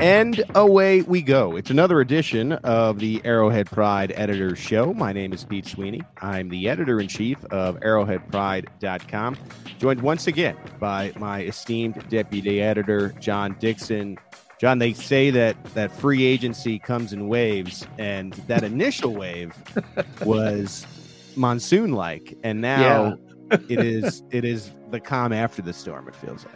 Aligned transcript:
And 0.00 0.44
away 0.54 1.02
we 1.02 1.22
go. 1.22 1.56
It's 1.56 1.70
another 1.70 2.00
edition 2.00 2.52
of 2.52 3.00
the 3.00 3.20
Arrowhead 3.24 3.66
Pride 3.66 4.12
Editor's 4.14 4.58
Show. 4.58 4.94
My 4.94 5.12
name 5.12 5.32
is 5.32 5.44
Pete 5.44 5.66
Sweeney. 5.66 6.02
I'm 6.22 6.50
the 6.50 6.68
editor 6.68 7.00
in 7.00 7.08
chief 7.08 7.44
of 7.46 7.80
arrowheadpride.com, 7.80 9.36
joined 9.78 10.00
once 10.02 10.28
again 10.28 10.56
by 10.78 11.12
my 11.18 11.42
esteemed 11.42 12.08
deputy 12.08 12.62
editor, 12.62 13.08
John 13.18 13.56
Dixon. 13.58 14.18
John, 14.60 14.78
they 14.78 14.92
say 14.92 15.30
that 15.30 15.62
that 15.74 15.90
free 15.90 16.24
agency 16.24 16.78
comes 16.78 17.12
in 17.12 17.26
waves, 17.26 17.84
and 17.98 18.34
that 18.46 18.62
initial 18.62 19.14
wave 19.14 19.52
was 20.24 20.86
monsoon 21.34 21.90
like, 21.90 22.38
and 22.44 22.60
now 22.60 23.18
yeah. 23.50 23.58
it 23.68 23.80
is 23.84 24.22
it 24.30 24.44
is 24.44 24.70
the 24.92 25.00
calm 25.00 25.32
after 25.32 25.60
the 25.60 25.72
storm. 25.72 26.06
It 26.06 26.14
feels 26.14 26.44
like. 26.44 26.54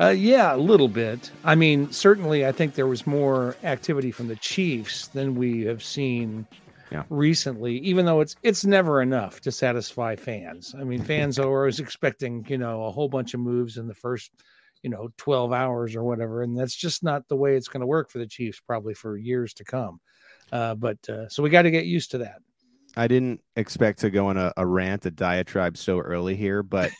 Uh, 0.00 0.08
yeah, 0.08 0.54
a 0.54 0.56
little 0.56 0.88
bit. 0.88 1.30
I 1.44 1.54
mean, 1.54 1.92
certainly, 1.92 2.44
I 2.44 2.52
think 2.52 2.74
there 2.74 2.86
was 2.86 3.06
more 3.06 3.56
activity 3.62 4.10
from 4.10 4.26
the 4.26 4.36
Chiefs 4.36 5.06
than 5.08 5.36
we 5.36 5.62
have 5.66 5.84
seen 5.84 6.46
yeah. 6.90 7.04
recently. 7.10 7.78
Even 7.78 8.04
though 8.04 8.20
it's 8.20 8.34
it's 8.42 8.64
never 8.64 9.00
enough 9.00 9.40
to 9.42 9.52
satisfy 9.52 10.16
fans. 10.16 10.74
I 10.78 10.82
mean, 10.82 11.02
fans 11.02 11.38
are 11.38 11.46
always 11.46 11.78
expecting 11.78 12.44
you 12.48 12.58
know 12.58 12.84
a 12.84 12.90
whole 12.90 13.08
bunch 13.08 13.34
of 13.34 13.40
moves 13.40 13.76
in 13.76 13.86
the 13.86 13.94
first 13.94 14.32
you 14.82 14.90
know 14.90 15.10
12 15.16 15.52
hours 15.52 15.94
or 15.94 16.02
whatever, 16.02 16.42
and 16.42 16.58
that's 16.58 16.74
just 16.74 17.04
not 17.04 17.28
the 17.28 17.36
way 17.36 17.54
it's 17.54 17.68
going 17.68 17.82
to 17.82 17.86
work 17.86 18.10
for 18.10 18.18
the 18.18 18.26
Chiefs 18.26 18.60
probably 18.66 18.94
for 18.94 19.16
years 19.16 19.54
to 19.54 19.64
come. 19.64 20.00
Uh, 20.50 20.74
but 20.74 20.98
uh, 21.08 21.28
so 21.28 21.42
we 21.42 21.50
got 21.50 21.62
to 21.62 21.70
get 21.70 21.86
used 21.86 22.10
to 22.10 22.18
that. 22.18 22.38
I 22.96 23.06
didn't 23.06 23.40
expect 23.54 24.00
to 24.00 24.10
go 24.10 24.26
on 24.28 24.36
a, 24.36 24.52
a 24.56 24.66
rant, 24.66 25.06
a 25.06 25.10
diatribe 25.12 25.76
so 25.76 26.00
early 26.00 26.34
here, 26.34 26.64
but. 26.64 26.90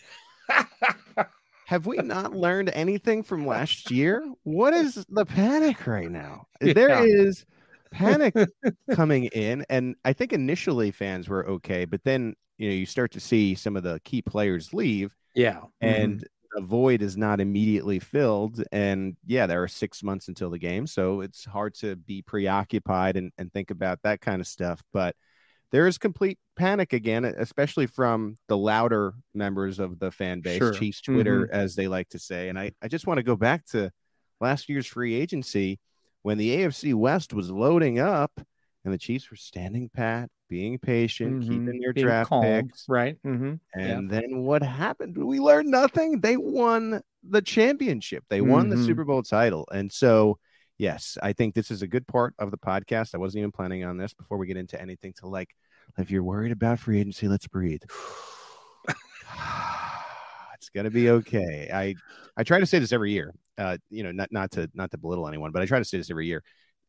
have 1.66 1.86
we 1.86 1.96
not 1.98 2.34
learned 2.34 2.70
anything 2.72 3.22
from 3.22 3.46
last 3.46 3.90
year? 3.90 4.24
What 4.42 4.74
is 4.74 5.04
the 5.08 5.24
panic 5.24 5.86
right 5.86 6.10
now? 6.10 6.46
Yeah. 6.60 6.72
There 6.72 7.04
is 7.04 7.44
panic 7.90 8.34
coming 8.92 9.24
in, 9.26 9.66
and 9.68 9.96
I 10.04 10.14
think 10.14 10.32
initially 10.32 10.90
fans 10.90 11.28
were 11.28 11.46
okay, 11.46 11.84
but 11.84 12.02
then 12.04 12.34
you 12.56 12.68
know 12.70 12.74
you 12.74 12.86
start 12.86 13.10
to 13.12 13.20
see 13.20 13.54
some 13.54 13.76
of 13.76 13.82
the 13.82 14.00
key 14.04 14.22
players 14.22 14.72
leave. 14.72 15.14
Yeah, 15.34 15.60
and 15.82 16.20
mm-hmm. 16.20 16.60
the 16.60 16.66
void 16.66 17.02
is 17.02 17.18
not 17.18 17.40
immediately 17.40 17.98
filled, 17.98 18.64
and 18.72 19.14
yeah, 19.26 19.46
there 19.46 19.62
are 19.62 19.68
six 19.68 20.02
months 20.02 20.28
until 20.28 20.48
the 20.48 20.58
game, 20.58 20.86
so 20.86 21.20
it's 21.20 21.44
hard 21.44 21.74
to 21.76 21.96
be 21.96 22.22
preoccupied 22.22 23.18
and, 23.18 23.30
and 23.36 23.52
think 23.52 23.70
about 23.70 23.98
that 24.04 24.22
kind 24.22 24.40
of 24.40 24.46
stuff, 24.46 24.82
but 24.90 25.14
there 25.72 25.86
is 25.86 25.98
complete 25.98 26.38
panic 26.56 26.92
again, 26.92 27.24
especially 27.24 27.86
from 27.86 28.36
the 28.48 28.56
louder 28.56 29.14
members 29.34 29.78
of 29.78 29.98
the 29.98 30.10
fan 30.10 30.40
base, 30.40 30.58
sure. 30.58 30.72
Chiefs 30.72 31.00
Twitter, 31.00 31.46
mm-hmm. 31.46 31.54
as 31.54 31.74
they 31.74 31.88
like 31.88 32.08
to 32.10 32.18
say. 32.18 32.48
And 32.48 32.58
I, 32.58 32.72
I 32.82 32.88
just 32.88 33.06
want 33.06 33.18
to 33.18 33.24
go 33.24 33.36
back 33.36 33.64
to 33.66 33.90
last 34.40 34.68
year's 34.68 34.86
free 34.86 35.14
agency 35.14 35.80
when 36.22 36.38
the 36.38 36.56
AFC 36.56 36.94
West 36.94 37.34
was 37.34 37.50
loading 37.50 37.98
up 37.98 38.32
and 38.84 38.92
the 38.92 38.98
Chiefs 38.98 39.30
were 39.30 39.36
standing 39.36 39.88
pat, 39.88 40.30
being 40.48 40.78
patient, 40.78 41.40
mm-hmm. 41.40 41.50
keeping 41.50 41.80
their 41.80 41.92
being 41.92 42.06
draft 42.06 42.28
calm, 42.28 42.42
picks. 42.42 42.84
Right. 42.88 43.16
Mm-hmm. 43.26 43.54
And 43.74 44.10
yeah. 44.10 44.20
then 44.20 44.38
what 44.42 44.62
happened? 44.62 45.16
We 45.16 45.40
learned 45.40 45.70
nothing. 45.70 46.20
They 46.20 46.36
won 46.36 47.02
the 47.28 47.42
championship, 47.42 48.24
they 48.28 48.42
won 48.42 48.68
the 48.68 48.76
mm-hmm. 48.76 48.84
Super 48.84 49.04
Bowl 49.04 49.22
title. 49.22 49.66
And 49.72 49.90
so, 49.90 50.38
yes, 50.78 51.18
I 51.22 51.32
think 51.32 51.54
this 51.54 51.70
is 51.70 51.82
a 51.82 51.86
good 51.86 52.06
part 52.06 52.34
of 52.38 52.50
the 52.50 52.58
podcast. 52.58 53.14
I 53.14 53.18
wasn't 53.18 53.40
even 53.40 53.52
planning 53.52 53.84
on 53.84 53.96
this 53.96 54.14
before 54.14 54.38
we 54.38 54.46
get 54.46 54.56
into 54.56 54.80
anything 54.80 55.12
to 55.20 55.28
like 55.28 55.54
if 55.98 56.10
you're 56.10 56.22
worried 56.22 56.52
about 56.52 56.78
free 56.78 57.00
agency, 57.00 57.28
let's 57.28 57.46
breathe. 57.46 57.82
it's 60.54 60.70
gonna 60.74 60.90
be 60.90 61.10
okay. 61.10 61.70
I 61.72 61.94
I 62.36 62.42
try 62.42 62.60
to 62.60 62.66
say 62.66 62.78
this 62.78 62.92
every 62.92 63.12
year. 63.12 63.34
Uh, 63.56 63.78
you 63.90 64.02
know, 64.02 64.12
not 64.12 64.32
not 64.32 64.50
to 64.52 64.70
not 64.74 64.90
to 64.90 64.98
belittle 64.98 65.28
anyone, 65.28 65.52
but 65.52 65.62
I 65.62 65.66
try 65.66 65.78
to 65.78 65.84
say 65.84 65.98
this 65.98 66.10
every 66.10 66.26
year. 66.26 66.42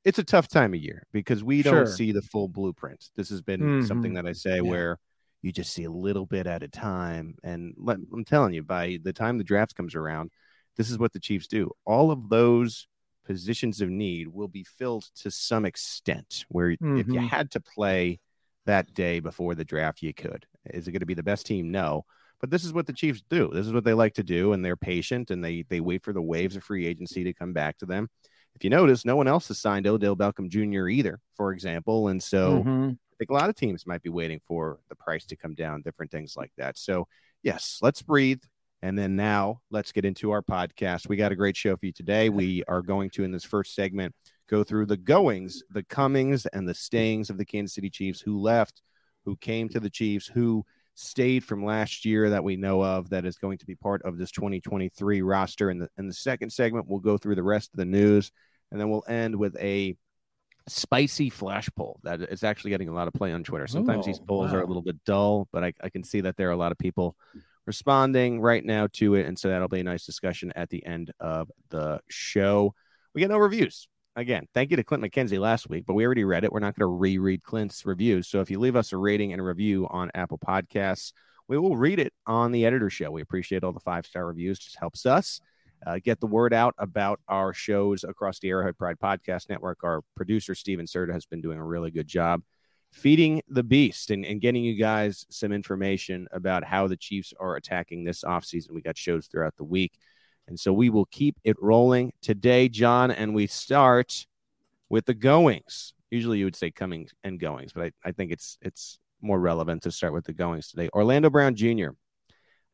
It's 0.03 0.19
a 0.19 0.23
tough 0.23 0.47
time 0.47 0.73
of 0.73 0.79
year 0.79 1.03
because 1.11 1.43
we 1.43 1.63
don't 1.63 1.87
see 1.87 2.11
the 2.11 2.21
full 2.21 2.47
blueprint. 2.47 3.09
This 3.15 3.29
has 3.29 3.41
been 3.41 3.59
mm-hmm. 3.59 3.85
something 3.87 4.13
that 4.13 4.27
I 4.27 4.33
say 4.33 4.57
yeah. 4.57 4.61
where 4.61 4.99
you 5.41 5.51
just 5.51 5.73
see 5.73 5.83
a 5.83 5.91
little 5.91 6.27
bit 6.27 6.45
at 6.45 6.61
a 6.61 6.67
time. 6.67 7.35
And 7.43 7.73
let, 7.77 7.97
I'm 8.13 8.23
telling 8.23 8.53
you, 8.53 8.61
by 8.61 8.99
the 9.01 9.13
time 9.13 9.37
the 9.37 9.43
draft 9.43 9.75
comes 9.75 9.95
around, 9.95 10.29
this 10.77 10.91
is 10.91 10.99
what 10.99 11.13
the 11.13 11.19
Chiefs 11.19 11.47
do. 11.47 11.71
All 11.85 12.11
of 12.11 12.29
those 12.29 12.87
positions 13.25 13.81
of 13.81 13.89
need 13.89 14.27
will 14.27 14.47
be 14.47 14.63
filled 14.63 15.09
to 15.15 15.31
some 15.31 15.65
extent. 15.65 16.45
Where 16.49 16.71
mm-hmm. 16.71 16.97
if 16.97 17.07
you 17.07 17.15
mm-hmm. 17.15 17.27
had 17.27 17.51
to 17.51 17.59
play 17.59 18.19
that 18.65 18.93
day 18.93 19.19
before 19.19 19.55
the 19.55 19.65
draft 19.65 20.01
you 20.01 20.13
could. 20.13 20.45
Is 20.65 20.87
it 20.87 20.91
going 20.91 20.99
to 20.99 21.05
be 21.05 21.13
the 21.13 21.23
best 21.23 21.45
team? 21.45 21.71
No. 21.71 22.05
But 22.41 22.49
this 22.49 22.65
is 22.65 22.73
what 22.73 22.85
the 22.85 22.93
Chiefs 22.93 23.23
do. 23.29 23.49
This 23.53 23.65
is 23.65 23.73
what 23.73 23.83
they 23.83 23.93
like 23.93 24.15
to 24.15 24.23
do, 24.23 24.53
and 24.53 24.63
they're 24.63 24.75
patient 24.75 25.31
and 25.31 25.43
they 25.43 25.63
they 25.69 25.79
wait 25.79 26.03
for 26.03 26.13
the 26.13 26.21
waves 26.21 26.55
of 26.55 26.63
free 26.63 26.85
agency 26.85 27.23
to 27.23 27.33
come 27.33 27.53
back 27.53 27.77
to 27.77 27.85
them. 27.85 28.09
If 28.55 28.63
you 28.63 28.69
notice, 28.69 29.05
no 29.05 29.15
one 29.15 29.27
else 29.27 29.47
has 29.49 29.59
signed 29.59 29.87
Odell 29.87 30.15
Beckham 30.15 30.49
Jr. 30.49 30.87
either, 30.87 31.19
for 31.35 31.51
example, 31.51 32.09
and 32.09 32.21
so 32.21 32.63
mm-hmm. 32.63 32.89
I 32.89 33.15
think 33.17 33.29
a 33.29 33.33
lot 33.33 33.49
of 33.49 33.55
teams 33.55 33.87
might 33.87 34.01
be 34.01 34.09
waiting 34.09 34.41
for 34.47 34.79
the 34.89 34.95
price 34.95 35.25
to 35.27 35.35
come 35.35 35.55
down, 35.55 35.81
different 35.81 36.11
things 36.11 36.35
like 36.37 36.51
that. 36.57 36.77
So 36.77 37.07
yes, 37.41 37.79
let's 37.81 38.01
breathe. 38.01 38.41
And 38.81 38.97
then 38.97 39.15
now 39.15 39.61
let's 39.71 39.91
get 39.91 40.05
into 40.05 40.31
our 40.31 40.41
podcast. 40.41 41.09
We 41.09 41.15
got 41.15 41.31
a 41.31 41.35
great 41.35 41.57
show 41.57 41.75
for 41.75 41.85
you 41.85 41.91
today. 41.91 42.29
We 42.29 42.63
are 42.67 42.81
going 42.81 43.09
to, 43.11 43.23
in 43.23 43.31
this 43.31 43.43
first 43.43 43.73
segment, 43.73 44.13
go 44.47 44.63
through 44.63 44.85
the 44.85 44.97
goings, 44.97 45.63
the 45.71 45.83
comings, 45.83 46.45
and 46.47 46.67
the 46.67 46.73
stayings 46.73 47.29
of 47.29 47.37
the 47.37 47.45
Kansas 47.45 47.73
City 47.73 47.89
Chiefs 47.89 48.21
who 48.21 48.39
left, 48.39 48.81
who 49.23 49.35
came 49.37 49.69
to 49.69 49.79
the 49.79 49.89
Chiefs, 49.89 50.27
who 50.27 50.63
stayed 50.93 51.43
from 51.43 51.65
last 51.65 52.05
year 52.05 52.29
that 52.29 52.43
we 52.43 52.55
know 52.55 52.83
of 52.83 53.09
that 53.09 53.25
is 53.25 53.37
going 53.37 53.57
to 53.57 53.65
be 53.65 53.75
part 53.75 54.01
of 54.03 54.17
this 54.17 54.31
2023 54.31 55.21
roster. 55.21 55.69
In 55.69 55.79
the 55.79 55.89
in 55.97 56.07
the 56.07 56.13
second 56.13 56.51
segment, 56.51 56.87
we'll 56.87 56.99
go 56.99 57.17
through 57.17 57.35
the 57.35 57.43
rest 57.43 57.71
of 57.73 57.77
the 57.77 57.85
news, 57.85 58.31
and 58.71 58.79
then 58.79 58.89
we'll 58.89 59.03
end 59.07 59.35
with 59.35 59.55
a 59.57 59.95
spicy 60.67 61.29
flash 61.29 61.69
poll 61.75 61.99
that 62.03 62.21
is 62.21 62.43
actually 62.43 62.71
getting 62.71 62.89
a 62.89 62.93
lot 62.93 63.07
of 63.07 63.13
play 63.13 63.31
on 63.31 63.43
Twitter. 63.43 63.67
Sometimes 63.67 64.03
oh, 64.03 64.07
these 64.07 64.19
polls 64.19 64.51
wow. 64.51 64.57
are 64.57 64.61
a 64.61 64.67
little 64.67 64.81
bit 64.81 65.03
dull, 65.05 65.47
but 65.51 65.63
I, 65.63 65.73
I 65.81 65.89
can 65.89 66.03
see 66.03 66.21
that 66.21 66.37
there 66.37 66.49
are 66.49 66.53
a 66.53 66.57
lot 66.57 66.71
of 66.71 66.77
people 66.77 67.15
responding 67.65 68.39
right 68.39 68.63
now 68.63 68.87
to 68.93 69.15
it. 69.15 69.25
And 69.25 69.37
so 69.37 69.49
that'll 69.49 69.67
be 69.67 69.79
a 69.79 69.83
nice 69.83 70.05
discussion 70.05 70.51
at 70.55 70.69
the 70.69 70.85
end 70.85 71.11
of 71.19 71.51
the 71.69 71.99
show. 72.09 72.73
We 73.13 73.21
get 73.21 73.29
no 73.29 73.37
reviews 73.37 73.87
again, 74.15 74.47
thank 74.53 74.71
you 74.71 74.77
to 74.77 74.83
Clint 74.83 75.03
McKenzie 75.03 75.39
last 75.39 75.69
week, 75.69 75.85
but 75.85 75.93
we 75.93 76.05
already 76.05 76.23
read 76.23 76.43
it. 76.43 76.51
We're 76.51 76.59
not 76.59 76.77
going 76.77 76.89
to 76.89 76.97
reread 76.97 77.43
Clint's 77.43 77.85
reviews. 77.85 78.27
So 78.27 78.41
if 78.41 78.49
you 78.49 78.59
leave 78.59 78.75
us 78.75 78.93
a 78.93 78.97
rating 78.97 79.33
and 79.33 79.41
a 79.41 79.43
review 79.43 79.87
on 79.89 80.11
Apple 80.15 80.37
Podcasts, 80.37 81.11
we 81.47 81.57
will 81.57 81.77
read 81.77 81.99
it 81.99 82.13
on 82.25 82.51
the 82.51 82.65
editor 82.65 82.89
show. 82.89 83.11
We 83.11 83.21
appreciate 83.21 83.63
all 83.63 83.73
the 83.73 83.79
five 83.79 84.05
star 84.05 84.25
reviews, 84.25 84.57
just 84.57 84.79
helps 84.79 85.05
us 85.05 85.39
uh, 85.85 85.99
get 86.03 86.19
the 86.19 86.27
word 86.27 86.53
out 86.53 86.73
about 86.77 87.19
our 87.27 87.53
shows 87.53 88.03
across 88.03 88.39
the 88.39 88.49
Arrowhead 88.49 88.77
Pride 88.77 88.97
Podcast 89.01 89.49
Network. 89.49 89.83
Our 89.83 90.01
producer, 90.15 90.55
Steven 90.55 90.85
Serta, 90.85 91.13
has 91.13 91.25
been 91.25 91.41
doing 91.41 91.59
a 91.59 91.65
really 91.65 91.91
good 91.91 92.07
job 92.07 92.41
feeding 92.95 93.41
the 93.49 93.61
beast 93.61 94.09
and, 94.09 94.25
and 94.25 94.39
getting 94.39 94.63
you 94.63 94.73
guys 94.73 95.25
some 95.29 95.51
information 95.51 96.27
about 96.31 96.63
how 96.63 96.87
the 96.87 96.95
Chiefs 96.95 97.33
are 97.37 97.57
attacking 97.57 98.05
this 98.05 98.23
offseason. 98.23 98.71
We 98.71 98.81
got 98.81 98.97
shows 98.97 99.27
throughout 99.27 99.57
the 99.57 99.65
week. 99.65 99.99
And 100.47 100.57
so 100.57 100.71
we 100.71 100.89
will 100.89 101.05
keep 101.07 101.37
it 101.43 101.57
rolling 101.61 102.13
today, 102.21 102.69
John, 102.69 103.11
and 103.11 103.35
we 103.35 103.47
start 103.47 104.25
with 104.87 105.05
the 105.05 105.13
goings. 105.13 105.93
Usually 106.09 106.39
you 106.39 106.45
would 106.45 106.55
say 106.55 106.71
comings 106.71 107.11
and 107.21 107.37
goings, 107.37 107.73
but 107.73 107.83
I, 107.83 107.91
I 108.05 108.11
think 108.13 108.31
it's 108.31 108.57
it's 108.61 108.97
more 109.21 109.39
relevant 109.39 109.83
to 109.83 109.91
start 109.91 110.13
with 110.13 110.25
the 110.25 110.33
goings 110.33 110.69
today. 110.69 110.87
Orlando 110.93 111.29
Brown 111.29 111.55
Jr. 111.55 111.89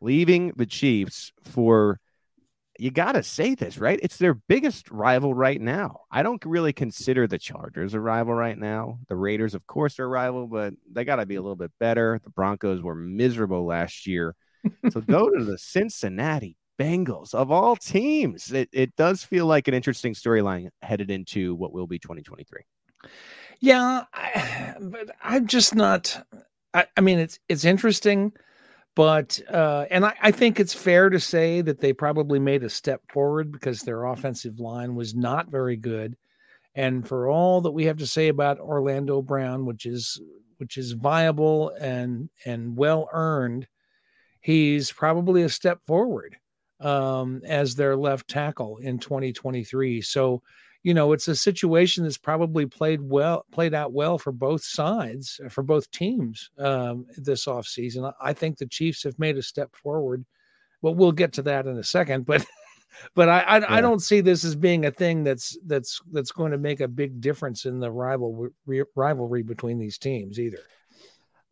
leaving 0.02 0.52
the 0.56 0.68
Chiefs 0.68 1.32
for 1.46 2.00
you 2.80 2.92
got 2.92 3.14
to 3.14 3.24
say 3.24 3.56
this, 3.56 3.78
right? 3.78 4.00
It's 4.02 4.18
their 4.18 4.34
biggest 4.34 4.90
rival 4.90 5.34
right 5.34 5.60
now. 5.60 6.02
I 6.12 6.24
don't 6.24 6.44
really 6.46 6.74
consider 6.74 7.28
the 7.28 7.38
Chargers 7.38 7.94
a 7.94 8.00
rival 8.00 8.34
right 8.34 8.58
now. 8.58 9.00
The 9.08 9.16
Raiders, 9.16 9.54
of 9.54 9.68
course, 9.68 10.00
are 10.00 10.06
a 10.06 10.08
rival, 10.08 10.48
but 10.48 10.74
they 10.92 11.04
got 11.04 11.18
to 11.18 11.26
be 11.26 11.36
a 11.36 11.42
little 11.42 11.56
bit 11.56 11.72
better. 11.80 12.20
The 12.24 12.30
Broncos 12.30 12.82
were 12.82 12.96
miserable 12.96 13.66
last 13.66 14.08
year. 14.08 14.36
so 14.90 15.02
go 15.02 15.30
to 15.30 15.44
the 15.44 15.58
Cincinnati 15.58 16.58
Bengals 16.80 17.34
of 17.34 17.52
all 17.52 17.76
teams. 17.76 18.52
It, 18.52 18.70
it 18.72 18.96
does 18.96 19.24
feel 19.24 19.46
like 19.46 19.68
an 19.68 19.74
interesting 19.74 20.14
storyline 20.14 20.70
headed 20.82 21.12
into 21.12 21.54
what 21.56 21.74
will 21.74 21.88
be 21.88 22.00
2023. 22.00 22.62
Yeah, 23.60 24.06
I, 24.14 24.76
but 24.82 25.12
I'm 25.22 25.48
just 25.48 25.76
not. 25.76 26.26
I, 26.74 26.86
I, 26.98 27.02
mean, 27.02 27.20
it's 27.20 27.40
it's 27.50 27.66
interesting, 27.66 28.32
but 28.96 29.40
uh, 29.50 29.86
and 29.90 30.06
I, 30.06 30.14
I 30.22 30.32
think 30.32 30.60
it's 30.60 30.74
fair 30.74 31.10
to 31.10 31.20
say 31.20 31.62
that 31.62 31.80
they 31.80 31.94
probably 31.94 32.40
made 32.40 32.64
a 32.64 32.70
step 32.70 33.02
forward 33.12 33.52
because 33.52 33.82
their 33.82 34.06
offensive 34.06 34.60
line 34.60 34.96
was 34.96 35.16
not 35.16 35.50
very 35.50 35.78
good, 35.78 36.16
and 36.76 37.08
for 37.08 37.30
all 37.30 37.62
that 37.62 37.72
we 37.72 37.86
have 37.86 37.98
to 37.98 38.08
say 38.08 38.28
about 38.28 38.60
Orlando 38.60 39.22
Brown, 39.22 39.66
which 39.66 39.86
is 39.86 40.22
which 40.58 40.78
is 40.78 40.92
viable 40.92 41.70
and 41.80 42.30
and 42.46 42.76
well 42.76 43.10
earned, 43.14 43.68
he's 44.42 44.92
probably 44.92 45.44
a 45.44 45.50
step 45.50 45.80
forward 45.88 46.36
um, 46.82 47.42
as 47.46 47.76
their 47.76 47.96
left 47.96 48.28
tackle 48.28 48.78
in 48.78 49.00
2023. 49.00 50.02
So, 50.02 50.42
you 50.84 50.94
know, 50.94 51.14
it's 51.14 51.28
a 51.28 51.36
situation 51.36 52.04
that's 52.04 52.18
probably 52.18 52.66
played 52.66 53.02
well, 53.02 53.46
played 53.52 53.74
out 53.74 53.94
well 53.94 54.18
for 54.18 54.32
both 54.32 54.64
sides, 54.64 55.40
uh, 55.46 55.50
for 55.50 55.62
both 55.64 55.90
teams 55.92 56.50
um, 56.58 57.06
this 57.18 57.46
offseason. 57.46 58.12
I 58.20 58.34
think 58.34 58.58
the 58.58 58.66
Chiefs 58.66 59.04
have 59.04 59.20
made 59.20 59.38
a 59.38 59.44
step 59.44 59.76
forward. 59.76 60.26
Well, 60.82 60.96
we'll 60.96 61.12
get 61.12 61.34
to 61.34 61.44
that 61.44 61.68
in 61.68 61.78
a 61.78 61.84
second, 61.84 62.26
but 62.26 62.46
but 63.16 63.30
I 63.30 63.42
I, 63.42 63.58
yeah. 63.60 63.66
I, 63.70 63.82
don't 63.82 64.02
see 64.02 64.22
this 64.22 64.44
as 64.44 64.56
being 64.56 64.86
a 64.86 64.92
thing 64.92 65.24
that's 65.24 65.56
that's 65.66 66.02
that's 66.12 66.32
going 66.32 66.52
to 66.52 66.58
make 66.58 66.80
a 66.80 66.88
big 66.88 67.22
difference 67.22 67.66
in 67.66 67.80
the 67.80 67.92
rivalry 67.92 68.52
rivalry 68.96 69.44
between 69.44 69.78
these 69.78 70.00
teams 70.00 70.40
either. 70.40 70.62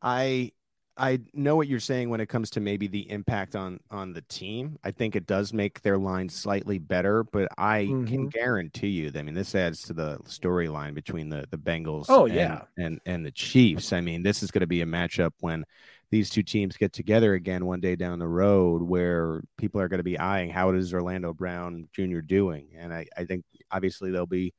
I 0.02 0.54
I 1.00 1.22
know 1.34 1.56
what 1.56 1.70
you're 1.70 1.80
saying 1.80 2.10
when 2.10 2.20
it 2.20 2.28
comes 2.28 2.50
to 2.52 2.60
maybe 2.60 2.88
the 2.88 3.10
impact 3.10 3.56
on 3.56 3.80
on 3.90 4.12
the 4.12 4.22
team. 4.24 4.78
I 4.84 4.92
think 4.92 5.16
it 5.16 5.26
does 5.26 5.54
make 5.54 5.82
their 5.82 5.98
line 5.98 6.28
slightly 6.28 6.78
better, 6.78 7.24
but 7.24 7.48
I 7.58 7.86
mm-hmm. 7.86 8.06
can 8.06 8.28
guarantee 8.28 8.90
you. 8.90 9.10
That, 9.10 9.20
I 9.20 9.22
mean, 9.24 9.34
this 9.34 9.56
adds 9.56 9.84
to 9.84 9.94
the 9.94 10.18
storyline 10.26 10.94
between 10.94 11.30
the 11.30 11.46
the 11.50 11.58
Bengals. 11.58 12.08
Oh 12.10 12.26
and, 12.26 12.36
yeah, 12.36 12.62
and 12.78 13.00
and 13.06 13.26
the 13.26 13.32
Chiefs. 13.32 13.94
I 13.94 14.02
mean, 14.02 14.24
this 14.24 14.44
is 14.44 14.52
going 14.52 14.62
to 14.62 14.68
be 14.68 14.82
a 14.82 14.86
matchup 14.86 15.32
when 15.40 15.66
these 16.12 16.30
two 16.30 16.44
teams 16.44 16.76
get 16.76 16.92
together 16.92 17.34
again 17.34 17.66
one 17.66 17.80
day 17.80 17.96
down 17.96 18.20
the 18.20 18.28
road, 18.28 18.82
where 18.82 19.42
people 19.58 19.80
are 19.80 19.88
going 19.88 20.00
to 20.00 20.04
be 20.04 20.20
eyeing 20.20 20.50
how 20.50 20.72
is 20.72 20.94
Orlando 20.94 21.34
Brown 21.34 21.88
Jr. 21.94 22.20
doing, 22.20 22.72
and 22.78 22.94
I 22.94 23.06
I 23.16 23.24
think 23.24 23.46
obviously 23.72 24.12
there'll 24.12 24.28
be 24.28 24.54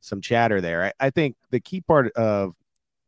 some 0.00 0.20
chatter 0.20 0.60
there. 0.60 0.84
I, 0.84 0.92
I 0.98 1.10
think 1.10 1.36
the 1.50 1.60
key 1.60 1.80
part 1.80 2.12
of 2.12 2.54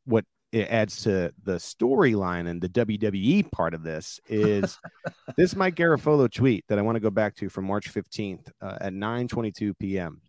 what 0.05 0.25
it 0.57 0.71
adds 0.71 1.03
to 1.03 1.31
the 1.45 1.57
storyline 1.57 2.49
and 2.49 2.63
the 2.63 2.69
WWE 2.71 3.53
part 3.53 3.75
of 3.75 3.83
this 3.83 4.19
is 4.27 4.79
this 5.37 5.55
Mike 5.55 5.75
Garafolo 5.75 6.33
tweet 6.33 6.65
that 6.69 6.79
I 6.79 6.83
want 6.83 6.97
to 6.97 7.01
go 7.01 7.11
back 7.11 7.35
to 7.37 7.51
from 7.51 7.67
March 7.67 7.93
15th 7.93 8.51
uh, 8.63 8.79
at 8.81 8.95
9:22 8.95 9.79
p.m. 9.79 10.23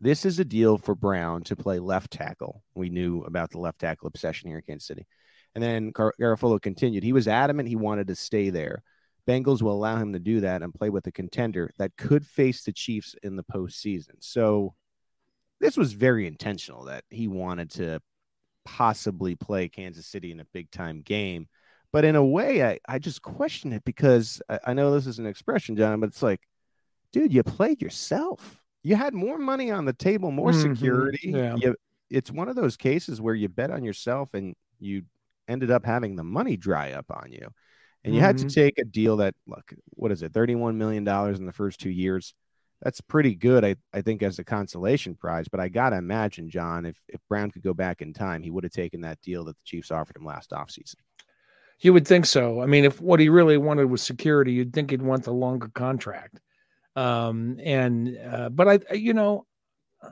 This 0.00 0.24
is 0.24 0.38
a 0.38 0.44
deal 0.44 0.78
for 0.78 0.94
Brown 0.94 1.42
to 1.44 1.56
play 1.56 1.80
left 1.80 2.12
tackle. 2.12 2.62
We 2.76 2.88
knew 2.88 3.22
about 3.22 3.50
the 3.50 3.58
left 3.58 3.80
tackle 3.80 4.06
obsession 4.06 4.48
here 4.48 4.58
in 4.58 4.62
Kansas 4.62 4.86
City. 4.86 5.06
And 5.56 5.62
then 5.62 5.90
Gar- 5.90 6.14
Garafolo 6.20 6.62
continued. 6.62 7.02
He 7.02 7.12
was 7.12 7.26
adamant 7.26 7.68
he 7.68 7.76
wanted 7.76 8.06
to 8.08 8.14
stay 8.14 8.50
there. 8.50 8.82
Bengals 9.28 9.60
will 9.60 9.74
allow 9.74 9.96
him 9.96 10.12
to 10.12 10.18
do 10.20 10.40
that 10.40 10.62
and 10.62 10.74
play 10.74 10.90
with 10.90 11.06
a 11.08 11.12
contender 11.12 11.70
that 11.78 11.96
could 11.96 12.24
face 12.26 12.62
the 12.62 12.72
Chiefs 12.72 13.16
in 13.22 13.36
the 13.36 13.44
postseason. 13.44 14.16
So 14.20 14.74
this 15.60 15.76
was 15.76 15.92
very 15.92 16.26
intentional 16.26 16.84
that 16.84 17.04
he 17.10 17.28
wanted 17.28 17.70
to 17.72 18.00
possibly 18.64 19.34
play 19.34 19.68
Kansas 19.68 20.06
City 20.06 20.32
in 20.32 20.40
a 20.40 20.46
big 20.52 20.70
time 20.70 21.02
game. 21.02 21.48
But 21.92 22.04
in 22.04 22.16
a 22.16 22.24
way, 22.24 22.64
I, 22.64 22.78
I 22.88 22.98
just 22.98 23.22
question 23.22 23.72
it 23.72 23.84
because 23.84 24.40
I, 24.48 24.58
I 24.68 24.74
know 24.74 24.92
this 24.92 25.06
is 25.06 25.18
an 25.18 25.26
expression, 25.26 25.76
John, 25.76 26.00
but 26.00 26.08
it's 26.08 26.22
like, 26.22 26.40
dude, 27.12 27.32
you 27.32 27.42
played 27.42 27.82
yourself. 27.82 28.62
You 28.82 28.96
had 28.96 29.14
more 29.14 29.38
money 29.38 29.70
on 29.70 29.84
the 29.84 29.92
table, 29.92 30.30
more 30.30 30.50
mm-hmm. 30.50 30.74
security. 30.74 31.30
Yeah. 31.30 31.56
You, 31.56 31.76
it's 32.10 32.30
one 32.30 32.48
of 32.48 32.56
those 32.56 32.76
cases 32.76 33.20
where 33.20 33.34
you 33.34 33.48
bet 33.48 33.70
on 33.70 33.84
yourself 33.84 34.34
and 34.34 34.54
you 34.80 35.02
ended 35.48 35.70
up 35.70 35.84
having 35.84 36.16
the 36.16 36.24
money 36.24 36.56
dry 36.56 36.92
up 36.92 37.06
on 37.10 37.30
you. 37.30 37.48
And 38.04 38.14
you 38.14 38.20
mm-hmm. 38.20 38.26
had 38.26 38.38
to 38.38 38.44
mm-hmm. 38.46 38.60
take 38.60 38.78
a 38.78 38.84
deal 38.84 39.18
that, 39.18 39.34
look, 39.46 39.72
what 39.90 40.10
is 40.10 40.22
it, 40.22 40.32
$31 40.32 40.74
million 40.76 41.06
in 41.06 41.46
the 41.46 41.52
first 41.52 41.78
two 41.78 41.90
years? 41.90 42.34
That's 42.82 43.00
pretty 43.00 43.36
good, 43.36 43.64
I, 43.64 43.76
I 43.94 44.02
think, 44.02 44.22
as 44.22 44.38
a 44.38 44.44
consolation 44.44 45.14
prize. 45.14 45.46
But 45.48 45.60
I 45.60 45.68
gotta 45.68 45.96
imagine, 45.96 46.50
John, 46.50 46.84
if 46.84 46.96
if 47.08 47.20
Brown 47.28 47.50
could 47.50 47.62
go 47.62 47.72
back 47.72 48.02
in 48.02 48.12
time, 48.12 48.42
he 48.42 48.50
would 48.50 48.64
have 48.64 48.72
taken 48.72 49.00
that 49.02 49.20
deal 49.22 49.44
that 49.44 49.56
the 49.56 49.64
Chiefs 49.64 49.90
offered 49.90 50.16
him 50.16 50.24
last 50.24 50.50
offseason. 50.50 50.96
You 51.80 51.92
would 51.92 52.06
think 52.06 52.26
so. 52.26 52.60
I 52.60 52.66
mean, 52.66 52.84
if 52.84 53.00
what 53.00 53.20
he 53.20 53.28
really 53.28 53.56
wanted 53.56 53.86
was 53.86 54.02
security, 54.02 54.52
you'd 54.52 54.72
think 54.72 54.90
he'd 54.90 55.02
want 55.02 55.24
the 55.24 55.32
longer 55.32 55.68
contract. 55.68 56.40
Um, 56.94 57.58
and 57.64 58.18
uh, 58.18 58.48
but 58.50 58.68
I, 58.68 58.94
you 58.94 59.14
know, 59.14 59.46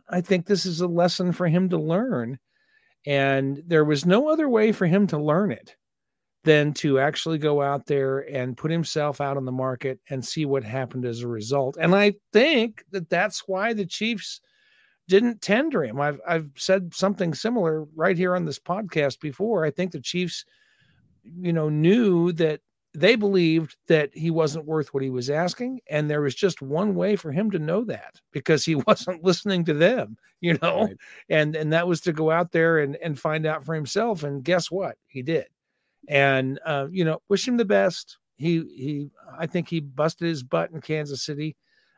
I 0.08 0.20
think 0.20 0.46
this 0.46 0.64
is 0.64 0.80
a 0.80 0.86
lesson 0.86 1.32
for 1.32 1.48
him 1.48 1.68
to 1.70 1.76
learn, 1.76 2.38
and 3.04 3.62
there 3.66 3.84
was 3.84 4.06
no 4.06 4.30
other 4.30 4.48
way 4.48 4.72
for 4.72 4.86
him 4.86 5.08
to 5.08 5.18
learn 5.18 5.50
it 5.50 5.76
than 6.44 6.72
to 6.72 6.98
actually 6.98 7.38
go 7.38 7.60
out 7.60 7.86
there 7.86 8.20
and 8.20 8.56
put 8.56 8.70
himself 8.70 9.20
out 9.20 9.36
on 9.36 9.44
the 9.44 9.52
market 9.52 10.00
and 10.08 10.24
see 10.24 10.46
what 10.46 10.64
happened 10.64 11.04
as 11.04 11.20
a 11.20 11.28
result. 11.28 11.76
And 11.78 11.94
I 11.94 12.14
think 12.32 12.84
that 12.92 13.10
that's 13.10 13.46
why 13.46 13.74
the 13.74 13.84
Chiefs 13.84 14.40
didn't 15.06 15.42
tender 15.42 15.84
him. 15.84 16.00
I've 16.00 16.20
I've 16.26 16.50
said 16.56 16.94
something 16.94 17.34
similar 17.34 17.84
right 17.94 18.16
here 18.16 18.34
on 18.34 18.44
this 18.44 18.58
podcast 18.58 19.20
before. 19.20 19.64
I 19.64 19.70
think 19.70 19.92
the 19.92 20.00
Chiefs, 20.00 20.44
you 21.24 21.52
know, 21.52 21.68
knew 21.68 22.32
that 22.32 22.60
they 22.94 23.16
believed 23.16 23.76
that 23.88 24.10
he 24.14 24.30
wasn't 24.30 24.64
worth 24.64 24.94
what 24.94 25.02
he 25.02 25.10
was 25.10 25.28
asking, 25.28 25.80
and 25.90 26.08
there 26.08 26.22
was 26.22 26.34
just 26.34 26.62
one 26.62 26.94
way 26.94 27.16
for 27.16 27.32
him 27.32 27.50
to 27.50 27.58
know 27.58 27.84
that 27.84 28.20
because 28.32 28.64
he 28.64 28.74
wasn't 28.86 29.22
listening 29.22 29.64
to 29.66 29.74
them, 29.74 30.16
you 30.40 30.56
know, 30.62 30.84
right. 30.84 30.96
and 31.28 31.54
and 31.54 31.72
that 31.72 31.86
was 31.86 32.00
to 32.02 32.12
go 32.12 32.30
out 32.30 32.52
there 32.52 32.78
and 32.78 32.96
and 32.96 33.20
find 33.20 33.44
out 33.44 33.64
for 33.64 33.74
himself. 33.74 34.22
And 34.22 34.42
guess 34.42 34.70
what? 34.70 34.96
He 35.06 35.22
did 35.22 35.46
and 36.08 36.58
uh, 36.64 36.86
you 36.90 37.04
know, 37.04 37.20
wish 37.28 37.46
him 37.46 37.56
the 37.56 37.64
best. 37.64 38.18
He 38.36 38.58
he, 38.58 39.10
I 39.38 39.46
think 39.46 39.68
he 39.68 39.80
busted 39.80 40.28
his 40.28 40.42
butt 40.42 40.70
in 40.70 40.80
Kansas 40.80 41.24
City. 41.24 41.56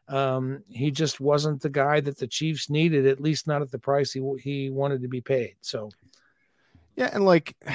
Um, 0.09 0.63
he 0.69 0.91
just 0.91 1.21
wasn't 1.21 1.63
the 1.63 1.71
guy 1.71 2.01
that 2.01 2.19
the 2.19 2.27
Chiefs 2.27 2.69
needed, 2.69 3.07
at 3.07 3.21
least 3.21 3.47
not 3.47 3.63
at 3.63 3.71
the 3.71 3.79
price 3.79 4.13
he 4.13 4.21
he 4.43 4.71
wanted 4.71 5.03
to 5.03 5.09
be 5.09 5.21
paid. 5.21 5.55
So. 5.61 5.91
Yeah, 6.97 7.09
and 7.15 7.25
like, 7.25 7.57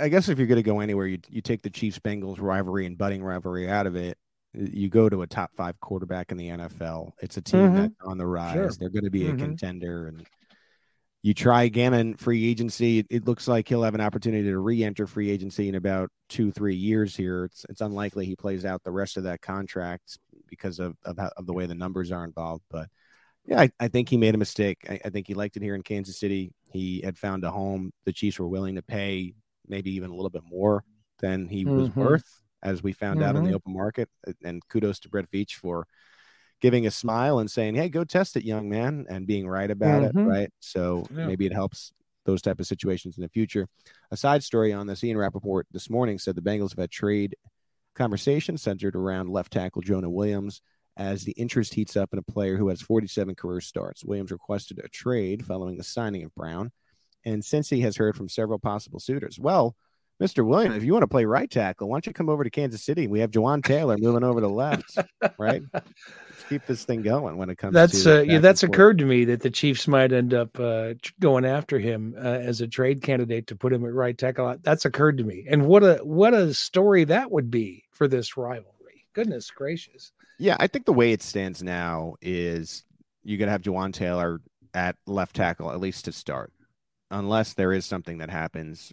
I 0.00 0.08
guess 0.08 0.28
if 0.28 0.38
you're 0.38 0.46
going 0.46 0.56
to 0.56 0.62
go 0.62 0.80
anywhere, 0.80 1.06
you 1.06 1.18
you 1.28 1.42
take 1.42 1.62
the 1.62 1.70
Chiefs 1.70 1.98
Bengals 1.98 2.40
rivalry 2.40 2.86
and 2.86 2.96
budding 2.96 3.22
rivalry 3.22 3.68
out 3.68 3.86
of 3.86 3.96
it. 3.96 4.16
You 4.54 4.88
go 4.88 5.08
to 5.08 5.22
a 5.22 5.26
top 5.26 5.50
five 5.56 5.78
quarterback 5.80 6.30
in 6.30 6.38
the 6.38 6.48
NFL. 6.48 7.10
It's 7.20 7.36
a 7.36 7.42
team 7.42 7.60
mm-hmm. 7.60 7.76
that's 7.76 7.94
on 8.04 8.18
the 8.18 8.26
rise. 8.26 8.54
Sure. 8.54 8.70
They're 8.78 8.88
going 8.88 9.04
to 9.04 9.10
be 9.10 9.26
a 9.26 9.30
mm-hmm. 9.30 9.38
contender, 9.38 10.06
and 10.06 10.24
you 11.24 11.32
try 11.32 11.62
again 11.62 11.94
in 11.94 12.14
free 12.18 12.50
agency. 12.50 13.02
It 13.08 13.24
looks 13.24 13.48
like 13.48 13.66
he'll 13.66 13.82
have 13.82 13.94
an 13.94 14.02
opportunity 14.02 14.44
to 14.44 14.58
re-enter 14.58 15.06
free 15.06 15.30
agency 15.30 15.70
in 15.70 15.74
about 15.74 16.10
two, 16.28 16.52
three 16.52 16.74
years 16.74 17.16
here. 17.16 17.46
It's 17.46 17.64
it's 17.70 17.80
unlikely 17.80 18.26
he 18.26 18.36
plays 18.36 18.66
out 18.66 18.84
the 18.84 18.90
rest 18.90 19.16
of 19.16 19.24
that 19.24 19.40
contract 19.40 20.18
because 20.50 20.78
of 20.78 20.96
of, 21.02 21.18
of 21.18 21.46
the 21.46 21.54
way 21.54 21.64
the 21.64 21.74
numbers 21.74 22.12
are 22.12 22.24
involved. 22.24 22.62
But 22.70 22.90
yeah, 23.46 23.58
I, 23.58 23.70
I 23.80 23.88
think 23.88 24.10
he 24.10 24.18
made 24.18 24.34
a 24.34 24.38
mistake. 24.38 24.86
I, 24.86 25.00
I, 25.02 25.08
think 25.08 25.26
he 25.26 25.32
liked 25.32 25.56
it 25.56 25.62
here 25.62 25.74
in 25.74 25.82
Kansas 25.82 26.18
City. 26.18 26.52
He 26.70 27.00
had 27.02 27.16
found 27.16 27.42
a 27.44 27.50
home. 27.50 27.92
The 28.04 28.12
Chiefs 28.12 28.38
were 28.38 28.46
willing 28.46 28.74
to 28.74 28.82
pay 28.82 29.32
maybe 29.66 29.92
even 29.92 30.10
a 30.10 30.14
little 30.14 30.28
bit 30.28 30.44
more 30.44 30.84
than 31.20 31.48
he 31.48 31.64
mm-hmm. 31.64 31.74
was 31.74 31.96
worth, 31.96 32.42
as 32.62 32.82
we 32.82 32.92
found 32.92 33.20
mm-hmm. 33.20 33.28
out 33.30 33.36
in 33.36 33.44
the 33.44 33.48
mm-hmm. 33.48 33.56
open 33.56 33.72
market. 33.72 34.10
And 34.44 34.60
kudos 34.68 34.98
to 35.00 35.08
Brett 35.08 35.30
Veach 35.30 35.54
for 35.54 35.86
giving 36.64 36.86
a 36.86 36.90
smile 36.90 37.40
and 37.40 37.50
saying, 37.50 37.74
"Hey, 37.74 37.90
go 37.90 38.04
test 38.04 38.38
it, 38.38 38.44
young 38.46 38.70
man," 38.70 39.04
and 39.10 39.26
being 39.26 39.46
right 39.46 39.70
about 39.70 40.02
mm-hmm. 40.02 40.18
it, 40.18 40.22
right? 40.22 40.52
So 40.60 41.04
yeah. 41.14 41.26
maybe 41.26 41.44
it 41.44 41.52
helps 41.52 41.92
those 42.24 42.40
type 42.40 42.58
of 42.58 42.66
situations 42.66 43.18
in 43.18 43.22
the 43.22 43.28
future. 43.28 43.68
A 44.10 44.16
side 44.16 44.42
story 44.42 44.72
on 44.72 44.86
this: 44.86 45.04
Ian 45.04 45.18
Rapoport 45.18 45.66
this 45.72 45.90
morning 45.90 46.18
said 46.18 46.34
the 46.34 46.40
Bengals 46.40 46.70
have 46.70 46.78
had 46.78 46.90
trade 46.90 47.36
conversation 47.94 48.56
centered 48.56 48.96
around 48.96 49.28
left 49.28 49.52
tackle 49.52 49.82
Jonah 49.82 50.08
Williams 50.08 50.62
as 50.96 51.24
the 51.24 51.32
interest 51.32 51.74
heats 51.74 51.98
up 51.98 52.14
in 52.14 52.18
a 52.18 52.22
player 52.22 52.56
who 52.56 52.68
has 52.68 52.80
47 52.80 53.34
career 53.34 53.60
starts. 53.60 54.02
Williams 54.02 54.32
requested 54.32 54.80
a 54.82 54.88
trade 54.88 55.44
following 55.44 55.76
the 55.76 55.84
signing 55.84 56.24
of 56.24 56.34
Brown, 56.34 56.72
and 57.26 57.44
since 57.44 57.68
he 57.68 57.82
has 57.82 57.98
heard 57.98 58.16
from 58.16 58.30
several 58.30 58.58
possible 58.58 59.00
suitors, 59.00 59.38
well. 59.38 59.76
Mr. 60.22 60.46
Williams, 60.46 60.76
if 60.76 60.84
you 60.84 60.92
want 60.92 61.02
to 61.02 61.08
play 61.08 61.24
right 61.24 61.50
tackle, 61.50 61.88
why 61.88 61.96
don't 61.96 62.06
you 62.06 62.12
come 62.12 62.28
over 62.28 62.44
to 62.44 62.50
Kansas 62.50 62.82
City? 62.82 63.08
We 63.08 63.20
have 63.20 63.32
Jawaan 63.32 63.64
Taylor 63.64 63.96
moving 63.98 64.22
over 64.22 64.40
to 64.40 64.48
left, 64.48 64.96
right? 65.38 65.62
keep 66.48 66.66
this 66.66 66.84
thing 66.84 67.02
going 67.02 67.36
when 67.36 67.50
it 67.50 67.58
comes. 67.58 67.74
That's 67.74 68.04
to 68.04 68.18
uh, 68.18 68.22
yeah. 68.22 68.38
That's 68.38 68.62
occurred 68.62 68.98
to 68.98 69.04
me 69.04 69.24
that 69.26 69.40
the 69.40 69.50
Chiefs 69.50 69.88
might 69.88 70.12
end 70.12 70.32
up 70.32 70.58
uh, 70.58 70.94
going 71.20 71.44
after 71.44 71.78
him 71.78 72.14
uh, 72.16 72.20
as 72.20 72.60
a 72.60 72.68
trade 72.68 73.02
candidate 73.02 73.48
to 73.48 73.56
put 73.56 73.72
him 73.72 73.84
at 73.84 73.92
right 73.92 74.16
tackle. 74.16 74.56
That's 74.62 74.84
occurred 74.84 75.18
to 75.18 75.24
me, 75.24 75.46
and 75.48 75.66
what 75.66 75.82
a 75.82 75.96
what 76.04 76.34
a 76.34 76.54
story 76.54 77.04
that 77.04 77.30
would 77.30 77.50
be 77.50 77.84
for 77.90 78.06
this 78.06 78.36
rivalry. 78.36 79.06
Goodness 79.14 79.50
gracious. 79.50 80.12
Yeah, 80.38 80.56
I 80.60 80.66
think 80.66 80.84
the 80.84 80.92
way 80.92 81.12
it 81.12 81.22
stands 81.22 81.62
now 81.62 82.14
is 82.20 82.84
you're 83.22 83.38
gonna 83.38 83.52
have 83.52 83.62
Jawaan 83.62 83.92
Taylor 83.92 84.40
at 84.74 84.96
left 85.06 85.36
tackle 85.36 85.70
at 85.70 85.80
least 85.80 86.04
to 86.04 86.12
start, 86.12 86.52
unless 87.10 87.54
there 87.54 87.72
is 87.72 87.86
something 87.86 88.18
that 88.18 88.30
happens 88.30 88.92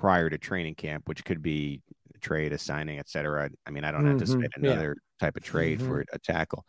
prior 0.00 0.30
to 0.30 0.38
training 0.38 0.74
camp, 0.74 1.06
which 1.06 1.26
could 1.26 1.42
be 1.42 1.82
trade, 2.22 2.54
a 2.54 2.58
signing, 2.58 3.02
cetera. 3.04 3.50
I 3.66 3.70
mean, 3.70 3.84
I 3.84 3.92
don't 3.92 4.02
mm-hmm. 4.02 4.12
anticipate 4.12 4.50
another 4.56 4.96
yeah. 4.96 5.26
type 5.26 5.36
of 5.36 5.42
trade 5.42 5.78
mm-hmm. 5.78 5.88
for 5.88 6.04
a 6.10 6.18
tackle. 6.18 6.64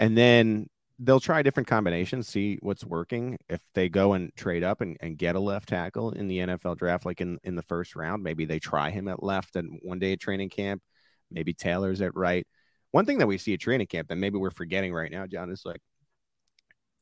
And 0.00 0.18
then 0.18 0.68
they'll 0.98 1.20
try 1.20 1.42
different 1.42 1.68
combinations, 1.68 2.26
see 2.26 2.58
what's 2.60 2.84
working. 2.84 3.38
If 3.48 3.60
they 3.74 3.88
go 3.88 4.14
and 4.14 4.34
trade 4.34 4.64
up 4.64 4.80
and, 4.80 4.96
and 5.00 5.16
get 5.16 5.36
a 5.36 5.40
left 5.40 5.68
tackle 5.68 6.10
in 6.10 6.26
the 6.26 6.38
NFL 6.38 6.76
draft, 6.76 7.06
like 7.06 7.20
in, 7.20 7.38
in 7.44 7.54
the 7.54 7.62
first 7.62 7.94
round, 7.94 8.24
maybe 8.24 8.46
they 8.46 8.58
try 8.58 8.90
him 8.90 9.06
at 9.06 9.22
left 9.22 9.54
and 9.54 9.78
one 9.82 10.00
day 10.00 10.12
at 10.12 10.20
training 10.20 10.50
camp, 10.50 10.82
maybe 11.30 11.54
Taylor's 11.54 12.00
at 12.00 12.16
right. 12.16 12.46
One 12.90 13.06
thing 13.06 13.18
that 13.18 13.28
we 13.28 13.38
see 13.38 13.54
at 13.54 13.60
training 13.60 13.86
camp 13.86 14.08
that 14.08 14.16
maybe 14.16 14.38
we're 14.38 14.50
forgetting 14.50 14.92
right 14.92 15.10
now, 15.10 15.26
John, 15.28 15.50
is 15.50 15.62
like, 15.64 15.80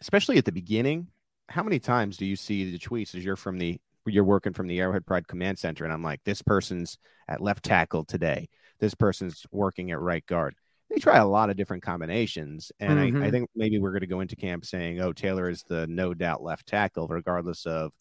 especially 0.00 0.37
at 0.37 0.44
the 0.44 0.52
beginning, 0.52 1.08
how 1.49 1.62
many 1.62 1.78
times 1.78 2.18
do 2.18 2.26
you 2.26 2.37
see 2.37 2.70
the 2.70 2.78
tweets 2.78 3.14
as 3.14 3.25
you're 3.25 3.34
from 3.34 3.58
the 3.58 3.80
you're 4.07 4.25
working 4.25 4.52
from 4.52 4.66
the 4.66 4.80
Arrowhead 4.80 5.07
Pride 5.07 5.28
Command 5.28 5.59
Center, 5.59 5.85
and 5.85 5.92
I'm 5.92 6.02
like, 6.02 6.21
this 6.25 6.42
person's 6.42 6.99
at 7.28 7.40
left 7.40 7.64
tackle 7.64 8.04
today. 8.04 8.49
This 8.78 8.95
person's 8.95 9.47
working 9.52 9.90
at 9.90 10.00
right 10.00 10.25
guard 10.26 10.54
they 10.90 10.99
try 10.99 11.19
a 11.19 11.26
lot 11.26 11.50
of 11.50 11.57
different 11.57 11.83
combinations. 11.83 12.73
And 12.80 12.99
mm-hmm. 12.99 12.99
I, 12.99 13.04
I, 13.04 13.11
mm-hmm. 13.11 13.30
think 13.30 13.50
maybe 13.54 13.78
we're 13.78 13.92
going 13.92 14.00
to 14.00 14.07
go 14.07 14.21
into 14.21 14.37
camp 14.37 14.66
saying, 14.66 15.00
oh, 15.00 15.12
Taylor 15.12 15.49
is 15.49 15.62
the 15.62 15.87
no 15.87 16.12
doubt 16.12 16.42
left 16.42 16.66
tackle, 16.66 17.07
regardless 17.07 17.64
of 17.64 17.92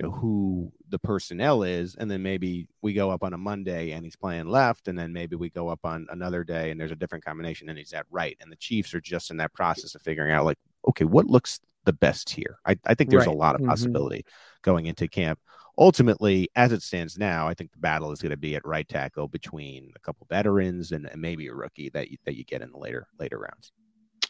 you 0.00 0.08
know 0.08 0.12
who 0.14 0.72
the 0.88 0.98
personnel 0.98 1.62
is. 1.62 1.94
And 1.96 2.10
then 2.10 2.22
maybe 2.22 2.66
we 2.80 2.94
go 2.94 3.10
up 3.10 3.22
on 3.22 3.34
a 3.34 3.38
Monday 3.38 3.90
and 3.90 4.04
he's 4.04 4.16
playing 4.16 4.48
left, 4.48 4.88
and 4.88 4.98
then 4.98 5.12
maybe 5.12 5.36
we 5.36 5.50
go 5.50 5.68
up 5.68 5.80
on 5.84 6.06
another 6.10 6.42
day 6.42 6.70
and 6.70 6.80
there's 6.80 6.90
a 6.90 6.96
different 6.96 7.24
combination 7.24 7.68
and 7.68 7.78
he's 7.78 7.92
at 7.92 8.06
right. 8.10 8.36
And 8.40 8.50
the 8.50 8.56
Chiefs 8.56 8.94
are 8.94 9.00
just 9.00 9.30
in 9.30 9.36
that 9.36 9.52
process 9.52 9.94
of 9.94 10.00
figuring 10.00 10.32
out 10.32 10.46
like, 10.46 10.58
okay, 10.88 11.04
what 11.04 11.26
looks 11.26 11.60
the 11.84 11.92
best 11.92 12.30
here? 12.30 12.58
I, 12.64 12.78
I 12.86 12.94
think 12.94 13.10
there's 13.10 13.26
right. 13.26 13.34
a 13.34 13.38
lot 13.38 13.54
of 13.54 13.60
mm-hmm. 13.60 13.70
possibility 13.70 14.20
mm-hmm. 14.20 14.60
going 14.62 14.86
into 14.86 15.08
camp 15.08 15.38
ultimately, 15.78 16.48
as 16.54 16.72
it 16.72 16.82
stands 16.82 17.18
now, 17.18 17.48
I 17.48 17.54
think 17.54 17.72
the 17.72 17.78
battle 17.78 18.12
is 18.12 18.20
going 18.20 18.30
to 18.30 18.36
be 18.36 18.54
at 18.56 18.66
right 18.66 18.88
tackle 18.88 19.28
between 19.28 19.92
a 19.96 19.98
couple 20.00 20.26
veterans 20.28 20.92
and, 20.92 21.06
and, 21.06 21.20
maybe 21.20 21.46
a 21.48 21.54
rookie 21.54 21.90
that 21.90 22.10
you, 22.10 22.18
that 22.24 22.36
you 22.36 22.44
get 22.44 22.62
in 22.62 22.70
the 22.70 22.78
later 22.78 23.06
later 23.18 23.38
rounds. 23.38 23.72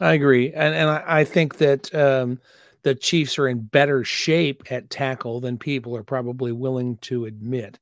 I 0.00 0.14
agree, 0.14 0.52
and 0.52 0.74
and 0.74 0.88
I, 0.88 1.02
I 1.06 1.24
think 1.24 1.58
that 1.58 1.94
um, 1.94 2.40
the 2.82 2.94
Chiefs 2.94 3.38
are 3.38 3.48
in 3.48 3.60
better 3.60 4.04
shape 4.04 4.62
at 4.70 4.90
tackle 4.90 5.40
than 5.40 5.58
people 5.58 5.96
are 5.96 6.04
probably 6.04 6.52
willing 6.52 6.96
to 6.98 7.26
admit. 7.26 7.78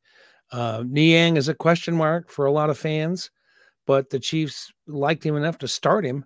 Uh, 0.52 0.82
Niang 0.86 1.36
is 1.36 1.48
a 1.48 1.54
question 1.54 1.94
mark 1.94 2.28
for 2.30 2.46
a 2.46 2.52
lot 2.52 2.70
of 2.70 2.78
fans, 2.78 3.30
but 3.86 4.10
the 4.10 4.18
Chiefs 4.18 4.72
liked 4.86 5.24
him 5.24 5.36
enough 5.36 5.58
to 5.58 5.68
start 5.68 6.04
him 6.04 6.24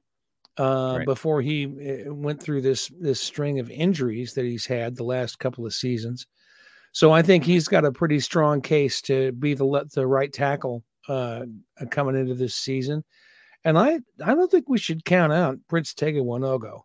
uh, 0.59 0.97
right. 0.99 1.07
before 1.07 1.43
he 1.43 1.65
uh, 2.07 2.13
went 2.13 2.43
through 2.43 2.61
this 2.61 2.91
this 3.01 3.21
string 3.21 3.59
of 3.59 3.71
injuries 3.71 4.35
that 4.35 4.45
he's 4.45 4.67
had 4.67 4.97
the 4.97 5.05
last 5.05 5.39
couple 5.39 5.67
of 5.67 5.75
seasons. 5.75 6.27
So 6.93 7.11
I 7.11 7.23
think 7.23 7.45
he's 7.45 7.67
got 7.67 7.85
a 7.85 7.91
pretty 7.91 8.21
strong 8.21 8.61
case 8.61 9.03
to 9.03 9.33
be 9.33 9.55
the 9.55 9.89
the 9.95 10.07
right 10.07 10.33
tackle 10.33 10.85
uh, 11.09 11.45
coming 11.91 12.17
into 12.17 12.35
this 12.35 12.55
season. 12.55 13.05
And 13.65 13.79
I 13.79 13.99
I 14.25 14.35
don't 14.35 14.51
think 14.51 14.69
we 14.69 14.79
should 14.79 15.05
count 15.05 15.33
out 15.33 15.59
Prince 15.69 15.95
Tega 15.95 16.21
Wanogho. 16.21 16.83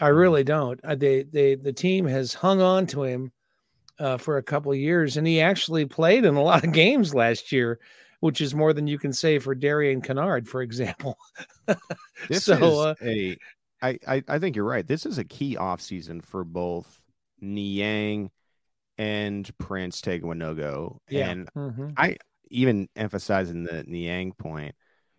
I 0.00 0.08
mm-hmm. 0.08 0.16
really 0.16 0.44
don't. 0.44 0.80
I, 0.84 0.94
they 0.94 1.24
they 1.24 1.54
the 1.56 1.72
team 1.72 2.06
has 2.06 2.32
hung 2.32 2.60
on 2.60 2.86
to 2.88 3.02
him 3.02 3.32
uh, 3.98 4.16
for 4.16 4.38
a 4.38 4.42
couple 4.42 4.72
of 4.72 4.78
years, 4.78 5.16
and 5.16 5.26
he 5.26 5.40
actually 5.40 5.84
played 5.84 6.24
in 6.24 6.36
a 6.36 6.42
lot 6.42 6.64
of 6.64 6.72
games 6.72 7.14
last 7.14 7.52
year, 7.52 7.78
which 8.24 8.40
is 8.40 8.54
more 8.54 8.72
than 8.72 8.86
you 8.86 8.98
can 8.98 9.12
say 9.12 9.38
for 9.38 9.54
Darian 9.54 10.00
Kinnard, 10.00 10.48
for 10.48 10.62
example. 10.62 11.18
this 12.30 12.44
so, 12.44 12.54
is 12.54 12.62
uh, 12.62 12.94
a 13.02 13.36
I, 13.82 13.98
I 14.08 14.22
I 14.26 14.38
think 14.38 14.56
you're 14.56 14.64
right. 14.64 14.86
This 14.86 15.04
is 15.04 15.18
a 15.18 15.24
key 15.24 15.58
offseason 15.60 16.24
for 16.24 16.42
both 16.42 17.02
Niang 17.42 18.30
and 18.96 19.50
Prince 19.58 20.00
Tega 20.00 20.26
Wanogho. 20.26 21.00
Yeah. 21.10 21.28
And 21.28 21.52
mm-hmm. 21.52 21.90
I 21.98 22.16
even 22.48 22.88
emphasizing 22.96 23.64
the 23.64 23.84
Niang 23.86 24.32
point, 24.32 24.74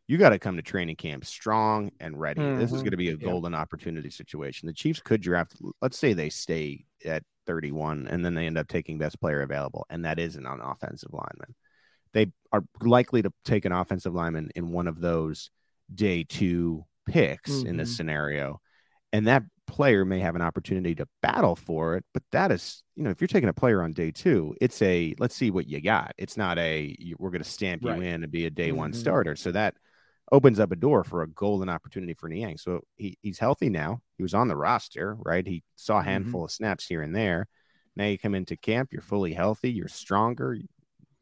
you 0.07 0.17
got 0.17 0.29
to 0.29 0.39
come 0.39 0.55
to 0.55 0.63
training 0.63 0.95
camp 0.95 1.25
strong 1.25 1.91
and 1.99 2.19
ready. 2.19 2.41
Mm-hmm. 2.41 2.59
This 2.59 2.71
is 2.71 2.77
mm-hmm. 2.77 2.85
going 2.85 2.91
to 2.91 2.97
be 2.97 3.09
a 3.09 3.17
golden 3.17 3.53
yeah. 3.53 3.59
opportunity 3.59 4.09
situation. 4.09 4.65
The 4.65 4.73
Chiefs 4.73 5.01
could 5.01 5.21
draft, 5.21 5.53
let's 5.79 5.99
say 5.99 6.13
they 6.13 6.29
stay 6.29 6.85
at 7.05 7.21
31 7.45 8.07
and 8.07 8.25
then 8.25 8.33
they 8.33 8.47
end 8.47 8.57
up 8.57 8.67
taking 8.67 8.97
best 8.97 9.21
player 9.21 9.43
available, 9.43 9.85
and 9.91 10.05
that 10.05 10.17
isn't 10.17 10.43
an 10.43 10.59
offensive 10.59 11.13
lineman. 11.13 11.53
They 12.15 12.31
are 12.51 12.63
likely 12.81 13.21
to 13.21 13.31
take 13.43 13.65
an 13.65 13.73
offensive 13.73 14.15
lineman 14.15 14.49
in 14.55 14.71
one 14.71 14.87
of 14.87 14.99
those 14.99 15.51
day 15.93 16.23
two 16.23 16.85
picks 17.05 17.51
mm-hmm. 17.51 17.67
in 17.67 17.77
this 17.77 17.89
mm-hmm. 17.89 17.97
scenario. 17.97 18.61
And 19.13 19.27
that 19.27 19.43
player 19.67 20.05
may 20.05 20.19
have 20.19 20.35
an 20.35 20.41
opportunity 20.41 20.95
to 20.95 21.07
battle 21.21 21.55
for 21.55 21.97
it, 21.97 22.05
but 22.13 22.23
that 22.31 22.51
is, 22.51 22.83
you 22.95 23.03
know, 23.03 23.09
if 23.09 23.19
you're 23.19 23.27
taking 23.27 23.49
a 23.49 23.53
player 23.53 23.83
on 23.83 23.93
day 23.93 24.11
two, 24.11 24.55
it's 24.61 24.81
a 24.81 25.13
let's 25.19 25.35
see 25.35 25.51
what 25.51 25.67
you 25.67 25.81
got. 25.81 26.13
It's 26.17 26.37
not 26.37 26.57
a 26.57 26.95
we're 27.19 27.31
going 27.31 27.43
to 27.43 27.49
stamp 27.49 27.83
right. 27.83 27.97
you 27.97 28.03
in 28.03 28.23
and 28.23 28.31
be 28.31 28.45
a 28.45 28.49
day 28.49 28.69
mm-hmm. 28.69 28.77
one 28.77 28.93
starter. 28.93 29.35
So 29.35 29.51
that 29.51 29.75
opens 30.31 30.59
up 30.59 30.71
a 30.71 30.75
door 30.75 31.03
for 31.03 31.21
a 31.21 31.27
golden 31.27 31.69
opportunity 31.69 32.13
for 32.13 32.29
Niang. 32.29 32.57
So 32.57 32.81
he, 32.95 33.17
he's 33.21 33.39
healthy 33.39 33.69
now. 33.69 33.99
He 34.17 34.23
was 34.23 34.33
on 34.33 34.47
the 34.47 34.55
roster, 34.55 35.15
right? 35.19 35.45
He 35.45 35.63
saw 35.75 35.99
a 35.99 36.03
handful 36.03 36.39
mm-hmm. 36.39 36.45
of 36.45 36.51
snaps 36.51 36.87
here 36.87 37.01
and 37.01 37.15
there. 37.15 37.47
Now 37.95 38.05
you 38.05 38.17
come 38.17 38.35
into 38.35 38.57
camp, 38.57 38.89
you're 38.91 39.01
fully 39.01 39.33
healthy, 39.33 39.71
you're 39.71 39.87
stronger. 39.87 40.57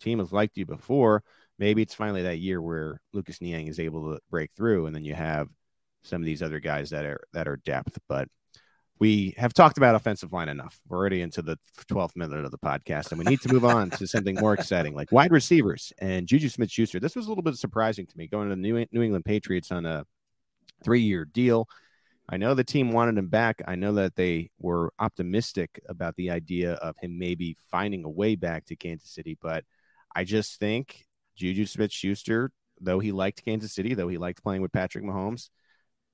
Team 0.03 0.19
has 0.19 0.31
liked 0.31 0.57
you 0.57 0.65
before. 0.65 1.24
Maybe 1.60 1.81
it's 1.81 1.93
finally 1.93 2.24
that 2.24 2.39
year 2.39 2.62
where 2.62 3.00
Lucas 3.13 3.41
Niang 3.41 3.67
is 3.67 3.79
able 3.79 4.13
to 4.13 4.19
break 4.29 4.51
through, 4.51 4.86
and 4.86 4.95
then 4.95 5.05
you 5.05 5.15
have 5.15 5.48
some 6.03 6.22
of 6.22 6.25
these 6.25 6.43
other 6.43 6.60
guys 6.60 6.89
that 6.89 7.05
are 7.05 7.22
that 7.33 7.48
are 7.48 7.57
depth. 7.57 7.98
But 8.10 8.27
we 9.00 9.33
have 9.38 9.53
talked 9.53 9.77
about 9.77 9.95
offensive 9.95 10.33
line 10.33 10.50
enough. 10.50 10.79
We're 10.88 10.98
already 10.98 11.22
into 11.22 11.41
the 11.41 11.57
12th 11.88 12.15
minute 12.15 12.45
of 12.45 12.51
the 12.51 12.57
podcast, 12.57 13.12
and 13.12 13.19
we 13.19 13.25
need 13.25 13.41
to 13.41 13.51
move 13.53 13.65
on 13.65 13.89
to 13.91 14.07
something 14.07 14.36
more 14.36 14.53
exciting, 14.53 14.95
like 14.95 15.12
wide 15.12 15.31
receivers 15.31 15.91
and 16.00 16.27
Juju 16.27 16.50
Smith 16.50 16.72
Schuster. 16.72 17.00
This 17.00 17.15
was 17.15 17.25
a 17.25 17.29
little 17.29 17.43
bit 17.43 17.55
surprising 17.55 18.05
to 18.05 18.17
me 18.17 18.27
going 18.27 18.50
to 18.50 18.55
the 18.55 18.62
New, 18.62 18.86
New 18.91 19.01
England 19.01 19.25
Patriots 19.25 19.72
on 19.72 19.86
a 19.86 20.05
three 20.83 21.01
year 21.01 21.25
deal. 21.25 21.67
I 22.29 22.38
know 22.38 22.53
the 22.53 22.63
team 22.63 22.91
wanted 22.91 23.17
him 23.17 23.27
back. 23.27 23.62
I 23.67 23.75
know 23.75 23.93
that 23.93 24.15
they 24.15 24.51
were 24.60 24.93
optimistic 25.00 25.81
about 25.89 26.15
the 26.15 26.29
idea 26.31 26.74
of 26.74 26.95
him 27.01 27.19
maybe 27.19 27.57
finding 27.69 28.05
a 28.05 28.10
way 28.10 28.36
back 28.36 28.65
to 28.65 28.75
Kansas 28.75 29.10
City, 29.10 29.38
but 29.41 29.65
I 30.15 30.24
just 30.24 30.60
think 30.60 31.05
Juju 31.36 31.65
Smith 31.65 31.91
Schuster, 31.91 32.51
though 32.79 33.00
he 33.00 33.12
liked 33.12 33.43
Kansas 33.46 33.74
City, 33.74 33.93
though 33.93 34.08
he 34.08 34.17
liked 34.17 34.43
playing 34.43 34.62
with 34.62 34.72
Patrick 34.72 35.03
Mahomes, 35.03 35.50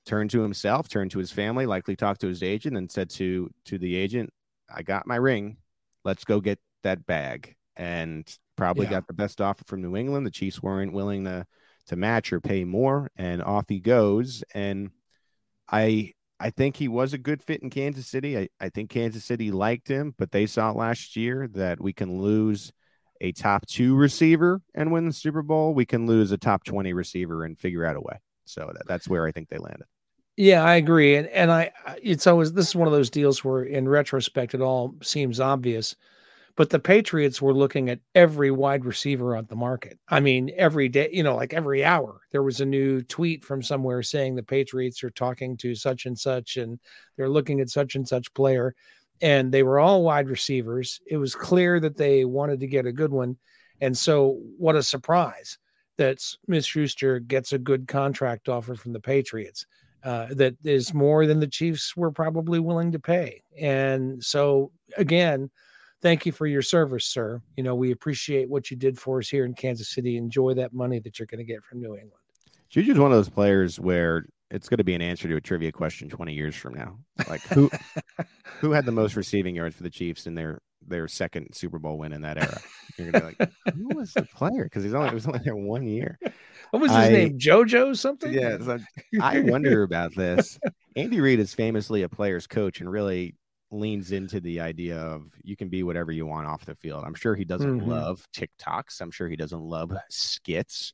turned 0.05 0.31
to 0.31 0.41
himself, 0.41 0.87
turned 0.87 1.11
to 1.11 1.19
his 1.19 1.31
family, 1.31 1.65
likely 1.65 1.95
talked 1.95 2.21
to 2.21 2.27
his 2.27 2.43
agent, 2.43 2.77
and 2.77 2.91
said 2.91 3.09
to 3.11 3.49
to 3.65 3.77
the 3.77 3.95
agent, 3.95 4.31
"I 4.73 4.83
got 4.83 5.07
my 5.07 5.15
ring. 5.17 5.57
Let's 6.03 6.23
go 6.23 6.39
get 6.39 6.59
that 6.83 7.05
bag." 7.05 7.55
And 7.75 8.27
probably 8.55 8.85
yeah. 8.85 8.91
got 8.91 9.07
the 9.07 9.13
best 9.13 9.39
offer 9.39 9.63
from 9.65 9.81
New 9.81 9.95
England. 9.95 10.25
The 10.25 10.31
Chiefs 10.31 10.61
weren't 10.61 10.93
willing 10.93 11.25
to 11.25 11.45
to 11.87 11.95
match 11.95 12.31
or 12.31 12.39
pay 12.39 12.63
more, 12.63 13.11
and 13.15 13.41
off 13.41 13.65
he 13.67 13.79
goes. 13.79 14.43
And 14.53 14.91
I 15.71 16.13
I 16.39 16.49
think 16.51 16.77
he 16.77 16.87
was 16.87 17.13
a 17.13 17.17
good 17.17 17.43
fit 17.43 17.61
in 17.61 17.69
Kansas 17.69 18.07
City. 18.07 18.37
I, 18.37 18.49
I 18.59 18.69
think 18.69 18.89
Kansas 18.89 19.25
City 19.25 19.51
liked 19.51 19.87
him, 19.87 20.15
but 20.17 20.31
they 20.31 20.45
saw 20.45 20.71
last 20.71 21.15
year 21.15 21.49
that 21.53 21.81
we 21.81 21.91
can 21.91 22.19
lose 22.21 22.71
a 23.21 23.31
top 23.31 23.65
two 23.65 23.95
receiver 23.95 24.61
and 24.73 24.91
win 24.91 25.05
the 25.05 25.13
Super 25.13 25.41
Bowl. 25.41 25.73
We 25.73 25.85
can 25.85 26.05
lose 26.05 26.31
a 26.31 26.37
top 26.37 26.63
20 26.63 26.93
receiver 26.93 27.43
and 27.43 27.57
figure 27.57 27.85
out 27.85 27.95
a 27.95 28.01
way. 28.01 28.19
So 28.45 28.71
that, 28.73 28.87
that's 28.87 29.07
where 29.07 29.27
I 29.27 29.31
think 29.31 29.49
they 29.49 29.57
landed. 29.57 29.85
Yeah, 30.37 30.63
I 30.63 30.75
agree, 30.75 31.17
and 31.17 31.27
and 31.27 31.51
I 31.51 31.71
it's 32.01 32.25
always 32.25 32.53
this 32.53 32.69
is 32.69 32.75
one 32.75 32.87
of 32.87 32.93
those 32.93 33.09
deals 33.09 33.43
where 33.43 33.63
in 33.63 33.89
retrospect 33.89 34.53
it 34.53 34.61
all 34.61 34.95
seems 35.01 35.41
obvious, 35.41 35.97
but 36.55 36.69
the 36.69 36.79
Patriots 36.79 37.41
were 37.41 37.53
looking 37.53 37.89
at 37.89 37.99
every 38.15 38.49
wide 38.49 38.85
receiver 38.85 39.35
on 39.35 39.47
the 39.49 39.57
market. 39.57 39.99
I 40.07 40.21
mean, 40.21 40.51
every 40.55 40.87
day, 40.87 41.09
you 41.11 41.23
know, 41.23 41.35
like 41.35 41.53
every 41.53 41.83
hour, 41.83 42.21
there 42.31 42.43
was 42.43 42.61
a 42.61 42.65
new 42.65 43.01
tweet 43.01 43.43
from 43.43 43.61
somewhere 43.61 44.01
saying 44.01 44.35
the 44.35 44.43
Patriots 44.43 45.03
are 45.03 45.09
talking 45.09 45.57
to 45.57 45.75
such 45.75 46.05
and 46.05 46.17
such, 46.17 46.55
and 46.55 46.79
they're 47.17 47.29
looking 47.29 47.59
at 47.59 47.69
such 47.69 47.95
and 47.95 48.07
such 48.07 48.33
player, 48.33 48.73
and 49.21 49.51
they 49.51 49.63
were 49.63 49.79
all 49.79 50.03
wide 50.03 50.29
receivers. 50.29 51.01
It 51.07 51.17
was 51.17 51.35
clear 51.35 51.79
that 51.79 51.97
they 51.97 52.25
wanted 52.25 52.59
to 52.61 52.67
get 52.67 52.85
a 52.85 52.91
good 52.91 53.11
one, 53.11 53.37
and 53.81 53.97
so 53.97 54.39
what 54.57 54.75
a 54.75 54.83
surprise 54.83 55.57
that 55.97 56.21
Smith 56.21 56.65
Schuster 56.65 57.19
gets 57.19 57.51
a 57.51 57.59
good 57.59 57.87
contract 57.87 58.47
offer 58.47 58.73
from 58.73 58.93
the 58.93 59.01
Patriots 59.01 59.65
uh, 60.03 60.27
that 60.31 60.55
is 60.63 60.93
more 60.93 61.25
than 61.25 61.41
the 61.41 61.47
Chiefs 61.47 61.95
were 61.95 62.11
probably 62.11 62.59
willing 62.59 62.91
to 62.93 62.99
pay. 62.99 63.41
And 63.59 64.23
so, 64.23 64.71
again, 64.95 65.51
thank 66.01 66.25
you 66.25 66.31
for 66.31 66.47
your 66.47 66.61
service, 66.61 67.05
sir. 67.05 67.41
You 67.57 67.63
know, 67.63 67.75
we 67.75 67.91
appreciate 67.91 68.49
what 68.49 68.71
you 68.71 68.77
did 68.77 68.97
for 68.97 69.19
us 69.19 69.27
here 69.27 69.43
in 69.43 69.53
Kansas 69.53 69.89
City. 69.89 70.15
Enjoy 70.15 70.53
that 70.53 70.73
money 70.73 70.99
that 70.99 71.19
you're 71.19 71.25
going 71.25 71.39
to 71.39 71.43
get 71.43 71.63
from 71.63 71.81
New 71.81 71.95
England. 71.95 72.13
Juju's 72.69 72.97
one 72.97 73.11
of 73.11 73.17
those 73.17 73.29
players 73.29 73.79
where 73.79 74.25
it's 74.51 74.69
going 74.69 74.77
to 74.77 74.83
be 74.83 74.95
an 74.95 75.01
answer 75.01 75.27
to 75.27 75.35
a 75.35 75.41
trivia 75.41 75.71
question 75.71 76.09
20 76.09 76.33
years 76.33 76.55
from 76.55 76.73
now. 76.73 76.97
Like 77.27 77.41
who 77.41 77.69
who 78.59 78.71
had 78.71 78.85
the 78.85 78.91
most 78.91 79.15
receiving 79.15 79.55
yards 79.55 79.75
for 79.75 79.83
the 79.83 79.89
Chiefs 79.89 80.27
in 80.27 80.35
their 80.35 80.61
their 80.87 81.07
second 81.07 81.53
Super 81.53 81.77
Bowl 81.77 81.97
win 81.97 82.13
in 82.13 82.21
that 82.21 82.37
era. 82.37 82.59
You're 82.97 83.11
gonna 83.11 83.31
be 83.31 83.35
like, 83.37 83.51
who 83.75 83.89
was 83.95 84.13
the 84.13 84.23
player? 84.23 84.63
Because 84.63 84.83
he's 84.83 84.93
only 84.93 85.09
he 85.09 85.15
was 85.15 85.27
only 85.27 85.39
there 85.43 85.55
one 85.55 85.87
year. 85.87 86.17
What 86.71 86.83
was 86.83 86.91
his 86.91 86.99
I, 86.99 87.09
name? 87.09 87.39
JoJo 87.39 87.97
something? 87.97 88.31
Yeah. 88.31 88.59
I 89.19 89.39
wonder 89.39 89.81
about 89.81 90.13
this. 90.13 90.59
Andy 90.95 91.19
Reid 91.19 91.39
is 91.39 91.51
famously 91.51 92.03
a 92.03 92.09
player's 92.09 92.45
coach, 92.45 92.79
and 92.79 92.91
really 92.91 93.33
leans 93.71 94.11
into 94.11 94.39
the 94.39 94.59
idea 94.59 94.97
of 94.97 95.23
you 95.41 95.55
can 95.55 95.69
be 95.69 95.81
whatever 95.81 96.11
you 96.11 96.27
want 96.27 96.45
off 96.45 96.65
the 96.65 96.75
field. 96.75 97.03
I'm 97.05 97.15
sure 97.15 97.33
he 97.33 97.43
doesn't 97.43 97.79
mm-hmm. 97.79 97.89
love 97.89 98.23
TikToks. 98.35 99.01
I'm 99.01 99.09
sure 99.09 99.27
he 99.27 99.35
doesn't 99.35 99.59
love 99.59 99.91
skits. 100.09 100.93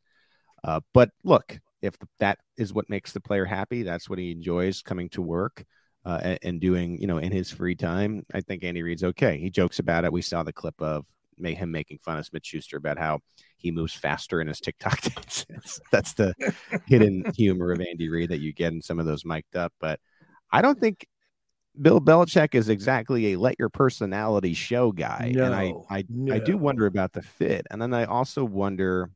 Uh, 0.64 0.80
but 0.94 1.10
look, 1.26 1.60
if 1.86 1.96
that 2.20 2.40
is 2.58 2.74
what 2.74 2.90
makes 2.90 3.14
the 3.14 3.22
player 3.22 3.46
happy, 3.46 3.84
that's 3.84 4.10
what 4.10 4.20
he 4.20 4.32
enjoys 4.32 4.82
coming 4.82 5.10
to 5.10 5.22
work 5.22 5.64
uh, 6.06 6.38
and, 6.44 6.60
doing, 6.62 7.00
you 7.00 7.08
know, 7.08 7.18
in 7.18 7.32
his 7.32 7.52
free 7.52 7.76
time. 7.76 8.24
I 8.34 8.42
think 8.42 8.64
Andy 8.64 8.84
Reid's 8.84 9.04
okay. 9.04 9.38
He 9.40 9.50
jokes 9.50 9.80
about 9.80 10.06
it. 10.06 10.14
We 10.14 10.22
saw 10.22 10.44
the 10.44 10.54
clip 10.54 10.80
of 10.82 11.06
him 11.44 11.72
making 11.72 12.00
fun 12.00 12.18
of 12.18 12.26
Smith 12.26 12.46
Schuster 12.46 12.78
about 12.78 12.98
how 12.98 13.20
he 13.58 13.72
moves 13.72 13.94
faster 13.94 14.42
in 14.42 14.48
his 14.48 14.60
TikTok 14.60 15.02
dances. 15.16 15.80
that's 15.92 16.14
the 16.14 16.34
hidden 16.88 17.26
humor 17.36 17.72
of 17.72 17.82
Andy 17.82 18.10
Reid 18.10 18.30
that 18.30 18.40
you 18.40 18.54
get 18.54 18.74
in 18.74 18.82
some 18.82 19.00
of 19.00 19.06
those 19.06 19.26
mic'd 19.26 19.56
up. 19.56 19.74
But 19.80 20.00
I 20.52 20.62
don't 20.62 20.80
think 20.80 21.08
Bill 21.82 22.00
Belichick 22.00 22.56
is 22.56 22.70
exactly 22.70 23.34
a 23.34 23.38
let 23.38 23.56
your 23.60 23.70
personality 23.70 24.54
show 24.54 24.92
guy. 24.92 25.32
No, 25.34 25.46
and 25.46 25.56
I 25.56 25.74
I, 25.90 26.06
no. 26.08 26.34
I 26.34 26.40
do 26.40 26.58
wonder 26.58 26.86
about 26.86 27.14
the 27.14 27.22
fit. 27.22 27.66
And 27.70 27.82
then 27.82 27.94
I 27.94 28.06
also 28.06 28.46
wonder, 28.46 29.10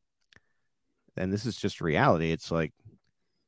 and 1.19 1.31
this 1.31 1.45
is 1.45 1.55
just 1.55 1.81
reality, 1.81 2.31
it's 2.31 2.49
like 2.49 2.73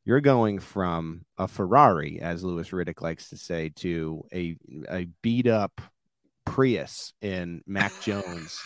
you're 0.06 0.22
going 0.22 0.60
from 0.60 1.26
a 1.38 1.48
Ferrari, 1.48 2.20
as 2.22 2.44
Louis 2.44 2.70
Riddick 2.70 3.02
likes 3.02 3.30
to 3.30 3.38
say, 3.38 3.72
to 3.78 4.24
a 4.34 4.56
a 4.90 5.08
beat 5.22 5.48
up 5.48 5.82
Prius 6.46 7.14
in 7.22 7.62
Mac 7.66 7.92
Jones. 8.02 8.60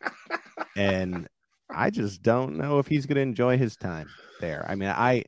and 0.76 1.28
I 1.70 1.90
just 1.90 2.22
don't 2.22 2.56
know 2.56 2.78
if 2.78 2.86
he's 2.86 3.06
going 3.06 3.16
to 3.16 3.22
enjoy 3.22 3.56
his 3.56 3.76
time 3.76 4.08
there. 4.40 4.66
I 4.68 4.74
mean, 4.74 4.90
I 4.90 5.24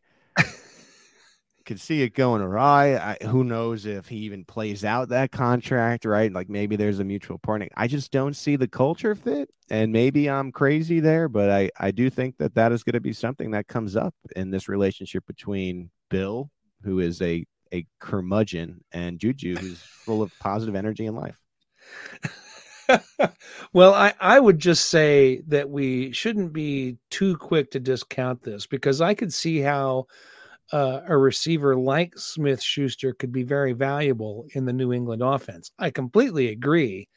could 1.67 1.81
see 1.81 2.03
it 2.03 2.15
going 2.15 2.41
awry. 2.41 2.97
I, 2.97 3.27
who 3.27 3.45
knows 3.45 3.85
if 3.85 4.09
he 4.09 4.17
even 4.19 4.45
plays 4.45 4.85
out 4.85 5.09
that 5.11 5.33
contract, 5.33 6.05
right? 6.05 6.33
Like 6.33 6.49
maybe 6.49 6.77
there's 6.77 7.01
a 7.01 7.05
mutual 7.05 7.39
parting. 7.39 7.69
I 7.77 7.89
just 7.89 8.13
don't 8.13 8.35
see 8.35 8.57
the 8.57 8.69
culture 8.69 9.15
fit, 9.15 9.51
and 9.69 9.93
maybe 9.93 10.31
I'm 10.31 10.53
crazy 10.53 11.01
there, 11.01 11.29
but 11.29 11.51
I 11.51 11.71
I 11.79 11.91
do 11.91 12.09
think 12.09 12.39
that 12.39 12.55
that 12.55 12.73
is 12.73 12.83
going 12.83 12.95
to 12.95 13.01
be 13.01 13.13
something 13.13 13.51
that 13.51 13.67
comes 13.67 13.97
up 13.97 14.15
in 14.37 14.51
this 14.51 14.69
relationship 14.69 15.27
between 15.27 15.91
Bill, 16.09 16.51
who 16.83 17.01
is 17.01 17.21
a 17.21 17.45
a 17.73 17.85
curmudgeon, 17.99 18.83
and 18.93 19.19
Juju, 19.19 19.57
who's 19.57 19.83
full 19.83 20.23
of 20.23 20.33
positive 20.39 20.77
energy 20.77 21.07
in 21.07 21.15
life. 21.15 21.39
well, 23.73 23.93
I, 23.93 24.15
I 24.21 24.39
would 24.39 24.61
just 24.61 24.89
say 24.89 25.43
that 25.49 25.69
we 25.69 26.13
shouldn't 26.13 26.53
be 26.53 26.99
too 27.11 27.37
quick 27.37 27.73
to 27.73 27.81
discount 27.81 28.43
this 28.43 28.67
because 28.67 29.01
I 29.01 29.15
could 29.15 29.33
see 29.33 29.59
how 29.59 30.07
uh, 30.73 31.01
a 31.07 31.17
receiver 31.17 31.77
like 31.77 32.17
Smith 32.19 32.63
Schuster 32.63 33.13
could 33.13 33.33
be 33.33 33.43
very 33.43 33.73
valuable 33.73 34.47
in 34.55 34.65
the 34.65 34.73
New 34.73 34.93
England 34.93 35.23
offense. 35.23 35.71
I 35.79 35.91
completely 35.91 36.49
agree 36.49 37.09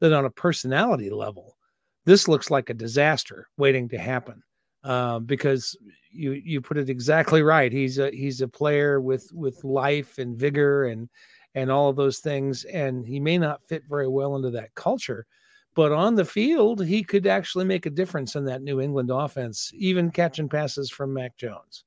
that 0.00 0.12
on 0.12 0.24
a 0.24 0.30
personality 0.30 1.10
level, 1.10 1.56
this 2.04 2.28
looks 2.28 2.50
like 2.50 2.70
a 2.70 2.74
disaster 2.74 3.48
waiting 3.56 3.88
to 3.90 3.98
happen. 3.98 4.42
Uh, 4.84 5.18
because 5.18 5.76
you 6.10 6.32
you 6.32 6.60
put 6.60 6.78
it 6.78 6.88
exactly 6.88 7.42
right. 7.42 7.72
He's 7.72 7.98
a 7.98 8.10
he's 8.12 8.40
a 8.40 8.48
player 8.48 9.00
with 9.00 9.28
with 9.32 9.62
life 9.64 10.18
and 10.18 10.38
vigor 10.38 10.84
and 10.84 11.08
and 11.56 11.70
all 11.70 11.88
of 11.88 11.96
those 11.96 12.20
things. 12.20 12.64
And 12.64 13.04
he 13.04 13.18
may 13.18 13.38
not 13.38 13.64
fit 13.66 13.82
very 13.88 14.06
well 14.06 14.36
into 14.36 14.50
that 14.50 14.74
culture, 14.76 15.26
but 15.74 15.90
on 15.90 16.14
the 16.14 16.24
field, 16.24 16.84
he 16.84 17.02
could 17.02 17.26
actually 17.26 17.64
make 17.64 17.86
a 17.86 17.90
difference 17.90 18.36
in 18.36 18.44
that 18.44 18.62
New 18.62 18.80
England 18.80 19.10
offense, 19.12 19.72
even 19.74 20.10
catching 20.12 20.48
passes 20.48 20.90
from 20.90 21.12
Mac 21.12 21.36
Jones. 21.36 21.84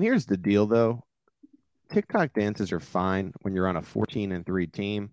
And 0.00 0.06
here's 0.06 0.24
the 0.24 0.38
deal, 0.38 0.66
though 0.66 1.04
TikTok 1.92 2.32
dances 2.32 2.72
are 2.72 2.80
fine 2.80 3.34
when 3.42 3.54
you're 3.54 3.68
on 3.68 3.76
a 3.76 3.82
14 3.82 4.32
and 4.32 4.46
3 4.46 4.66
team. 4.68 5.10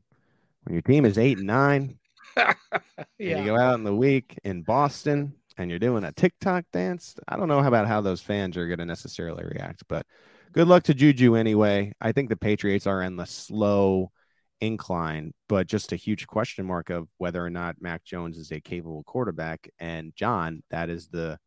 When 0.63 0.75
your 0.75 0.81
team 0.81 1.03
is 1.03 1.17
8 1.17 1.39
and 1.39 1.47
9, 1.47 1.99
yeah. 2.37 2.53
and 2.71 3.09
you 3.19 3.43
go 3.43 3.57
out 3.57 3.75
in 3.75 3.83
the 3.83 3.93
week 3.93 4.39
in 4.45 4.63
Boston 4.63 5.33
and 5.57 5.69
you're 5.69 5.77
doing 5.77 6.05
a 6.05 6.13
TikTok 6.13 6.63
dance, 6.71 7.15
I 7.27 7.35
don't 7.35 7.49
know 7.49 7.59
about 7.59 7.87
how 7.87 7.99
those 7.99 8.21
fans 8.21 8.55
are 8.55 8.65
going 8.65 8.79
to 8.79 8.85
necessarily 8.85 9.43
react, 9.43 9.83
but 9.89 10.05
good 10.53 10.69
luck 10.69 10.83
to 10.83 10.93
Juju 10.93 11.35
anyway. 11.35 11.91
I 11.99 12.13
think 12.13 12.29
the 12.29 12.37
Patriots 12.37 12.87
are 12.87 13.01
in 13.01 13.17
the 13.17 13.25
slow 13.25 14.13
incline, 14.61 15.33
but 15.49 15.67
just 15.67 15.91
a 15.91 15.97
huge 15.97 16.27
question 16.27 16.65
mark 16.65 16.91
of 16.91 17.09
whether 17.17 17.45
or 17.45 17.49
not 17.49 17.81
Mac 17.81 18.05
Jones 18.05 18.37
is 18.37 18.53
a 18.53 18.61
capable 18.61 19.03
quarterback. 19.03 19.69
And 19.79 20.15
John, 20.15 20.63
that 20.69 20.89
is 20.89 21.09
the 21.09 21.39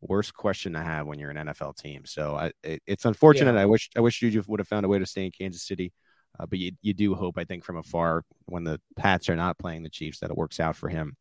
worst 0.00 0.34
question 0.34 0.72
to 0.72 0.80
have 0.80 1.06
when 1.06 1.18
you're 1.18 1.30
an 1.30 1.48
NFL 1.48 1.76
team. 1.76 2.04
So 2.04 2.36
I, 2.36 2.52
it, 2.62 2.82
it's 2.86 3.04
unfortunate. 3.04 3.54
Yeah. 3.54 3.62
I 3.62 3.66
wish 3.66 3.90
I 3.96 4.00
wish 4.00 4.20
Juju 4.20 4.42
would 4.46 4.60
have 4.60 4.68
found 4.68 4.86
a 4.86 4.88
way 4.88 4.98
to 4.98 5.06
stay 5.06 5.24
in 5.24 5.32
Kansas 5.32 5.62
City. 5.62 5.92
Uh, 6.38 6.46
but 6.46 6.58
you, 6.58 6.72
you 6.80 6.94
do 6.94 7.14
hope, 7.14 7.36
I 7.38 7.44
think, 7.44 7.64
from 7.64 7.76
afar 7.76 8.24
when 8.46 8.64
the 8.64 8.80
Pats 8.96 9.28
are 9.28 9.36
not 9.36 9.58
playing 9.58 9.82
the 9.82 9.90
Chiefs 9.90 10.20
that 10.20 10.30
it 10.30 10.36
works 10.36 10.60
out 10.60 10.76
for 10.76 10.88
him 10.88 11.16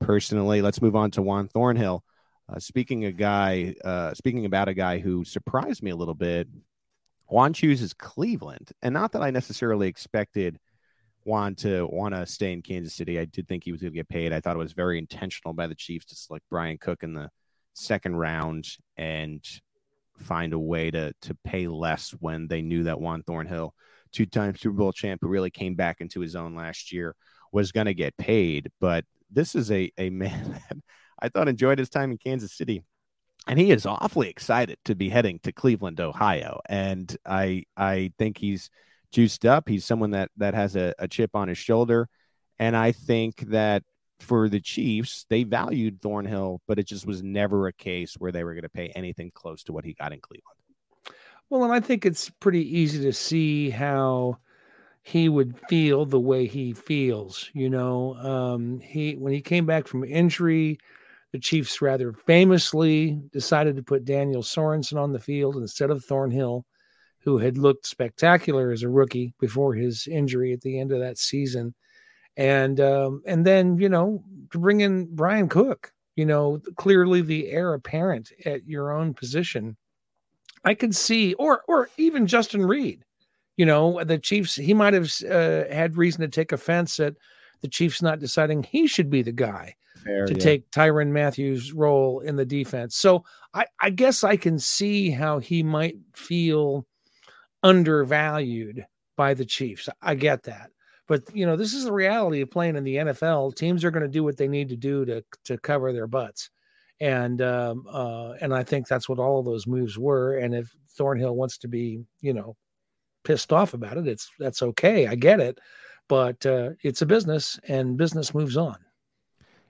personally. 0.00 0.62
Let's 0.62 0.82
move 0.82 0.96
on 0.96 1.10
to 1.12 1.22
Juan 1.22 1.48
Thornhill. 1.48 2.02
Uh, 2.48 2.58
speaking 2.58 3.04
a 3.04 3.12
guy, 3.12 3.74
uh, 3.84 4.14
speaking 4.14 4.46
about 4.46 4.68
a 4.68 4.74
guy 4.74 4.98
who 4.98 5.24
surprised 5.24 5.82
me 5.82 5.90
a 5.90 5.96
little 5.96 6.14
bit, 6.14 6.48
Juan 7.28 7.52
chooses 7.52 7.92
Cleveland, 7.92 8.70
and 8.82 8.94
not 8.94 9.12
that 9.12 9.22
I 9.22 9.30
necessarily 9.30 9.88
expected 9.88 10.58
Juan 11.24 11.56
to 11.56 11.86
want 11.86 12.14
to 12.14 12.24
stay 12.24 12.52
in 12.52 12.62
Kansas 12.62 12.94
City. 12.94 13.18
I 13.18 13.24
did 13.24 13.48
think 13.48 13.64
he 13.64 13.72
was 13.72 13.80
going 13.80 13.92
to 13.92 13.96
get 13.96 14.08
paid. 14.08 14.32
I 14.32 14.40
thought 14.40 14.54
it 14.54 14.60
was 14.60 14.72
very 14.72 14.96
intentional 14.96 15.54
by 15.54 15.66
the 15.66 15.74
Chiefs 15.74 16.06
to 16.06 16.16
select 16.16 16.48
Bryan 16.48 16.78
Cook 16.78 17.02
in 17.02 17.14
the 17.14 17.30
second 17.76 18.16
round 18.16 18.66
and 18.96 19.44
find 20.18 20.52
a 20.52 20.58
way 20.58 20.90
to 20.90 21.12
to 21.22 21.34
pay 21.44 21.68
less 21.68 22.10
when 22.20 22.48
they 22.48 22.62
knew 22.62 22.84
that 22.84 23.00
Juan 23.00 23.22
Thornhill, 23.22 23.74
two-time 24.12 24.56
Super 24.56 24.76
Bowl 24.76 24.92
champ, 24.92 25.20
who 25.22 25.28
really 25.28 25.50
came 25.50 25.74
back 25.74 26.00
into 26.00 26.20
his 26.20 26.34
own 26.34 26.54
last 26.54 26.92
year, 26.92 27.14
was 27.52 27.72
going 27.72 27.86
to 27.86 27.94
get 27.94 28.16
paid. 28.16 28.70
But 28.80 29.04
this 29.30 29.54
is 29.54 29.70
a 29.70 29.92
a 29.98 30.10
man 30.22 30.52
that 30.52 30.78
I 31.20 31.28
thought 31.28 31.48
enjoyed 31.48 31.78
his 31.78 31.90
time 31.90 32.10
in 32.10 32.18
Kansas 32.18 32.56
City. 32.56 32.82
And 33.48 33.60
he 33.60 33.70
is 33.70 33.86
awfully 33.86 34.28
excited 34.28 34.78
to 34.86 34.96
be 34.96 35.08
heading 35.08 35.38
to 35.44 35.52
Cleveland, 35.52 36.00
Ohio. 36.00 36.60
And 36.68 37.14
I 37.24 37.64
I 37.76 38.12
think 38.18 38.38
he's 38.38 38.70
juiced 39.12 39.44
up. 39.44 39.68
He's 39.68 39.84
someone 39.84 40.12
that 40.12 40.30
that 40.38 40.54
has 40.54 40.76
a, 40.76 40.94
a 40.98 41.06
chip 41.06 41.30
on 41.34 41.48
his 41.48 41.58
shoulder. 41.58 42.08
And 42.58 42.74
I 42.74 42.92
think 42.92 43.40
that 43.48 43.82
for 44.20 44.48
the 44.48 44.60
Chiefs, 44.60 45.26
they 45.28 45.42
valued 45.44 46.00
Thornhill, 46.00 46.60
but 46.66 46.78
it 46.78 46.86
just 46.86 47.06
was 47.06 47.22
never 47.22 47.66
a 47.66 47.72
case 47.72 48.14
where 48.14 48.32
they 48.32 48.44
were 48.44 48.54
going 48.54 48.62
to 48.62 48.68
pay 48.68 48.88
anything 48.88 49.30
close 49.34 49.62
to 49.64 49.72
what 49.72 49.84
he 49.84 49.94
got 49.94 50.12
in 50.12 50.20
Cleveland. 50.20 50.56
Well, 51.50 51.64
and 51.64 51.72
I 51.72 51.80
think 51.80 52.04
it's 52.04 52.30
pretty 52.30 52.78
easy 52.78 53.02
to 53.02 53.12
see 53.12 53.70
how 53.70 54.38
he 55.02 55.28
would 55.28 55.56
feel 55.68 56.04
the 56.04 56.18
way 56.18 56.46
he 56.46 56.72
feels. 56.72 57.48
You 57.52 57.70
know, 57.70 58.16
um, 58.16 58.80
he 58.80 59.14
when 59.14 59.32
he 59.32 59.40
came 59.40 59.64
back 59.64 59.86
from 59.86 60.02
injury, 60.02 60.78
the 61.32 61.38
Chiefs 61.38 61.80
rather 61.80 62.12
famously 62.12 63.20
decided 63.32 63.76
to 63.76 63.82
put 63.82 64.04
Daniel 64.04 64.42
Sorensen 64.42 64.98
on 65.00 65.12
the 65.12 65.20
field 65.20 65.56
instead 65.56 65.90
of 65.90 66.04
Thornhill, 66.04 66.66
who 67.20 67.38
had 67.38 67.58
looked 67.58 67.86
spectacular 67.86 68.72
as 68.72 68.82
a 68.82 68.88
rookie 68.88 69.34
before 69.38 69.74
his 69.74 70.08
injury 70.08 70.52
at 70.52 70.62
the 70.62 70.80
end 70.80 70.90
of 70.90 70.98
that 70.98 71.18
season. 71.18 71.74
And 72.36 72.80
um, 72.80 73.22
and 73.26 73.46
then 73.46 73.78
you 73.78 73.88
know 73.88 74.22
to 74.50 74.58
bring 74.58 74.80
in 74.80 75.14
Bryan 75.14 75.48
Cook, 75.48 75.92
you 76.16 76.26
know 76.26 76.60
clearly 76.76 77.22
the 77.22 77.50
heir 77.50 77.74
apparent 77.74 78.32
at 78.44 78.66
your 78.66 78.92
own 78.92 79.14
position. 79.14 79.76
I 80.64 80.74
could 80.74 80.94
see, 80.94 81.34
or 81.34 81.62
or 81.68 81.88
even 81.96 82.26
Justin 82.26 82.66
Reid, 82.66 83.04
you 83.56 83.64
know 83.64 84.02
the 84.04 84.18
Chiefs. 84.18 84.54
He 84.54 84.74
might 84.74 84.94
have 84.94 85.10
uh, 85.30 85.72
had 85.72 85.96
reason 85.96 86.20
to 86.22 86.28
take 86.28 86.52
offense 86.52 87.00
at 87.00 87.14
the 87.62 87.68
Chiefs 87.68 88.02
not 88.02 88.20
deciding 88.20 88.62
he 88.62 88.86
should 88.86 89.10
be 89.10 89.22
the 89.22 89.32
guy 89.32 89.74
Fair, 90.04 90.26
to 90.26 90.34
yeah. 90.34 90.38
take 90.38 90.70
Tyrann 90.70 91.10
Mathieu's 91.10 91.72
role 91.72 92.20
in 92.20 92.36
the 92.36 92.44
defense. 92.44 92.96
So 92.96 93.24
I, 93.54 93.66
I 93.80 93.90
guess 93.90 94.24
I 94.24 94.36
can 94.36 94.58
see 94.58 95.10
how 95.10 95.38
he 95.38 95.62
might 95.62 95.96
feel 96.14 96.86
undervalued 97.62 98.86
by 99.16 99.34
the 99.34 99.44
Chiefs. 99.44 99.88
I 100.02 100.14
get 100.14 100.44
that. 100.44 100.70
But 101.08 101.22
you 101.34 101.46
know, 101.46 101.56
this 101.56 101.72
is 101.72 101.84
the 101.84 101.92
reality 101.92 102.40
of 102.40 102.50
playing 102.50 102.76
in 102.76 102.84
the 102.84 102.96
NFL. 102.96 103.54
Teams 103.54 103.84
are 103.84 103.90
going 103.90 104.02
to 104.02 104.08
do 104.08 104.24
what 104.24 104.36
they 104.36 104.48
need 104.48 104.68
to 104.70 104.76
do 104.76 105.04
to 105.04 105.24
to 105.44 105.58
cover 105.58 105.92
their 105.92 106.06
butts, 106.06 106.50
and 107.00 107.40
um, 107.42 107.86
uh, 107.88 108.32
and 108.40 108.52
I 108.54 108.64
think 108.64 108.88
that's 108.88 109.08
what 109.08 109.18
all 109.18 109.38
of 109.38 109.44
those 109.44 109.66
moves 109.66 109.98
were. 109.98 110.38
And 110.38 110.54
if 110.54 110.74
Thornhill 110.90 111.36
wants 111.36 111.58
to 111.58 111.68
be, 111.68 112.04
you 112.20 112.32
know, 112.32 112.56
pissed 113.24 113.52
off 113.52 113.74
about 113.74 113.98
it, 113.98 114.08
it's 114.08 114.30
that's 114.38 114.62
okay. 114.62 115.06
I 115.06 115.14
get 115.14 115.38
it, 115.38 115.60
but 116.08 116.44
uh, 116.44 116.70
it's 116.82 117.02
a 117.02 117.06
business, 117.06 117.58
and 117.68 117.96
business 117.96 118.34
moves 118.34 118.56
on. 118.56 118.76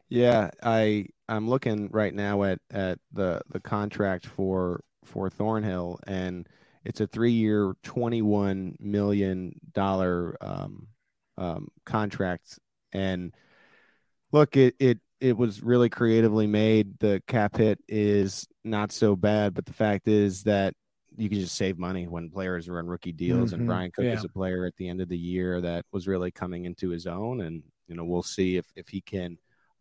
Yeah, 0.09 0.51
I 0.62 1.07
I'm 1.29 1.49
looking 1.49 1.90
right 1.92 2.14
now 2.14 2.44
at 2.44 2.61
at 2.70 2.99
the 3.12 3.42
the 3.51 3.61
contract 3.61 4.27
for 4.27 4.83
for 5.05 5.29
Thornhill, 5.29 5.99
and 6.07 6.49
it's 6.85 7.01
a 7.01 7.07
three 7.07 7.33
year, 7.33 7.75
twenty 7.83 8.22
one 8.22 8.77
million 8.79 9.61
dollar 9.72 10.37
um, 10.40 10.87
um, 11.38 11.68
contract. 11.85 12.59
And 12.92 13.35
look, 14.33 14.57
it 14.57 14.75
it 14.79 14.99
it 15.20 15.37
was 15.37 15.62
really 15.62 15.88
creatively 15.88 16.46
made. 16.46 16.99
The 16.99 17.22
cap 17.27 17.57
hit 17.57 17.79
is 17.88 18.46
not 18.64 18.92
so 18.92 19.16
bad, 19.16 19.55
but 19.55 19.66
the 19.66 19.72
fact 19.72 20.09
is 20.09 20.42
that 20.44 20.75
you 21.16 21.29
can 21.29 21.40
just 21.40 21.55
save 21.55 21.79
money 21.79 22.07
when 22.07 22.31
players 22.31 22.68
are 22.68 22.79
on 22.79 22.87
rookie 22.87 23.12
deals. 23.12 23.51
Mm-hmm. 23.51 23.61
And 23.61 23.68
Bryan 23.68 23.90
Cook 23.90 24.05
yeah. 24.05 24.12
is 24.12 24.25
a 24.25 24.29
player 24.29 24.66
at 24.66 24.77
the 24.77 24.88
end 24.88 25.01
of 25.01 25.09
the 25.09 25.16
year 25.18 25.61
that 25.62 25.87
was 25.90 26.07
really 26.07 26.31
coming 26.31 26.66
into 26.66 26.90
his 26.90 27.07
own. 27.07 27.40
And 27.40 27.62
you 27.88 27.96
know, 27.96 28.05
we'll 28.05 28.22
see 28.22 28.57
if 28.57 28.66
if 28.77 28.88
he 28.88 29.01
can, 29.01 29.38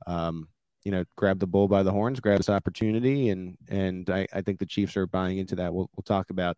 um, 0.08 0.48
you 0.84 0.92
know, 0.92 1.04
grab 1.18 1.40
the 1.40 1.48
bull 1.48 1.68
by 1.68 1.84
the 1.84 1.92
horns, 1.92 2.20
grab 2.20 2.38
this 2.38 2.50
opportunity. 2.50 3.30
And 3.30 3.58
and 3.68 4.10
I, 4.10 4.28
I 4.34 4.42
think 4.42 4.60
the 4.60 4.66
Chiefs 4.66 4.96
are 4.96 5.08
buying 5.08 5.38
into 5.38 5.56
that. 5.58 5.74
We'll 5.74 5.90
we'll 5.96 6.04
talk 6.04 6.30
about 6.30 6.58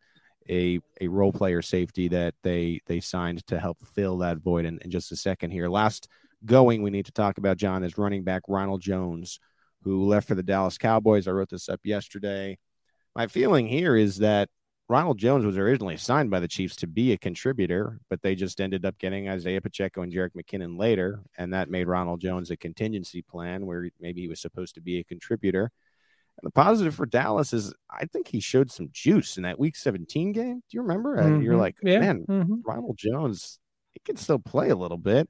a 0.49 0.79
a 1.01 1.07
role 1.07 1.31
player 1.31 1.61
safety 1.61 2.07
that 2.09 2.35
they 2.43 2.81
they 2.85 2.99
signed 2.99 3.45
to 3.47 3.59
help 3.59 3.77
fill 3.85 4.17
that 4.19 4.37
void 4.37 4.65
in, 4.65 4.79
in 4.79 4.91
just 4.91 5.11
a 5.11 5.15
second 5.15 5.51
here. 5.51 5.69
Last 5.69 6.07
going 6.45 6.81
we 6.83 6.91
need 6.91 7.05
to 7.05 7.11
talk 7.11 7.37
about 7.37 7.57
John 7.57 7.83
is 7.83 7.97
running 7.97 8.23
back 8.23 8.43
Ronald 8.47 8.81
Jones, 8.81 9.39
who 9.83 10.05
left 10.05 10.27
for 10.27 10.35
the 10.35 10.43
Dallas 10.43 10.77
Cowboys. 10.77 11.27
I 11.27 11.31
wrote 11.31 11.49
this 11.49 11.69
up 11.69 11.81
yesterday. 11.83 12.57
My 13.15 13.27
feeling 13.27 13.67
here 13.67 13.95
is 13.95 14.17
that 14.17 14.49
Ronald 14.89 15.17
Jones 15.17 15.43
was 15.43 15.57
originally 15.57 15.97
signed 15.97 16.29
by 16.29 16.39
the 16.39 16.47
Chiefs 16.47 16.77
to 16.77 16.87
be 16.87 17.11
a 17.11 17.17
contributor, 17.17 17.99
but 18.09 18.21
they 18.21 18.35
just 18.35 18.61
ended 18.61 18.85
up 18.85 18.97
getting 18.99 19.27
Isaiah 19.27 19.59
Pacheco 19.59 20.01
and 20.01 20.13
Jerick 20.13 20.31
McKinnon 20.33 20.79
later, 20.79 21.23
and 21.37 21.53
that 21.53 21.69
made 21.69 21.87
Ronald 21.87 22.21
Jones 22.21 22.51
a 22.51 22.57
contingency 22.57 23.21
plan 23.21 23.65
where 23.65 23.89
maybe 23.99 24.21
he 24.21 24.29
was 24.29 24.39
supposed 24.39 24.75
to 24.75 24.81
be 24.81 24.99
a 24.99 25.03
contributor. 25.03 25.71
And 26.37 26.47
the 26.47 26.51
positive 26.51 26.93
for 26.93 27.05
Dallas 27.05 27.51
is 27.51 27.73
I 27.89 28.05
think 28.05 28.27
he 28.27 28.39
showed 28.39 28.71
some 28.71 28.89
juice 28.91 29.37
in 29.37 29.43
that 29.43 29.59
week 29.59 29.75
17 29.75 30.31
game. 30.33 30.55
Do 30.55 30.77
you 30.77 30.81
remember? 30.81 31.17
Mm-hmm. 31.17 31.41
You're 31.41 31.57
like, 31.57 31.77
yeah. 31.81 31.99
man, 31.99 32.25
mm-hmm. 32.27 32.55
Ronald 32.63 32.97
Jones, 32.97 33.59
he 33.93 33.99
can 34.05 34.17
still 34.17 34.39
play 34.39 34.69
a 34.69 34.75
little 34.75 34.97
bit. 34.97 35.27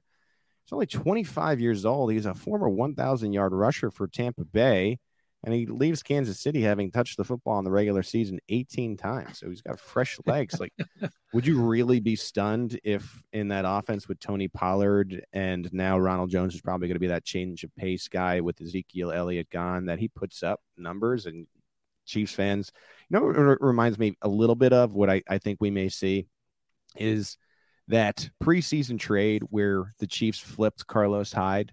He's 0.64 0.72
only 0.72 0.86
25 0.86 1.60
years 1.60 1.86
old. 1.86 2.12
He's 2.12 2.26
a 2.26 2.34
former 2.34 2.68
1,000 2.68 3.32
yard 3.32 3.54
rusher 3.54 3.90
for 3.90 4.06
Tampa 4.06 4.44
Bay, 4.44 4.98
and 5.44 5.54
he 5.54 5.66
leaves 5.66 6.02
Kansas 6.02 6.40
City 6.40 6.62
having 6.62 6.90
touched 6.90 7.16
the 7.16 7.24
football 7.24 7.58
in 7.58 7.64
the 7.64 7.70
regular 7.70 8.02
season 8.02 8.40
18 8.48 8.96
times. 8.96 9.38
So 9.38 9.48
he's 9.48 9.62
got 9.62 9.78
fresh 9.78 10.18
legs. 10.26 10.58
like, 10.58 10.72
would 11.32 11.46
you 11.46 11.62
really 11.62 12.00
be 12.00 12.16
stunned 12.16 12.78
if 12.82 13.22
in 13.32 13.48
that 13.48 13.64
offense 13.66 14.08
with 14.08 14.18
Tony 14.18 14.48
Pollard 14.48 15.24
and 15.32 15.72
now 15.72 15.98
Ronald 15.98 16.30
Jones 16.30 16.54
is 16.54 16.60
probably 16.60 16.88
going 16.88 16.96
to 16.96 17.00
be 17.00 17.06
that 17.08 17.24
change 17.24 17.62
of 17.62 17.74
pace 17.76 18.08
guy 18.08 18.40
with 18.40 18.60
Ezekiel 18.60 19.12
Elliott 19.12 19.48
gone 19.50 19.86
that 19.86 20.00
he 20.00 20.08
puts 20.08 20.42
up 20.42 20.60
numbers 20.76 21.26
and 21.26 21.46
Chiefs 22.04 22.32
fans, 22.32 22.72
you 23.08 23.20
know, 23.20 23.30
it 23.30 23.58
reminds 23.60 23.98
me 23.98 24.16
a 24.22 24.28
little 24.28 24.56
bit 24.56 24.72
of 24.72 24.94
what 24.94 25.10
I, 25.10 25.22
I 25.28 25.38
think 25.38 25.58
we 25.60 25.70
may 25.70 25.88
see 25.88 26.26
is 26.96 27.36
that 27.86 28.28
preseason 28.42 28.98
trade 28.98 29.44
where 29.50 29.92
the 29.98 30.06
Chiefs 30.06 30.40
flipped 30.40 30.86
Carlos 30.86 31.32
Hyde 31.32 31.72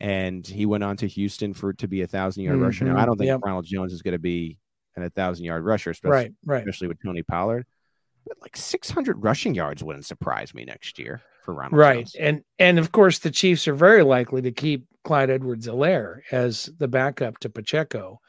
and 0.00 0.46
he 0.46 0.66
went 0.66 0.84
on 0.84 0.96
to 0.98 1.06
Houston 1.06 1.54
for 1.54 1.72
to 1.74 1.88
be 1.88 2.02
a 2.02 2.06
thousand 2.06 2.44
yard 2.44 2.56
mm-hmm. 2.56 2.64
rusher. 2.64 2.84
Now 2.84 2.98
I 2.98 3.06
don't 3.06 3.16
think 3.16 3.28
yep. 3.28 3.40
Ronald 3.44 3.66
Jones 3.66 3.92
is 3.92 4.02
going 4.02 4.12
to 4.12 4.18
be 4.18 4.58
an 4.96 5.02
a 5.02 5.10
thousand 5.10 5.44
yard 5.44 5.64
rusher, 5.64 5.90
especially, 5.90 6.12
right, 6.12 6.32
right. 6.44 6.58
especially 6.60 6.88
with 6.88 7.02
Tony 7.02 7.22
Pollard. 7.22 7.66
But 8.26 8.38
like 8.42 8.56
six 8.56 8.90
hundred 8.90 9.22
rushing 9.22 9.54
yards 9.54 9.82
wouldn't 9.82 10.06
surprise 10.06 10.54
me 10.54 10.64
next 10.64 10.98
year 10.98 11.22
for 11.44 11.54
Ronald. 11.54 11.78
Right, 11.78 12.06
Jones. 12.06 12.16
and 12.18 12.42
and 12.58 12.78
of 12.78 12.92
course 12.92 13.20
the 13.20 13.30
Chiefs 13.30 13.66
are 13.66 13.74
very 13.74 14.02
likely 14.02 14.42
to 14.42 14.52
keep 14.52 14.86
Clyde 15.04 15.30
Edwards-Helaire 15.30 16.20
as 16.30 16.68
the 16.78 16.88
backup 16.88 17.38
to 17.38 17.48
Pacheco. 17.48 18.20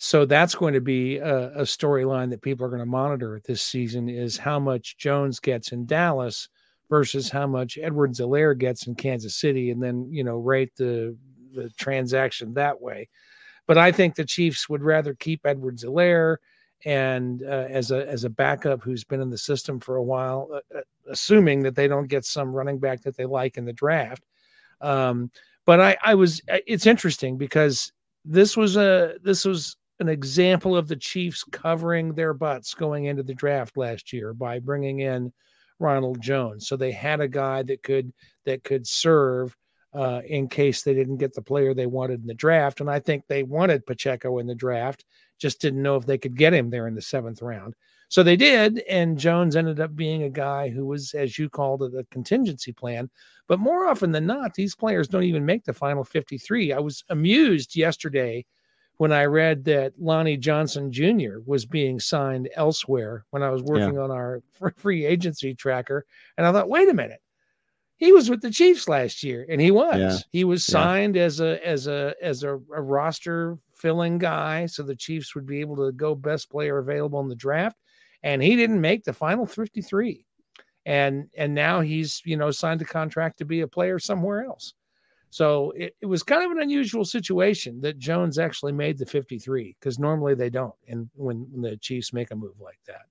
So 0.00 0.24
that's 0.24 0.54
going 0.54 0.74
to 0.74 0.80
be 0.80 1.16
a, 1.16 1.48
a 1.54 1.62
storyline 1.62 2.30
that 2.30 2.40
people 2.40 2.64
are 2.64 2.68
going 2.68 2.78
to 2.78 2.86
monitor 2.86 3.40
this 3.44 3.60
season 3.60 4.08
is 4.08 4.36
how 4.36 4.60
much 4.60 4.96
Jones 4.96 5.40
gets 5.40 5.72
in 5.72 5.86
Dallas 5.86 6.48
versus 6.88 7.28
how 7.30 7.46
much 7.46 7.78
Edwards-Helaire 7.80 8.58
gets 8.58 8.86
in 8.86 8.94
Kansas 8.94 9.36
City, 9.36 9.70
and 9.70 9.82
then 9.82 10.08
you 10.10 10.24
know 10.24 10.36
rate 10.36 10.74
the 10.76 11.16
the 11.54 11.70
transaction 11.70 12.54
that 12.54 12.80
way. 12.80 13.08
But 13.66 13.78
I 13.78 13.92
think 13.92 14.14
the 14.14 14.24
Chiefs 14.24 14.68
would 14.68 14.82
rather 14.82 15.14
keep 15.14 15.44
Edwards-Helaire 15.44 16.36
and 16.84 17.42
uh, 17.42 17.66
as 17.68 17.90
a 17.90 18.08
as 18.08 18.24
a 18.24 18.30
backup 18.30 18.82
who's 18.82 19.04
been 19.04 19.20
in 19.20 19.30
the 19.30 19.38
system 19.38 19.80
for 19.80 19.96
a 19.96 20.02
while, 20.02 20.48
uh, 20.52 20.78
uh 20.78 20.80
assuming 21.10 21.62
that 21.62 21.74
they 21.74 21.88
don't 21.88 22.08
get 22.08 22.24
some 22.24 22.52
running 22.52 22.78
back 22.78 23.02
that 23.02 23.16
they 23.16 23.26
like 23.26 23.56
in 23.56 23.64
the 23.64 23.72
draft. 23.72 24.24
Um, 24.80 25.30
but 25.66 25.80
I, 25.80 25.96
I 26.04 26.14
was 26.14 26.40
it's 26.48 26.86
interesting 26.86 27.36
because 27.36 27.92
this 28.24 28.56
was 28.56 28.76
a 28.76 29.16
this 29.22 29.44
was 29.44 29.76
an 30.00 30.08
example 30.08 30.76
of 30.76 30.86
the 30.86 30.96
Chiefs 30.96 31.44
covering 31.50 32.14
their 32.14 32.32
butts 32.32 32.74
going 32.74 33.06
into 33.06 33.22
the 33.22 33.34
draft 33.34 33.76
last 33.76 34.12
year 34.12 34.32
by 34.32 34.60
bringing 34.60 35.00
in 35.00 35.32
Ronald 35.78 36.20
Jones. 36.20 36.68
So 36.68 36.76
they 36.76 36.92
had 36.92 37.20
a 37.20 37.28
guy 37.28 37.62
that 37.64 37.82
could 37.82 38.12
that 38.44 38.64
could 38.64 38.86
serve 38.86 39.56
uh, 39.94 40.20
in 40.26 40.48
case 40.48 40.82
they 40.82 40.94
didn't 40.94 41.16
get 41.16 41.34
the 41.34 41.42
player 41.42 41.72
they 41.74 41.86
wanted 41.86 42.20
in 42.20 42.26
the 42.26 42.34
draft. 42.34 42.80
And 42.80 42.90
I 42.90 43.00
think 43.00 43.24
they 43.26 43.42
wanted 43.42 43.86
Pacheco 43.86 44.38
in 44.38 44.46
the 44.46 44.54
draft, 44.54 45.04
just 45.38 45.60
didn't 45.60 45.82
know 45.82 45.96
if 45.96 46.06
they 46.06 46.18
could 46.18 46.36
get 46.36 46.52
him 46.52 46.70
there 46.70 46.86
in 46.86 46.94
the 46.94 47.02
seventh 47.02 47.42
round. 47.42 47.74
So 48.10 48.22
they 48.22 48.36
did, 48.36 48.78
and 48.88 49.18
Jones 49.18 49.54
ended 49.54 49.80
up 49.80 49.94
being 49.94 50.22
a 50.22 50.30
guy 50.30 50.70
who 50.70 50.86
was, 50.86 51.12
as 51.12 51.38
you 51.38 51.50
called 51.50 51.82
it, 51.82 51.94
a 51.94 52.04
contingency 52.10 52.72
plan. 52.72 53.10
But 53.48 53.60
more 53.60 53.86
often 53.86 54.12
than 54.12 54.26
not, 54.26 54.54
these 54.54 54.74
players 54.74 55.08
don't 55.08 55.24
even 55.24 55.44
make 55.44 55.64
the 55.64 55.74
final 55.74 56.04
53. 56.04 56.72
I 56.72 56.78
was 56.78 57.04
amused 57.10 57.76
yesterday 57.76 58.46
when 58.98 59.12
I 59.12 59.24
read 59.24 59.64
that 59.64 59.94
Lonnie 59.98 60.36
Johnson 60.36 60.92
Jr. 60.92 61.38
was 61.46 61.64
being 61.64 61.98
signed 61.98 62.50
elsewhere 62.54 63.24
when 63.30 63.42
I 63.42 63.50
was 63.50 63.62
working 63.62 63.94
yeah. 63.94 64.00
on 64.00 64.10
our 64.10 64.42
free 64.76 65.06
agency 65.06 65.54
tracker. 65.54 66.04
And 66.36 66.46
I 66.46 66.52
thought, 66.52 66.68
wait 66.68 66.88
a 66.88 66.94
minute. 66.94 67.22
He 67.96 68.12
was 68.12 68.30
with 68.30 68.42
the 68.42 68.50
Chiefs 68.50 68.86
last 68.86 69.24
year, 69.24 69.44
and 69.48 69.60
he 69.60 69.72
was. 69.72 69.98
Yeah. 69.98 70.18
He 70.30 70.44
was 70.44 70.64
signed 70.64 71.16
yeah. 71.16 71.22
as 71.22 71.40
a 71.40 71.66
as 71.66 71.88
a 71.88 72.14
as 72.22 72.44
a, 72.44 72.50
a 72.54 72.80
roster 72.80 73.58
filling 73.72 74.18
guy, 74.18 74.66
so 74.66 74.84
the 74.84 74.94
Chiefs 74.94 75.34
would 75.34 75.46
be 75.46 75.60
able 75.60 75.74
to 75.76 75.90
go 75.90 76.14
best 76.14 76.48
player 76.48 76.78
available 76.78 77.18
in 77.20 77.28
the 77.28 77.34
draft. 77.34 77.76
And 78.22 78.40
he 78.40 78.54
didn't 78.54 78.80
make 78.80 79.02
the 79.02 79.12
final 79.12 79.46
53. 79.46 80.24
And 80.86 81.28
and 81.36 81.54
now 81.54 81.80
he's, 81.80 82.22
you 82.24 82.36
know, 82.36 82.52
signed 82.52 82.82
a 82.82 82.84
contract 82.84 83.38
to 83.38 83.44
be 83.44 83.62
a 83.62 83.68
player 83.68 83.98
somewhere 83.98 84.44
else. 84.44 84.74
So 85.30 85.72
it, 85.72 85.94
it 86.00 86.06
was 86.06 86.22
kind 86.22 86.44
of 86.44 86.50
an 86.52 86.60
unusual 86.60 87.04
situation 87.04 87.80
that 87.82 87.98
Jones 87.98 88.38
actually 88.38 88.72
made 88.72 88.98
the 88.98 89.06
53 89.06 89.76
because 89.78 89.98
normally 89.98 90.34
they 90.34 90.50
don't. 90.50 90.74
And 90.86 91.08
when, 91.14 91.46
when 91.50 91.62
the 91.62 91.76
Chiefs 91.76 92.12
make 92.12 92.30
a 92.30 92.36
move 92.36 92.58
like 92.60 92.78
that, 92.86 93.02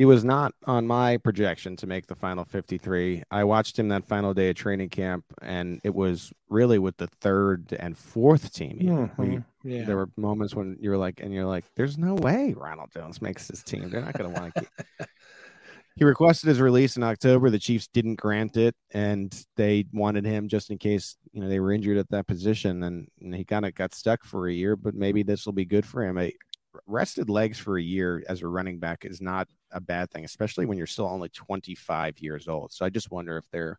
he 0.00 0.06
was 0.06 0.24
not 0.24 0.54
on 0.64 0.86
my 0.86 1.18
projection 1.18 1.76
to 1.76 1.86
make 1.86 2.06
the 2.06 2.14
final 2.14 2.46
53. 2.46 3.22
I 3.30 3.44
watched 3.44 3.78
him 3.78 3.88
that 3.88 4.06
final 4.06 4.32
day 4.32 4.48
of 4.48 4.56
training 4.56 4.88
camp, 4.88 5.26
and 5.42 5.78
it 5.84 5.94
was 5.94 6.32
really 6.48 6.78
with 6.78 6.96
the 6.96 7.06
third 7.06 7.76
and 7.78 7.98
fourth 7.98 8.50
team. 8.50 8.78
Mm-hmm. 8.80 9.38
yeah. 9.62 9.84
There 9.84 9.98
were 9.98 10.08
moments 10.16 10.54
when 10.54 10.78
you 10.80 10.88
were 10.88 10.96
like, 10.96 11.20
and 11.20 11.34
you're 11.34 11.44
like, 11.44 11.66
there's 11.74 11.98
no 11.98 12.14
way 12.14 12.54
Ronald 12.56 12.88
Jones 12.94 13.20
makes 13.20 13.48
this 13.48 13.62
team. 13.62 13.90
They're 13.90 14.00
not 14.00 14.14
going 14.14 14.32
to 14.32 14.40
want 14.40 14.54
to 14.54 14.60
keep. 14.60 14.70
He 16.00 16.06
requested 16.06 16.48
his 16.48 16.62
release 16.62 16.96
in 16.96 17.02
October. 17.02 17.50
The 17.50 17.58
Chiefs 17.58 17.86
didn't 17.92 18.14
grant 18.14 18.56
it, 18.56 18.74
and 18.90 19.30
they 19.56 19.84
wanted 19.92 20.24
him 20.24 20.48
just 20.48 20.70
in 20.70 20.78
case 20.78 21.18
you 21.30 21.42
know 21.42 21.48
they 21.50 21.60
were 21.60 21.72
injured 21.72 21.98
at 21.98 22.08
that 22.08 22.26
position, 22.26 22.82
and, 22.84 23.06
and 23.20 23.34
he 23.34 23.44
kind 23.44 23.66
of 23.66 23.74
got 23.74 23.92
stuck 23.92 24.24
for 24.24 24.48
a 24.48 24.52
year. 24.52 24.76
But 24.76 24.94
maybe 24.94 25.22
this 25.22 25.44
will 25.44 25.52
be 25.52 25.66
good 25.66 25.84
for 25.84 26.02
him. 26.02 26.16
I, 26.16 26.32
rested 26.86 27.28
legs 27.28 27.58
for 27.58 27.76
a 27.76 27.82
year 27.82 28.24
as 28.30 28.40
a 28.40 28.48
running 28.48 28.78
back 28.78 29.04
is 29.04 29.20
not 29.20 29.46
a 29.72 29.80
bad 29.80 30.10
thing, 30.10 30.24
especially 30.24 30.64
when 30.64 30.78
you're 30.78 30.86
still 30.86 31.06
only 31.06 31.28
25 31.28 32.18
years 32.20 32.48
old. 32.48 32.72
So 32.72 32.86
I 32.86 32.88
just 32.88 33.10
wonder 33.10 33.36
if 33.36 33.44
there 33.50 33.78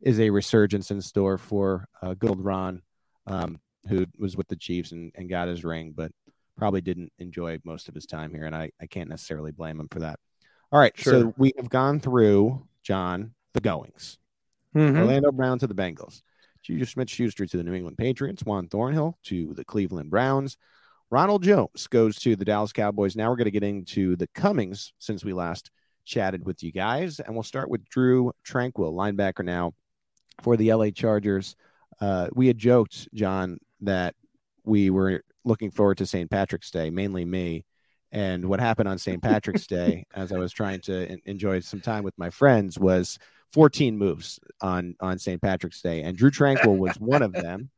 is 0.00 0.20
a 0.20 0.30
resurgence 0.30 0.90
in 0.90 1.02
store 1.02 1.36
for 1.36 1.86
uh, 2.00 2.14
Gold 2.14 2.42
Ron, 2.42 2.80
um, 3.26 3.60
who 3.90 4.06
was 4.18 4.38
with 4.38 4.48
the 4.48 4.56
Chiefs 4.56 4.92
and, 4.92 5.12
and 5.16 5.28
got 5.28 5.48
his 5.48 5.64
ring, 5.64 5.92
but 5.94 6.12
probably 6.56 6.80
didn't 6.80 7.12
enjoy 7.18 7.58
most 7.64 7.88
of 7.88 7.94
his 7.94 8.06
time 8.06 8.32
here. 8.32 8.44
And 8.46 8.56
I, 8.56 8.70
I 8.80 8.86
can't 8.86 9.10
necessarily 9.10 9.52
blame 9.52 9.78
him 9.78 9.88
for 9.90 9.98
that. 9.98 10.18
All 10.72 10.78
right. 10.78 10.92
Sure. 10.96 11.12
So 11.12 11.34
we 11.36 11.52
have 11.56 11.70
gone 11.70 12.00
through, 12.00 12.66
John, 12.82 13.34
the 13.54 13.60
goings. 13.60 14.18
Mm-hmm. 14.74 14.98
Orlando 14.98 15.32
Brown 15.32 15.58
to 15.60 15.66
the 15.66 15.74
Bengals. 15.74 16.22
Juju 16.62 16.84
Smith 16.84 17.08
Schuster 17.08 17.46
to 17.46 17.56
the 17.56 17.62
New 17.62 17.72
England 17.72 17.96
Patriots. 17.96 18.44
Juan 18.44 18.68
Thornhill 18.68 19.18
to 19.24 19.54
the 19.54 19.64
Cleveland 19.64 20.10
Browns. 20.10 20.56
Ronald 21.10 21.42
Jones 21.42 21.86
goes 21.86 22.16
to 22.18 22.36
the 22.36 22.44
Dallas 22.44 22.72
Cowboys. 22.72 23.16
Now 23.16 23.30
we're 23.30 23.36
going 23.36 23.46
to 23.46 23.50
get 23.50 23.62
into 23.62 24.16
the 24.16 24.26
comings 24.34 24.92
since 24.98 25.24
we 25.24 25.32
last 25.32 25.70
chatted 26.04 26.44
with 26.44 26.62
you 26.62 26.70
guys. 26.70 27.20
And 27.20 27.34
we'll 27.34 27.42
start 27.42 27.70
with 27.70 27.88
Drue 27.88 28.32
Tranquill, 28.46 28.92
linebacker 28.92 29.44
now 29.44 29.72
for 30.42 30.56
the 30.56 30.72
LA 30.72 30.90
Chargers. 30.90 31.56
Uh, 32.00 32.28
we 32.34 32.46
had 32.46 32.58
joked, 32.58 33.08
John, 33.14 33.58
that 33.80 34.14
we 34.64 34.90
were 34.90 35.22
looking 35.44 35.70
forward 35.70 35.98
to 35.98 36.06
St. 36.06 36.30
Patrick's 36.30 36.70
Day, 36.70 36.90
mainly 36.90 37.24
me, 37.24 37.64
and 38.12 38.44
what 38.48 38.60
happened 38.60 38.88
on 38.88 38.98
St. 38.98 39.22
Patrick's 39.22 39.66
Day, 39.66 40.04
as 40.14 40.32
I 40.32 40.38
was 40.38 40.52
trying 40.52 40.80
to 40.82 41.18
enjoy 41.24 41.60
some 41.60 41.80
time 41.80 42.04
with 42.04 42.16
my 42.18 42.30
friends, 42.30 42.78
was 42.78 43.18
14 43.52 43.96
moves 43.96 44.40
on 44.60 44.94
on 45.00 45.18
St. 45.18 45.40
Patrick's 45.40 45.82
Day, 45.82 46.02
and 46.02 46.16
Drue 46.16 46.30
Tranquill 46.30 46.78
was 46.78 46.98
one 46.98 47.22
of 47.22 47.32
them. 47.32 47.70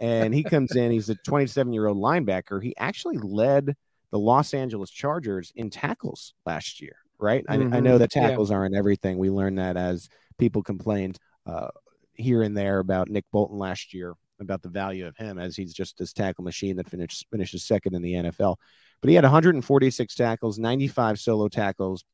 And 0.00 0.34
he 0.34 0.42
comes 0.42 0.74
in. 0.74 0.90
He's 0.90 1.08
a 1.08 1.14
27 1.14 1.72
year 1.72 1.86
old 1.86 1.98
linebacker. 1.98 2.62
He 2.62 2.76
actually 2.76 3.18
led 3.18 3.76
the 4.10 4.18
Los 4.18 4.52
Angeles 4.52 4.90
Chargers 4.90 5.52
in 5.54 5.70
tackles 5.70 6.34
last 6.44 6.80
year. 6.80 6.96
Right? 7.18 7.44
Mm-hmm. 7.46 7.72
I, 7.72 7.76
I, 7.76 7.80
know 7.80 7.98
that 7.98 8.10
tackles 8.10 8.50
yeah. 8.50 8.56
aren't 8.56 8.74
everything. 8.74 9.18
We 9.18 9.30
learned 9.30 9.58
that 9.58 9.76
as 9.76 10.08
people 10.36 10.62
complained 10.62 11.18
uh, 11.46 11.68
here 12.14 12.42
and 12.42 12.56
there 12.56 12.80
about 12.80 13.08
Nick 13.08 13.24
Bolton 13.30 13.56
last 13.56 13.94
year 13.94 14.14
about 14.40 14.62
the 14.62 14.68
value 14.68 15.06
of 15.06 15.16
him 15.16 15.38
as 15.38 15.56
he's 15.56 15.72
just 15.72 15.96
this 15.96 16.12
tackle 16.12 16.44
machine 16.44 16.76
that 16.76 16.88
finished 16.88 17.26
finishes 17.30 17.64
second 17.64 17.94
in 17.94 18.02
the 18.02 18.14
NFL. 18.14 18.56
But 19.04 19.10
he 19.10 19.16
had 19.16 19.24
146 19.24 20.14
tackles, 20.14 20.58
95 20.58 21.20
solo 21.20 21.48
tackles 21.48 22.06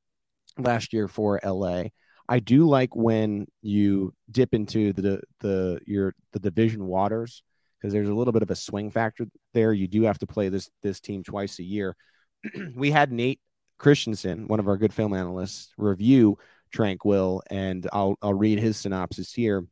last 0.58 0.92
year 0.92 1.06
for 1.06 1.38
LA. 1.44 1.84
I 2.28 2.40
do 2.40 2.66
like 2.66 2.96
when 2.96 3.46
you 3.62 4.12
dip 4.28 4.54
into 4.54 4.92
the 4.92 5.20
the 5.38 5.78
your 5.86 6.16
the 6.32 6.40
division 6.40 6.84
waters 6.84 7.44
because 7.78 7.92
there's 7.92 8.08
a 8.08 8.12
little 8.12 8.32
bit 8.32 8.42
of 8.42 8.50
a 8.50 8.56
swing 8.56 8.90
factor 8.90 9.26
there. 9.54 9.72
You 9.72 9.86
do 9.86 10.02
have 10.02 10.18
to 10.18 10.26
play 10.26 10.48
this 10.48 10.68
this 10.82 10.98
team 10.98 11.22
twice 11.22 11.60
a 11.60 11.62
year. 11.62 11.94
we 12.74 12.90
had 12.90 13.12
Nate 13.12 13.38
Christensen, 13.78 14.48
one 14.48 14.58
of 14.58 14.66
our 14.66 14.76
good 14.76 14.92
film 14.92 15.14
analysts, 15.14 15.72
review 15.78 16.38
Tranquill, 16.74 17.40
and 17.52 17.88
I'll 17.92 18.16
I'll 18.20 18.34
read 18.34 18.58
his 18.58 18.78
synopsis 18.78 19.32
here. 19.32 19.64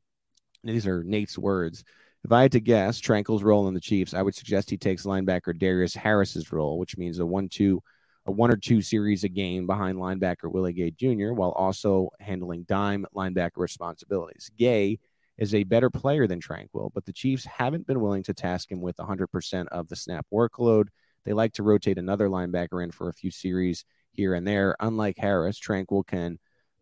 These 0.62 0.86
are 0.86 1.02
Nate's 1.02 1.36
words. 1.36 1.82
If 2.28 2.32
I 2.32 2.42
had 2.42 2.52
to 2.52 2.60
guess 2.60 3.00
Tranquill's 3.00 3.42
role 3.42 3.68
in 3.68 3.74
the 3.74 3.80
Chiefs, 3.80 4.12
I 4.12 4.20
would 4.20 4.34
suggest 4.34 4.68
he 4.68 4.76
takes 4.76 5.06
linebacker 5.06 5.58
Darius 5.58 5.94
Harris's 5.94 6.52
role, 6.52 6.78
which 6.78 6.98
means 6.98 7.20
a 7.20 7.24
one-two, 7.24 7.82
a 8.26 8.30
one 8.30 8.50
or 8.50 8.58
two 8.58 8.82
series 8.82 9.24
a 9.24 9.30
game 9.30 9.66
behind 9.66 9.96
linebacker 9.96 10.52
Willie 10.52 10.74
Gay 10.74 10.90
Jr., 10.90 11.32
while 11.32 11.52
also 11.52 12.10
handling 12.20 12.64
dime 12.64 13.06
linebacker 13.16 13.56
responsibilities. 13.56 14.50
Gay 14.58 14.98
is 15.38 15.54
a 15.54 15.64
better 15.64 15.88
player 15.88 16.26
than 16.26 16.38
Tranquill, 16.38 16.90
but 16.92 17.06
the 17.06 17.14
Chiefs 17.14 17.46
haven't 17.46 17.86
been 17.86 18.02
willing 18.02 18.24
to 18.24 18.34
task 18.34 18.70
him 18.70 18.82
with 18.82 18.98
100% 18.98 19.66
of 19.68 19.88
the 19.88 19.96
snap 19.96 20.26
workload. 20.30 20.88
They 21.24 21.32
like 21.32 21.54
to 21.54 21.62
rotate 21.62 21.96
another 21.96 22.28
linebacker 22.28 22.84
in 22.84 22.90
for 22.90 23.08
a 23.08 23.14
few 23.14 23.30
series 23.30 23.86
here 24.10 24.34
and 24.34 24.46
there. 24.46 24.76
Unlike 24.80 25.16
Harris, 25.16 25.58
Tranquill 25.58 26.06
can 26.06 26.38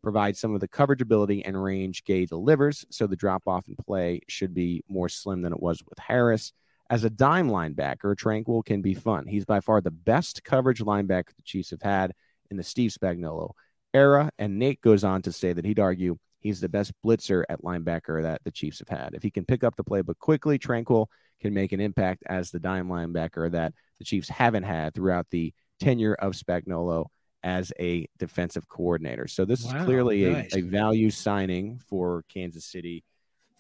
provide 0.07 0.37
some 0.37 0.55
of 0.55 0.61
the 0.61 0.69
coverage 0.69 1.03
ability 1.03 1.45
and 1.45 1.61
range 1.61 2.05
Gay 2.05 2.27
delivers, 2.27 2.87
so 2.91 3.09
the 3.09 3.17
drop 3.17 3.43
off 3.49 3.67
in 3.67 3.75
play 3.75 4.21
should 4.29 4.55
be 4.55 4.85
more 4.89 5.09
slim 5.09 5.43
than 5.43 5.53
it 5.53 5.61
was 5.61 5.83
with 5.85 5.99
Harris. 5.99 6.53
As 6.89 7.03
a 7.03 7.11
dime 7.11 7.49
linebacker, 7.49 8.15
Tranquill 8.15 8.65
can 8.65 8.83
be 8.83 8.95
fun. 8.95 9.27
He's 9.27 9.45
by 9.45 9.59
far 9.59 9.81
the 9.81 9.91
best 9.91 10.45
coverage 10.45 10.81
linebacker 10.81 11.35
the 11.35 11.43
Chiefs 11.43 11.71
have 11.71 11.83
had 11.83 12.13
in 12.53 12.57
the 12.57 12.63
Steve 12.63 12.93
Spagnuolo 12.93 13.51
era, 13.93 14.31
and 14.39 14.61
Nate 14.61 14.81
goes 14.81 15.03
on 15.03 15.23
to 15.23 15.33
say 15.33 15.53
that 15.53 15.65
he'd 15.65 15.81
argue 15.81 16.19
he's 16.39 16.61
the 16.61 16.69
best 16.69 16.93
blitzer 17.05 17.43
at 17.49 17.63
linebacker 17.63 18.23
that 18.23 18.43
the 18.45 18.53
Chiefs 18.53 18.79
have 18.79 18.89
had. 18.89 19.13
If 19.13 19.25
he 19.25 19.33
can 19.33 19.45
pick 19.45 19.65
up 19.65 19.75
the 19.75 19.83
playbook 19.83 20.21
quickly, 20.21 20.57
Tranquill 20.57 21.07
can 21.41 21.53
make 21.53 21.73
an 21.73 21.81
impact 21.81 22.23
as 22.27 22.53
the 22.53 22.61
dime 22.61 22.87
linebacker 22.87 23.51
that 23.51 23.75
the 23.99 24.05
Chiefs 24.05 24.29
haven't 24.29 24.63
had 24.63 24.95
throughout 24.95 25.27
the 25.31 25.53
tenure 25.81 26.15
of 26.15 26.35
Spagnuolo 26.35 27.07
as 27.47 27.73
a 27.79 28.09
defensive 28.19 28.69
coordinator. 28.69 29.29
So 29.29 29.45
this 29.45 29.65
wow, 29.65 29.77
is 29.79 29.85
clearly 29.85 30.25
nice. 30.25 30.53
a, 30.53 30.59
a 30.59 30.63
value 30.63 31.11
signing 31.11 31.79
for 31.89 32.25
Kansas 32.29 32.65
City. 32.65 33.05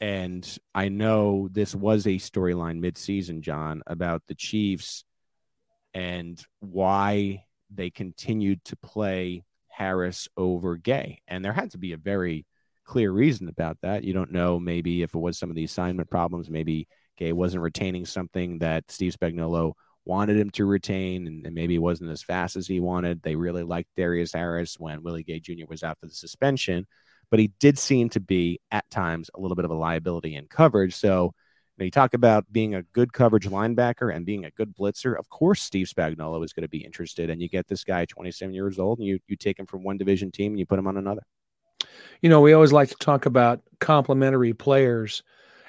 And 0.00 0.44
I 0.74 0.88
know 0.88 1.48
this 1.52 1.72
was 1.72 2.04
a 2.04 2.16
storyline 2.16 2.80
midseason, 2.80 3.42
John, 3.42 3.82
about 3.86 4.22
the 4.26 4.34
Chiefs 4.34 5.04
and 5.94 6.44
why 6.58 7.44
they 7.72 7.90
continued 7.90 8.64
to 8.64 8.76
play 8.76 9.44
Harris 9.68 10.26
over 10.36 10.76
Gay. 10.76 11.22
And 11.28 11.44
there 11.44 11.52
had 11.52 11.70
to 11.70 11.78
be 11.78 11.92
a 11.92 11.96
very 11.96 12.44
clear 12.84 13.12
reason 13.12 13.48
about 13.48 13.78
that. 13.82 14.02
You 14.02 14.12
don't 14.12 14.32
know 14.32 14.58
maybe 14.58 15.02
if 15.02 15.14
it 15.14 15.18
was 15.18 15.38
some 15.38 15.48
of 15.48 15.54
the 15.54 15.64
assignment 15.64 16.10
problems, 16.10 16.50
maybe 16.50 16.88
Gay 17.16 17.32
wasn't 17.32 17.62
retaining 17.62 18.04
something 18.04 18.58
that 18.58 18.90
Steve 18.90 19.14
Spagnuolo 19.14 19.74
wanted 20.06 20.38
him 20.38 20.50
to 20.50 20.64
retain, 20.64 21.26
and, 21.26 21.44
and, 21.44 21.54
maybe 21.54 21.78
wasn't 21.78 22.10
as 22.10 22.22
fast 22.22 22.56
as 22.56 22.66
he 22.66 22.80
wanted. 22.80 23.22
They 23.22 23.36
really 23.36 23.64
liked 23.64 23.90
Darius 23.96 24.32
Harris 24.32 24.78
when 24.78 25.02
Willie 25.02 25.24
Gay 25.24 25.40
Jr. 25.40 25.66
was 25.68 25.82
out 25.82 25.98
for 26.00 26.06
the 26.06 26.14
suspension, 26.14 26.86
but 27.30 27.40
he 27.40 27.52
did 27.58 27.78
seem 27.78 28.08
to 28.10 28.20
be 28.20 28.60
at 28.70 28.88
times 28.90 29.30
a 29.34 29.40
little 29.40 29.56
bit 29.56 29.64
of 29.64 29.70
a 29.70 29.74
liability 29.74 30.36
in 30.36 30.46
coverage. 30.46 30.94
So 30.94 31.34
when 31.76 31.86
you 31.86 31.90
talk 31.90 32.14
about 32.14 32.50
being 32.50 32.74
a 32.74 32.82
good 32.82 33.12
coverage 33.12 33.48
linebacker 33.48 34.14
and 34.14 34.24
being 34.24 34.44
a 34.44 34.50
good 34.50 34.74
blitzer, 34.74 35.18
of 35.18 35.28
course 35.28 35.60
Steve 35.60 35.88
Spagnuolo 35.88 36.42
is 36.44 36.52
going 36.52 36.62
to 36.62 36.68
be 36.68 36.84
interested. 36.84 37.28
And 37.28 37.42
you 37.42 37.48
get 37.48 37.66
this 37.66 37.84
guy 37.84 38.04
27 38.06 38.54
years 38.54 38.78
old, 38.78 38.98
and 38.98 39.06
you 39.06 39.18
you 39.26 39.36
take 39.36 39.58
him 39.58 39.66
from 39.66 39.82
one 39.82 39.98
division 39.98 40.30
team 40.30 40.52
and 40.52 40.58
you 40.58 40.66
put 40.66 40.78
him 40.78 40.86
on 40.86 40.96
another. 40.96 41.22
You 42.22 42.30
know, 42.30 42.40
we 42.40 42.54
always 42.54 42.72
like 42.72 42.88
to 42.88 42.96
talk 42.96 43.26
about 43.26 43.60
complementary 43.78 44.54
players 44.54 45.22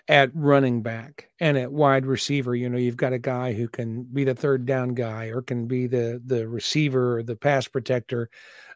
at 0.07 0.31
running 0.33 0.81
back 0.81 1.29
and 1.39 1.57
at 1.57 1.71
wide 1.71 2.05
receiver. 2.05 2.55
You 2.55 2.69
know, 2.69 2.77
you've 2.77 2.97
got 2.97 3.13
a 3.13 3.19
guy 3.19 3.53
who 3.53 3.67
can 3.67 4.03
be 4.03 4.23
the 4.23 4.35
third 4.35 4.65
down 4.65 4.93
guy 4.93 5.25
or 5.25 5.41
can 5.41 5.67
be 5.67 5.87
the 5.87 6.21
the 6.25 6.47
receiver 6.47 7.17
or 7.19 7.23
the 7.23 7.35
pass 7.35 7.67
protector, 7.67 8.29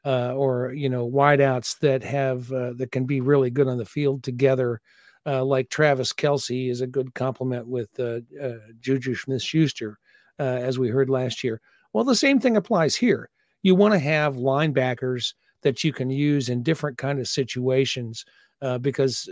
uh, 0.06 0.34
or 0.36 0.74
you 0.74 0.90
know, 0.90 1.10
wideouts 1.10 1.80
that 1.80 2.04
have 2.04 2.52
uh, 2.52 2.74
that 2.78 2.92
can 2.92 3.06
be 3.06 3.22
really 3.22 3.50
good 3.50 3.68
on 3.68 3.78
the 3.78 3.86
field 3.86 4.24
together. 4.24 4.82
Uh, 5.26 5.46
like 5.46 5.70
Travis 5.70 6.12
Kelce 6.14 6.70
is 6.72 6.82
a 6.82 6.88
good 6.88 7.14
complement 7.14 7.68
with 7.68 7.90
uh, 8.00 8.22
uh, 8.42 8.58
Juju 8.80 9.14
Smith 9.14 9.44
Schuster, 9.44 10.00
uh, 10.40 10.44
as 10.44 10.80
we 10.80 10.90
heard 10.90 11.10
last 11.12 11.44
year. 11.44 11.62
Well, 11.94 12.04
the 12.04 12.16
same 12.16 12.40
thing 12.40 12.58
applies 12.58 12.96
here. 12.96 13.30
You 13.62 13.76
want 13.76 13.94
to 13.94 14.00
have 14.00 14.36
linebackers 14.36 15.34
that 15.62 15.84
you 15.84 15.94
can 15.94 16.10
use 16.10 16.50
in 16.50 16.64
different 16.64 16.98
kind 16.98 17.20
of 17.20 17.28
situations 17.28 18.26
uh, 18.62 18.78
because 18.78 19.30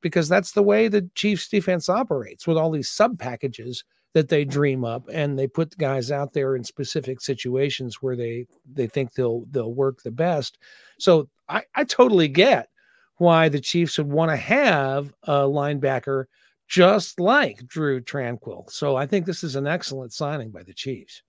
because 0.00 0.28
that's 0.28 0.52
the 0.52 0.62
way 0.62 0.88
the 0.88 1.08
Chiefs 1.14 1.48
defense 1.48 1.88
operates 1.88 2.46
with 2.46 2.56
all 2.56 2.70
these 2.70 2.88
sub 2.88 3.18
packages 3.18 3.84
that 4.14 4.28
they 4.28 4.44
dream 4.44 4.84
up 4.84 5.08
and 5.10 5.38
they 5.38 5.46
put 5.46 5.76
guys 5.78 6.10
out 6.10 6.32
there 6.32 6.54
in 6.56 6.64
specific 6.64 7.20
situations 7.20 8.02
where 8.02 8.16
they 8.16 8.46
they 8.70 8.86
think 8.86 9.14
they'll 9.14 9.44
they'll 9.50 9.74
work 9.74 10.02
the 10.02 10.10
best. 10.10 10.58
So 10.98 11.28
I, 11.48 11.62
I 11.74 11.84
totally 11.84 12.28
get 12.28 12.68
why 13.16 13.48
the 13.48 13.60
Chiefs 13.60 13.98
would 13.98 14.10
want 14.10 14.30
to 14.30 14.36
have 14.36 15.12
a 15.24 15.40
linebacker 15.40 16.24
just 16.68 17.20
like 17.20 17.66
Drue 17.66 18.00
Tranquill. 18.00 18.70
So 18.70 18.96
I 18.96 19.06
think 19.06 19.26
this 19.26 19.44
is 19.44 19.56
an 19.56 19.66
excellent 19.66 20.12
signing 20.12 20.50
by 20.50 20.62
the 20.62 20.74
Chiefs. 20.74 21.22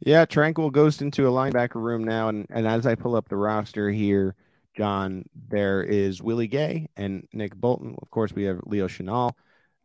Yeah, 0.00 0.26
Tranquill 0.26 0.72
goes 0.72 1.00
into 1.00 1.26
a 1.26 1.30
linebacker 1.30 1.76
room 1.76 2.04
now, 2.04 2.28
and, 2.28 2.46
and 2.50 2.66
as 2.66 2.86
I 2.86 2.96
pull 2.96 3.16
up 3.16 3.28
the 3.28 3.36
roster 3.36 3.90
here, 3.90 4.34
John, 4.76 5.24
there 5.48 5.82
is 5.82 6.22
Willie 6.22 6.48
Gay 6.48 6.88
and 6.96 7.26
Nick 7.32 7.54
Bolton. 7.54 7.96
Of 8.00 8.10
course, 8.10 8.32
we 8.32 8.44
have 8.44 8.60
Leo 8.66 8.88
Chenal, 8.88 9.32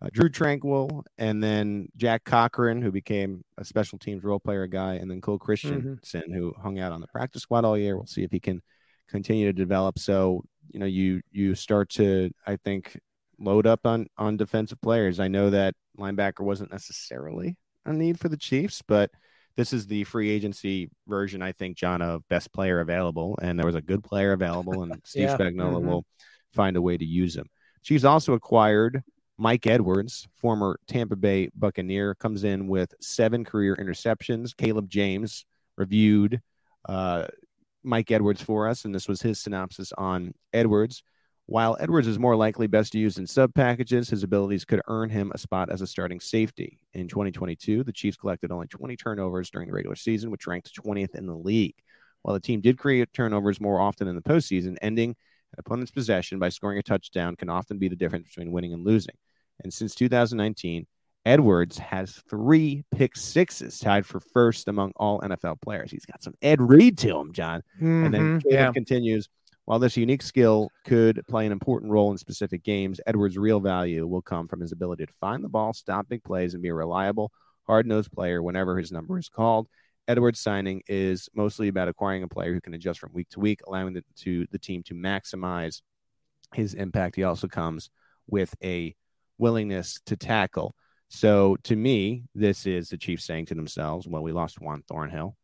uh, 0.01 0.09
Drue 0.11 0.29
Tranquill, 0.29 1.03
and 1.17 1.43
then 1.43 1.87
Jack 1.95 2.23
Cochrane, 2.23 2.81
who 2.81 2.91
became 2.91 3.43
a 3.57 3.63
special 3.63 3.97
teams 3.99 4.23
role 4.23 4.39
player 4.39 4.67
guy, 4.67 4.95
and 4.95 5.09
then 5.09 5.21
Cole 5.21 5.39
Christiansen, 5.39 6.21
mm-hmm. 6.21 6.33
who 6.33 6.53
hung 6.61 6.79
out 6.79 6.91
on 6.91 7.01
the 7.01 7.07
practice 7.07 7.43
squad 7.43 7.65
all 7.65 7.77
year. 7.77 7.95
We'll 7.95 8.07
see 8.07 8.23
if 8.23 8.31
he 8.31 8.39
can 8.39 8.61
continue 9.07 9.45
to 9.45 9.53
develop. 9.53 9.99
So, 9.99 10.43
you 10.69 10.79
know, 10.79 10.85
you 10.85 11.21
you 11.31 11.55
start 11.55 11.89
to, 11.91 12.31
I 12.45 12.57
think, 12.57 12.99
load 13.39 13.67
up 13.67 13.85
on 13.85 14.07
on 14.17 14.37
defensive 14.37 14.81
players. 14.81 15.19
I 15.19 15.27
know 15.27 15.49
that 15.51 15.75
linebacker 15.97 16.41
wasn't 16.41 16.71
necessarily 16.71 17.57
a 17.85 17.93
need 17.93 18.19
for 18.19 18.29
the 18.29 18.37
Chiefs, 18.37 18.81
but 18.87 19.11
this 19.61 19.73
is 19.73 19.85
the 19.85 20.03
free 20.05 20.31
agency 20.31 20.89
version, 21.07 21.43
I 21.43 21.51
think, 21.51 21.77
John, 21.77 22.01
of 22.01 22.27
best 22.29 22.51
player 22.51 22.79
available. 22.79 23.37
And 23.43 23.59
there 23.59 23.65
was 23.67 23.75
a 23.75 23.81
good 23.81 24.03
player 24.03 24.31
available, 24.31 24.81
and 24.81 24.99
Steve 25.05 25.29
yeah. 25.29 25.37
Spagnuolo 25.37 25.75
mm-hmm. 25.75 25.87
will 25.87 26.05
find 26.51 26.75
a 26.75 26.81
way 26.81 26.97
to 26.97 27.05
use 27.05 27.35
him. 27.35 27.45
She's 27.83 28.03
also 28.03 28.33
acquired 28.33 29.03
Mike 29.37 29.67
Edwards, 29.67 30.27
former 30.35 30.79
Tampa 30.87 31.15
Bay 31.15 31.51
Buccaneer, 31.55 32.15
comes 32.15 32.43
in 32.43 32.69
with 32.69 32.95
seven 33.01 33.45
career 33.45 33.75
interceptions. 33.75 34.57
Caleb 34.57 34.89
James 34.89 35.45
reviewed 35.77 36.41
uh, 36.89 37.27
Mike 37.83 38.09
Edwards 38.09 38.41
for 38.41 38.67
us, 38.67 38.85
and 38.85 38.95
this 38.95 39.07
was 39.07 39.21
his 39.21 39.39
synopsis 39.39 39.93
on 39.95 40.33
Edwards. 40.53 41.03
While 41.47 41.77
Edwards 41.79 42.07
is 42.07 42.19
more 42.19 42.35
likely 42.35 42.67
best 42.67 42.95
used 42.95 43.19
in 43.19 43.27
sub 43.27 43.53
packages, 43.53 44.09
his 44.09 44.23
abilities 44.23 44.63
could 44.63 44.81
earn 44.87 45.09
him 45.09 45.31
a 45.33 45.37
spot 45.37 45.69
as 45.69 45.81
a 45.81 45.87
starting 45.87 46.19
safety. 46.19 46.79
In 46.93 47.07
2022, 47.07 47.83
the 47.83 47.91
Chiefs 47.91 48.17
collected 48.17 48.51
only 48.51 48.67
20 48.67 48.95
turnovers 48.95 49.49
during 49.49 49.67
the 49.67 49.73
regular 49.73 49.95
season, 49.95 50.31
which 50.31 50.47
ranked 50.47 50.73
20th 50.73 51.15
in 51.15 51.25
the 51.25 51.35
league. 51.35 51.75
While 52.21 52.35
the 52.35 52.39
team 52.39 52.61
did 52.61 52.77
create 52.77 53.11
turnovers 53.13 53.59
more 53.59 53.81
often 53.81 54.07
in 54.07 54.15
the 54.15 54.21
postseason, 54.21 54.77
ending 54.81 55.09
an 55.09 55.59
opponent's 55.59 55.91
possession 55.91 56.39
by 56.39 56.49
scoring 56.49 56.77
a 56.77 56.83
touchdown 56.83 57.35
can 57.35 57.49
often 57.49 57.77
be 57.77 57.89
the 57.89 57.95
difference 57.95 58.27
between 58.27 58.51
winning 58.51 58.73
and 58.73 58.85
losing. 58.85 59.15
And 59.63 59.73
since 59.73 59.95
2019, 59.95 60.87
Edwards 61.25 61.77
has 61.77 62.21
three 62.29 62.83
pick 62.91 63.15
sixes, 63.15 63.79
tied 63.79 64.05
for 64.05 64.19
first 64.19 64.67
among 64.67 64.91
all 64.95 65.19
NFL 65.21 65.61
players. 65.61 65.91
He's 65.91 66.05
got 66.05 66.23
some 66.23 66.33
Ed 66.41 66.61
Reed 66.61 66.97
to 66.99 67.17
him, 67.17 67.31
John. 67.33 67.61
Mm-hmm, 67.77 68.05
and 68.05 68.13
then 68.13 68.21
mm-hmm. 68.39 68.47
yeah. 68.49 68.71
continues 68.71 69.29
while 69.65 69.79
this 69.79 69.97
unique 69.97 70.23
skill 70.23 70.69
could 70.85 71.21
play 71.27 71.45
an 71.45 71.51
important 71.51 71.91
role 71.91 72.11
in 72.11 72.17
specific 72.17 72.63
games, 72.63 72.99
Edwards' 73.05 73.37
real 73.37 73.59
value 73.59 74.07
will 74.07 74.21
come 74.21 74.47
from 74.47 74.59
his 74.59 74.71
ability 74.71 75.05
to 75.05 75.13
find 75.13 75.43
the 75.43 75.49
ball, 75.49 75.73
stop 75.73 76.09
big 76.09 76.23
plays, 76.23 76.53
and 76.53 76.63
be 76.63 76.69
a 76.69 76.73
reliable, 76.73 77.31
hard 77.67 77.85
nosed 77.85 78.11
player 78.11 78.41
whenever 78.41 78.77
his 78.77 78.91
number 78.91 79.17
is 79.17 79.29
called. 79.29 79.67
Edwards' 80.07 80.39
signing 80.39 80.81
is 80.87 81.29
mostly 81.35 81.67
about 81.67 81.87
acquiring 81.87 82.23
a 82.23 82.27
player 82.27 82.53
who 82.53 82.61
can 82.61 82.73
adjust 82.73 82.99
from 82.99 83.13
week 83.13 83.29
to 83.29 83.39
week, 83.39 83.61
allowing 83.67 83.93
the, 83.93 84.03
to, 84.17 84.47
the 84.51 84.59
team 84.59 84.83
to 84.83 84.95
maximize 84.95 85.81
his 86.53 86.73
impact. 86.73 87.15
He 87.15 87.23
also 87.23 87.47
comes 87.47 87.89
with 88.27 88.53
a 88.63 88.95
willingness 89.37 89.99
to 90.07 90.17
tackle. 90.17 90.75
So 91.09 91.57
to 91.63 91.75
me, 91.75 92.23
this 92.33 92.65
is 92.65 92.89
the 92.89 92.97
Chiefs 92.97 93.25
saying 93.25 93.45
to 93.47 93.55
themselves, 93.55 94.07
well, 94.07 94.23
we 94.23 94.31
lost 94.31 94.59
Juan 94.59 94.83
Thornhill. 94.87 95.35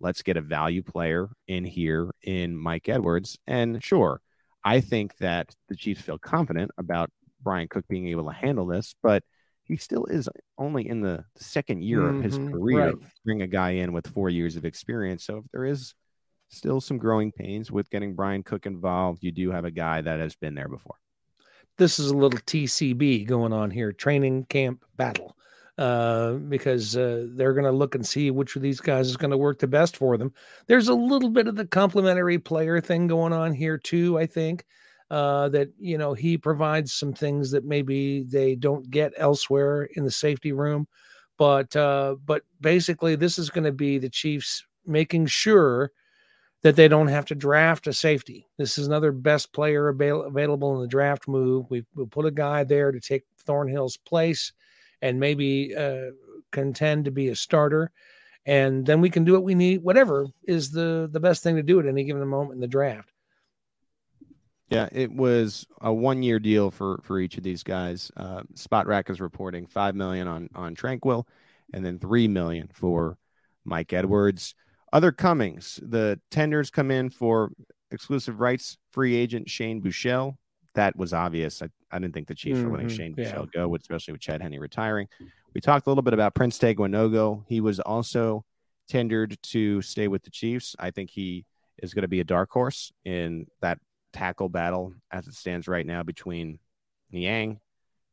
Let's 0.00 0.22
get 0.22 0.36
a 0.36 0.40
value 0.40 0.82
player 0.82 1.28
in 1.46 1.64
here 1.64 2.10
in 2.22 2.56
Mike 2.56 2.88
Edwards. 2.88 3.38
And 3.46 3.82
sure, 3.82 4.20
I 4.64 4.80
think 4.80 5.16
that 5.18 5.54
the 5.68 5.76
Chiefs 5.76 6.02
feel 6.02 6.18
confident 6.18 6.70
about 6.78 7.10
Bryan 7.42 7.68
Cook 7.68 7.86
being 7.88 8.08
able 8.08 8.26
to 8.26 8.32
handle 8.32 8.66
this, 8.66 8.94
but 9.02 9.22
he 9.64 9.76
still 9.76 10.06
is 10.06 10.28
only 10.56 10.88
in 10.88 11.02
the 11.02 11.24
second 11.36 11.82
year 11.82 12.00
mm-hmm, 12.00 12.18
of 12.18 12.24
his 12.24 12.38
mm-hmm. 12.38 12.52
career. 12.52 12.86
Right. 12.86 12.96
Bring 13.24 13.42
a 13.42 13.46
guy 13.46 13.70
in 13.70 13.92
with 13.92 14.06
four 14.06 14.30
years 14.30 14.56
of 14.56 14.64
experience. 14.64 15.24
So 15.24 15.38
if 15.38 15.44
there 15.52 15.64
is 15.64 15.94
still 16.48 16.80
some 16.80 16.98
growing 16.98 17.32
pains 17.32 17.70
with 17.70 17.90
getting 17.90 18.14
Bryan 18.14 18.42
Cook 18.42 18.66
involved, 18.66 19.22
you 19.22 19.30
do 19.30 19.50
have 19.50 19.64
a 19.64 19.70
guy 19.70 20.00
that 20.00 20.20
has 20.20 20.34
been 20.36 20.54
there 20.54 20.68
before. 20.68 20.96
This 21.76 21.98
is 21.98 22.10
a 22.10 22.16
little 22.16 22.40
TCB 22.40 23.26
going 23.26 23.52
on 23.52 23.70
here, 23.70 23.92
training 23.92 24.46
camp 24.46 24.84
battle, 24.96 25.36
uh, 25.78 26.32
because 26.32 26.96
uh, 26.96 27.26
they're 27.30 27.54
going 27.54 27.64
to 27.64 27.70
look 27.70 27.94
and 27.94 28.06
see 28.06 28.30
which 28.30 28.56
of 28.56 28.62
these 28.62 28.80
guys 28.80 29.08
is 29.08 29.16
going 29.16 29.30
to 29.30 29.38
work 29.38 29.58
the 29.60 29.66
best 29.66 29.96
for 29.96 30.18
them. 30.18 30.32
There's 30.66 30.88
a 30.88 30.94
little 30.94 31.30
bit 31.30 31.46
of 31.46 31.56
the 31.56 31.66
complementary 31.66 32.38
player 32.38 32.80
thing 32.80 33.06
going 33.06 33.32
on 33.32 33.54
here 33.54 33.78
too, 33.78 34.18
I 34.18 34.26
think 34.26 34.64
uh, 35.10 35.48
that 35.50 35.68
you 35.78 35.96
know 35.96 36.14
he 36.14 36.36
provides 36.36 36.92
some 36.92 37.12
things 37.12 37.50
that 37.50 37.64
maybe 37.64 38.24
they 38.24 38.54
don't 38.54 38.90
get 38.90 39.12
elsewhere 39.16 39.88
in 39.94 40.04
the 40.04 40.10
safety 40.10 40.52
room. 40.52 40.86
But 41.38 41.74
uh, 41.76 42.16
but 42.24 42.42
basically, 42.60 43.14
this 43.14 43.38
is 43.38 43.50
going 43.50 43.64
to 43.64 43.72
be 43.72 43.98
the 43.98 44.10
Chiefs 44.10 44.64
making 44.84 45.26
sure 45.26 45.92
that 46.62 46.74
they 46.74 46.88
don't 46.88 47.08
have 47.08 47.24
to 47.26 47.34
draft 47.36 47.86
a 47.86 47.92
safety. 47.92 48.46
This 48.58 48.78
is 48.78 48.86
another 48.86 49.12
best 49.12 49.52
player 49.52 49.88
avail- 49.88 50.22
available 50.22 50.74
in 50.74 50.82
the 50.82 50.88
draft 50.88 51.28
move. 51.28 51.66
We 51.70 51.84
will 51.94 52.08
put 52.08 52.26
a 52.26 52.32
guy 52.32 52.64
there 52.64 52.90
to 52.90 52.98
take 53.00 53.22
Thornhill's 53.46 53.96
place 53.96 54.52
and 55.02 55.20
maybe 55.20 55.74
uh, 55.76 56.10
contend 56.50 57.04
to 57.04 57.10
be 57.10 57.28
a 57.28 57.36
starter. 57.36 57.90
And 58.46 58.86
then 58.86 59.00
we 59.00 59.10
can 59.10 59.24
do 59.24 59.32
what 59.32 59.44
we 59.44 59.54
need, 59.54 59.82
whatever 59.82 60.26
is 60.44 60.70
the 60.70 61.08
the 61.12 61.20
best 61.20 61.42
thing 61.42 61.56
to 61.56 61.62
do 61.62 61.80
at 61.80 61.86
any 61.86 62.04
given 62.04 62.26
moment 62.26 62.54
in 62.54 62.60
the 62.60 62.66
draft. 62.66 63.12
Yeah, 64.70 64.88
it 64.92 65.10
was 65.10 65.66
a 65.80 65.92
one-year 65.92 66.38
deal 66.38 66.70
for 66.70 67.00
for 67.02 67.18
each 67.18 67.36
of 67.36 67.42
these 67.42 67.62
guys. 67.62 68.10
Uh, 68.16 68.42
Spotrac 68.54 69.10
is 69.10 69.20
reporting 69.20 69.66
five 69.66 69.94
million 69.94 70.28
on 70.28 70.48
on 70.54 70.74
Tranquill, 70.74 71.24
and 71.72 71.84
then 71.84 71.98
three 71.98 72.28
million 72.28 72.68
for 72.72 73.18
Mike 73.64 73.92
Edwards. 73.92 74.54
Other 74.92 75.12
comings, 75.12 75.78
the 75.82 76.18
tenders 76.30 76.70
come 76.70 76.90
in 76.90 77.10
for 77.10 77.52
exclusive 77.90 78.40
rights 78.40 78.78
free 78.90 79.14
agent 79.14 79.50
Shane 79.50 79.82
Buechele. 79.82 80.36
That 80.74 80.96
was 80.96 81.12
obvious. 81.12 81.62
I, 81.62 81.68
I 81.90 81.98
didn't 81.98 82.14
think 82.14 82.28
the 82.28 82.34
Chiefs 82.34 82.58
mm-hmm. 82.58 82.68
were 82.68 82.76
letting 82.76 82.88
Shane 82.88 83.14
yeah. 83.16 83.32
Buechele 83.32 83.52
go, 83.52 83.74
especially 83.74 84.12
with 84.12 84.20
Chad 84.20 84.42
Henne 84.42 84.58
retiring. 84.58 85.08
We 85.54 85.60
talked 85.60 85.86
a 85.86 85.90
little 85.90 86.02
bit 86.02 86.14
about 86.14 86.34
Prince 86.34 86.58
Tega 86.58 86.82
Wanogho. 86.82 87.44
He 87.48 87.60
was 87.60 87.80
also 87.80 88.44
tendered 88.88 89.36
to 89.42 89.82
stay 89.82 90.08
with 90.08 90.22
the 90.22 90.30
Chiefs. 90.30 90.76
I 90.78 90.90
think 90.90 91.10
he 91.10 91.46
is 91.82 91.94
going 91.94 92.02
to 92.02 92.08
be 92.08 92.20
a 92.20 92.24
dark 92.24 92.50
horse 92.50 92.92
in 93.04 93.46
that 93.60 93.78
tackle 94.12 94.48
battle 94.48 94.94
as 95.10 95.26
it 95.26 95.34
stands 95.34 95.68
right 95.68 95.86
now 95.86 96.02
between 96.02 96.58
Niang, 97.12 97.60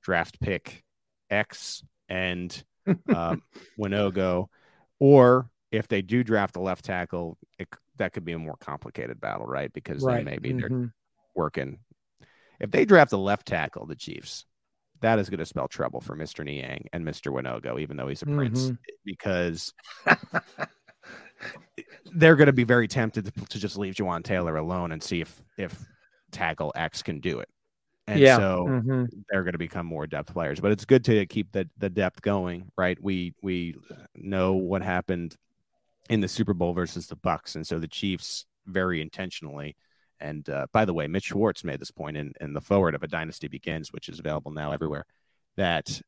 draft 0.01 0.39
pick 0.39 0.83
X, 1.29 1.83
and 2.09 2.63
um, 3.13 3.41
Wanogho. 3.79 4.47
Or 4.99 5.49
if 5.71 5.87
they 5.87 6.01
do 6.01 6.23
draft 6.23 6.55
a 6.55 6.61
left 6.61 6.85
tackle, 6.85 7.37
it, 7.57 7.67
that 7.97 8.13
could 8.13 8.25
be 8.25 8.33
a 8.33 8.39
more 8.39 8.57
complicated 8.59 9.19
battle, 9.19 9.45
right? 9.45 9.71
Because 9.73 10.03
right. 10.03 10.17
then 10.17 10.25
maybe 10.25 10.49
mm-hmm. 10.49 10.59
they're 10.59 10.93
working. 11.35 11.79
If 12.59 12.71
they 12.71 12.85
draft 12.85 13.13
a 13.13 13.17
left 13.17 13.47
tackle, 13.47 13.85
the 13.85 13.95
Chiefs, 13.95 14.45
that 15.01 15.19
is 15.19 15.29
going 15.29 15.39
to 15.39 15.45
spell 15.45 15.67
trouble 15.67 16.01
for 16.01 16.15
Mr. 16.15 16.43
Niang 16.43 16.87
and 16.93 17.05
Mr. 17.05 17.31
Wanogho, 17.31 17.79
even 17.79 17.97
though 17.97 18.07
he's 18.07 18.21
a 18.21 18.25
mm-hmm. 18.25 18.37
prince, 18.37 18.71
because 19.03 19.73
they're 22.13 22.35
going 22.35 22.47
to 22.47 22.53
be 22.53 22.63
very 22.63 22.87
tempted 22.87 23.25
to, 23.25 23.45
to, 23.45 23.59
just 23.59 23.77
leave 23.77 23.95
Jawaan 23.95 24.23
Taylor 24.23 24.55
alone 24.57 24.91
and 24.91 25.03
see 25.03 25.21
if 25.21 25.43
if 25.57 25.77
tackle 26.31 26.71
X 26.75 27.01
can 27.01 27.19
do 27.19 27.39
it. 27.39 27.49
And 28.07 28.19
yeah. 28.19 28.37
so 28.37 28.65
mm-hmm. 28.67 29.05
they're 29.29 29.43
going 29.43 29.53
to 29.53 29.59
become 29.59 29.85
more 29.85 30.05
depth 30.05 30.33
players. 30.33 30.59
But 30.59 30.71
it's 30.71 30.85
good 30.85 31.03
to 31.05 31.25
keep 31.25 31.51
the 31.51 31.67
the 31.77 31.89
depth 31.89 32.21
going, 32.21 32.71
right? 32.77 32.97
We 33.01 33.33
we 33.41 33.75
know 34.15 34.53
what 34.53 34.81
happened 34.81 35.35
in 36.09 36.21
the 36.21 36.27
Super 36.27 36.53
Bowl 36.53 36.73
versus 36.73 37.07
the 37.07 37.17
Bucs, 37.17 37.55
and 37.55 37.65
so 37.65 37.79
the 37.79 37.87
Chiefs 37.87 38.45
very 38.65 39.01
intentionally. 39.01 39.75
And 40.19 40.47
uh, 40.49 40.67
by 40.71 40.85
the 40.85 40.93
way, 40.93 41.07
Mitch 41.07 41.25
Schwartz 41.25 41.63
made 41.63 41.79
this 41.79 41.91
point 41.91 42.17
in, 42.17 42.33
in 42.39 42.53
the 42.53 42.61
forward 42.61 42.95
of 42.95 43.03
a 43.03 43.07
dynasty 43.07 43.47
begins, 43.47 43.91
which 43.91 44.09
is 44.09 44.19
available 44.19 44.51
now 44.51 44.71
everywhere. 44.71 45.05
That 45.57 46.01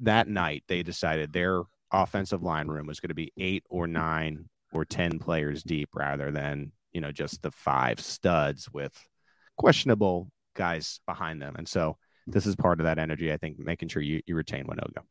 that 0.00 0.28
night 0.28 0.64
they 0.68 0.82
decided 0.82 1.32
their 1.32 1.62
offensive 1.92 2.42
line 2.42 2.68
room 2.68 2.86
was 2.86 3.00
going 3.00 3.08
to 3.08 3.14
be 3.14 3.32
eight 3.36 3.64
or 3.68 3.86
nine 3.86 4.48
or 4.72 4.84
10 4.84 5.18
players 5.18 5.62
deep 5.62 5.90
rather 5.94 6.30
than, 6.30 6.72
you 6.92 7.00
know, 7.00 7.12
just 7.12 7.42
the 7.42 7.50
five 7.50 8.00
studs 8.00 8.68
with 8.72 8.92
questionable 9.56 10.30
guys 10.54 11.00
behind 11.06 11.42
them. 11.42 11.54
And 11.56 11.68
so 11.68 11.96
this 12.26 12.46
is 12.46 12.56
part 12.56 12.80
of 12.80 12.84
that 12.84 12.98
energy, 12.98 13.32
I 13.32 13.36
think, 13.36 13.58
making 13.58 13.88
sure 13.88 14.02
you, 14.02 14.22
you 14.26 14.34
retain 14.34 14.66
Wanogho. 14.66 15.02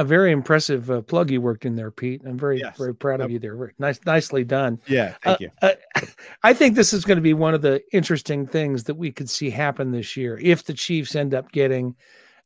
A 0.00 0.04
very 0.04 0.32
impressive 0.32 0.90
uh, 0.90 1.02
plug 1.02 1.30
you 1.30 1.42
worked 1.42 1.66
in 1.66 1.76
there, 1.76 1.90
Pete. 1.90 2.22
I'm 2.24 2.38
very, 2.38 2.58
yes. 2.58 2.78
very 2.78 2.94
proud 2.94 3.20
of 3.20 3.30
you 3.30 3.38
there. 3.38 3.54
Very 3.54 3.74
nice, 3.78 4.00
nicely 4.06 4.44
done. 4.44 4.80
Yeah, 4.86 5.14
thank 5.22 5.34
uh, 5.34 5.36
you. 5.40 5.50
Uh, 5.60 6.04
I 6.42 6.54
think 6.54 6.74
this 6.74 6.94
is 6.94 7.04
going 7.04 7.18
to 7.18 7.22
be 7.22 7.34
one 7.34 7.52
of 7.52 7.60
the 7.60 7.82
interesting 7.92 8.46
things 8.46 8.84
that 8.84 8.94
we 8.94 9.12
could 9.12 9.28
see 9.28 9.50
happen 9.50 9.92
this 9.92 10.16
year 10.16 10.38
if 10.40 10.64
the 10.64 10.72
Chiefs 10.72 11.14
end 11.14 11.34
up 11.34 11.52
getting 11.52 11.94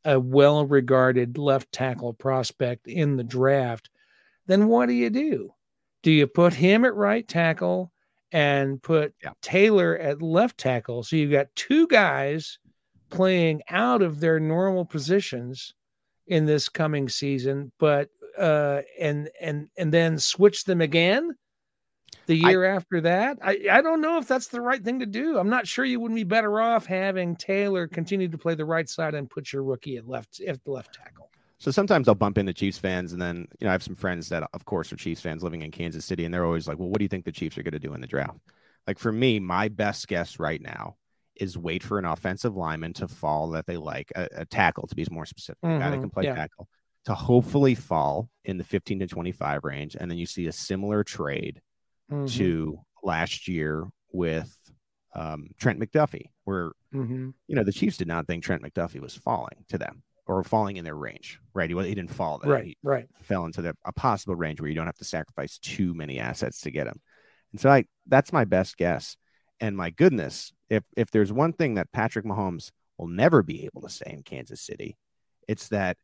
a 0.03 0.19
well-regarded 0.19 1.37
left 1.37 1.71
tackle 1.71 2.11
prospect 2.11 2.87
in 2.87 3.15
the 3.15 3.23
draft. 3.23 3.89
Then 4.47 4.67
what 4.67 4.87
do 4.87 4.93
you 4.93 5.09
do? 5.09 5.53
Do 6.03 6.11
you 6.11 6.27
put 6.27 6.53
him 6.53 6.83
at 6.83 6.93
right 6.93 7.25
tackle 7.25 7.89
and 8.33 8.83
put 8.83 9.13
yeah. 9.23 9.31
Taylor 9.41 9.97
at 9.97 10.21
left 10.21 10.57
tackle? 10.57 11.03
So 11.03 11.15
you've 11.15 11.31
got 11.31 11.55
two 11.55 11.87
guys 11.87 12.59
playing 13.09 13.61
out 13.69 14.01
of 14.01 14.19
their 14.19 14.41
normal 14.41 14.83
positions 14.83 15.73
in 16.27 16.45
this 16.45 16.69
coming 16.69 17.09
season, 17.09 17.71
but 17.79 18.09
uh 18.37 18.81
and 18.99 19.29
and 19.39 19.69
and 19.77 19.93
then 19.93 20.17
switch 20.17 20.65
them 20.65 20.81
again 20.81 21.35
the 22.27 22.35
year 22.35 22.65
I, 22.65 22.75
after 22.75 23.01
that. 23.01 23.37
I, 23.41 23.59
I 23.71 23.81
don't 23.81 24.01
know 24.01 24.17
if 24.17 24.27
that's 24.27 24.47
the 24.47 24.61
right 24.61 24.83
thing 24.83 24.99
to 24.99 25.05
do. 25.05 25.37
I'm 25.37 25.49
not 25.49 25.67
sure 25.67 25.85
you 25.85 25.99
wouldn't 25.99 26.15
be 26.15 26.23
better 26.23 26.59
off 26.59 26.85
having 26.85 27.35
Taylor 27.35 27.87
continue 27.87 28.27
to 28.27 28.37
play 28.37 28.55
the 28.55 28.65
right 28.65 28.89
side 28.89 29.13
and 29.13 29.29
put 29.29 29.53
your 29.53 29.63
rookie 29.63 29.97
at 29.97 30.07
left 30.07 30.41
at 30.41 30.63
the 30.63 30.71
left 30.71 30.93
tackle. 30.93 31.29
So 31.57 31.71
sometimes 31.71 32.07
I'll 32.07 32.15
bump 32.15 32.37
into 32.37 32.53
Chiefs 32.53 32.77
fans, 32.77 33.13
and 33.13 33.21
then 33.21 33.47
you 33.59 33.65
know 33.65 33.69
I 33.69 33.71
have 33.71 33.83
some 33.83 33.95
friends 33.95 34.29
that, 34.29 34.47
of 34.53 34.65
course, 34.65 34.91
are 34.91 34.97
Chiefs 34.97 35.21
fans 35.21 35.43
living 35.43 35.61
in 35.61 35.71
Kansas 35.71 36.05
City, 36.05 36.25
and 36.25 36.33
they're 36.33 36.45
always 36.45 36.67
like, 36.67 36.77
"Well, 36.77 36.89
what 36.89 36.99
do 36.99 37.05
you 37.05 37.09
think 37.09 37.25
the 37.25 37.31
Chiefs 37.31 37.57
are 37.57 37.63
going 37.63 37.73
to 37.73 37.79
do 37.79 37.93
in 37.93 38.01
the 38.01 38.07
draft?" 38.07 38.39
Like 38.87 38.99
for 38.99 39.11
me, 39.11 39.39
my 39.39 39.69
best 39.69 40.07
guess 40.07 40.39
right 40.39 40.61
now 40.61 40.97
is 41.35 41.57
wait 41.57 41.83
for 41.83 41.99
an 41.99 42.05
offensive 42.05 42.55
lineman 42.55 42.93
to 42.93 43.07
fall 43.07 43.49
that 43.51 43.65
they 43.65 43.77
like, 43.77 44.11
a, 44.15 44.27
a 44.37 44.45
tackle 44.45 44.87
to 44.87 44.95
be 44.95 45.05
more 45.11 45.25
specific, 45.25 45.61
mm-hmm. 45.61 45.75
a 45.75 45.79
guy 45.79 45.89
that 45.89 45.95
mm-hmm. 45.95 46.03
can 46.03 46.09
play 46.09 46.23
yeah. 46.25 46.35
tackle, 46.35 46.67
to 47.05 47.13
hopefully 47.13 47.75
fall 47.75 48.29
in 48.43 48.57
the 48.57 48.63
15 48.63 48.99
to 48.99 49.07
25 49.07 49.63
range, 49.63 49.95
and 49.99 50.09
then 50.09 50.17
you 50.17 50.25
see 50.25 50.47
a 50.47 50.51
similar 50.51 51.03
trade 51.03 51.61
mm-hmm. 52.11 52.25
to 52.25 52.79
last 53.03 53.47
year 53.47 53.87
with 54.11 54.53
um, 55.13 55.49
Trent 55.59 55.79
McDuffie, 55.79 56.29
where 56.43 56.71
mm-hmm. 56.93 57.29
you 57.47 57.55
know 57.55 57.63
the 57.63 57.71
Chiefs 57.71 57.97
did 57.97 58.07
not 58.07 58.27
think 58.27 58.43
Trent 58.43 58.63
McDuffie 58.63 58.99
was 58.99 59.15
falling 59.15 59.65
to 59.69 59.77
them 59.77 60.03
or 60.27 60.43
falling 60.43 60.77
in 60.77 60.83
their 60.83 60.95
range, 60.95 61.39
right? 61.53 61.69
He, 61.69 61.75
he 61.75 61.95
didn't 61.95 62.13
fall 62.13 62.39
there. 62.39 62.51
Right, 62.51 62.65
he 62.65 62.77
right. 62.83 63.07
Fell 63.21 63.45
into 63.45 63.61
the, 63.61 63.75
a 63.85 63.93
possible 63.93 64.35
range 64.35 64.59
where 64.59 64.69
you 64.69 64.75
don't 64.75 64.87
have 64.87 64.97
to 64.97 65.05
sacrifice 65.05 65.57
too 65.59 65.93
many 65.93 66.19
assets 66.19 66.61
to 66.61 66.71
get 66.71 66.87
him. 66.87 66.99
And 67.51 67.61
so 67.61 67.69
I 67.69 67.85
that's 68.07 68.33
my 68.33 68.45
best 68.45 68.77
guess. 68.77 69.17
And 69.59 69.77
my 69.77 69.89
goodness, 69.89 70.51
if 70.69 70.83
if 70.97 71.11
there's 71.11 71.31
one 71.31 71.53
thing 71.53 71.75
that 71.75 71.91
Patrick 71.91 72.25
Mahomes 72.25 72.71
will 72.97 73.07
never 73.07 73.43
be 73.43 73.65
able 73.65 73.81
to 73.81 73.89
say 73.89 74.05
in 74.07 74.23
Kansas 74.23 74.61
City, 74.61 74.97
it's 75.47 75.69
that 75.69 75.97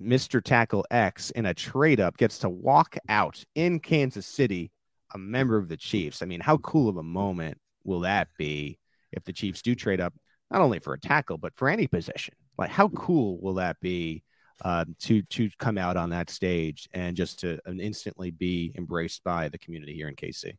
Mr. 0.00 0.42
Tackle 0.42 0.86
X 0.90 1.30
in 1.30 1.46
a 1.46 1.54
trade 1.54 2.00
up 2.00 2.16
gets 2.16 2.38
to 2.38 2.48
walk 2.48 2.96
out 3.08 3.44
in 3.54 3.78
Kansas 3.78 4.26
City 4.26 4.70
a 5.14 5.18
member 5.18 5.56
of 5.56 5.68
the 5.68 5.76
Chiefs. 5.76 6.22
I 6.22 6.26
mean, 6.26 6.40
how 6.40 6.56
cool 6.58 6.88
of 6.88 6.96
a 6.96 7.02
moment 7.02 7.58
will 7.84 8.00
that 8.00 8.28
be 8.38 8.78
if 9.12 9.24
the 9.24 9.32
Chiefs 9.32 9.62
do 9.62 9.74
trade 9.74 10.00
up, 10.00 10.14
not 10.50 10.62
only 10.62 10.78
for 10.78 10.94
a 10.94 11.00
tackle, 11.00 11.36
but 11.38 11.54
for 11.56 11.68
any 11.68 11.86
position? 11.86 12.34
Like, 12.56 12.70
how 12.70 12.88
cool 12.88 13.38
will 13.40 13.54
that 13.54 13.78
be 13.80 14.22
uh, 14.64 14.84
to 15.00 15.22
to 15.22 15.50
come 15.58 15.76
out 15.76 15.96
on 15.96 16.10
that 16.10 16.30
stage 16.30 16.88
and 16.92 17.16
just 17.16 17.40
to 17.40 17.58
instantly 17.66 18.30
be 18.30 18.72
embraced 18.76 19.24
by 19.24 19.48
the 19.48 19.58
community 19.58 19.94
here 19.94 20.08
in 20.08 20.16
KC? 20.16 20.56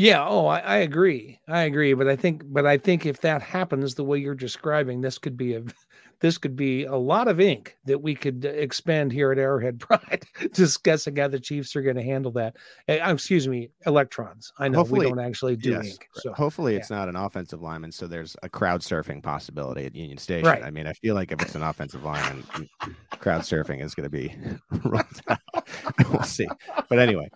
Yeah. 0.00 0.26
Oh, 0.26 0.46
I, 0.46 0.60
I, 0.60 0.76
agree. 0.78 1.38
I 1.46 1.62
agree. 1.64 1.92
But 1.92 2.08
I 2.08 2.16
think, 2.16 2.42
but 2.46 2.64
I 2.64 2.78
think 2.78 3.04
if 3.04 3.20
that 3.20 3.42
happens 3.42 3.94
the 3.94 4.04
way 4.04 4.16
you're 4.16 4.34
describing, 4.34 5.02
this 5.02 5.18
could 5.18 5.36
be 5.36 5.56
a, 5.56 5.62
this 6.20 6.38
could 6.38 6.56
be 6.56 6.84
a 6.84 6.96
lot 6.96 7.28
of 7.28 7.38
ink 7.38 7.76
that 7.84 8.00
we 8.00 8.14
could 8.14 8.46
expand 8.46 9.12
here 9.12 9.30
at 9.30 9.36
Arrowhead 9.36 9.78
Pride, 9.78 10.24
discussing 10.54 11.16
how 11.16 11.28
the 11.28 11.38
Chiefs 11.38 11.76
are 11.76 11.82
going 11.82 11.96
to 11.96 12.02
handle 12.02 12.32
that. 12.32 12.56
Uh, 12.88 12.94
excuse 13.12 13.46
me, 13.46 13.72
electrons. 13.84 14.50
I 14.58 14.68
know 14.68 14.78
hopefully, 14.78 15.00
we 15.00 15.08
don't 15.10 15.18
actually 15.18 15.56
do 15.56 15.72
yes, 15.72 15.90
ink. 15.90 16.08
So 16.14 16.32
hopefully, 16.32 16.72
yeah. 16.72 16.78
it's 16.78 16.90
not 16.90 17.10
an 17.10 17.16
offensive 17.16 17.60
lineman, 17.60 17.92
so 17.92 18.06
there's 18.06 18.34
a 18.42 18.48
crowd 18.48 18.80
surfing 18.80 19.22
possibility 19.22 19.84
at 19.84 19.94
Union 19.94 20.16
Station. 20.16 20.48
Right. 20.48 20.62
I 20.62 20.70
mean, 20.70 20.86
I 20.86 20.94
feel 20.94 21.14
like 21.14 21.30
if 21.30 21.42
it's 21.42 21.54
an 21.54 21.62
offensive 21.62 22.04
lineman, 22.04 22.46
crowd 23.18 23.42
surfing 23.42 23.84
is 23.84 23.94
going 23.94 24.04
to 24.04 24.10
be 24.10 24.34
rolled 24.82 25.04
out. 25.28 25.68
we'll 26.08 26.22
see. 26.22 26.48
But 26.88 26.98
anyway 26.98 27.28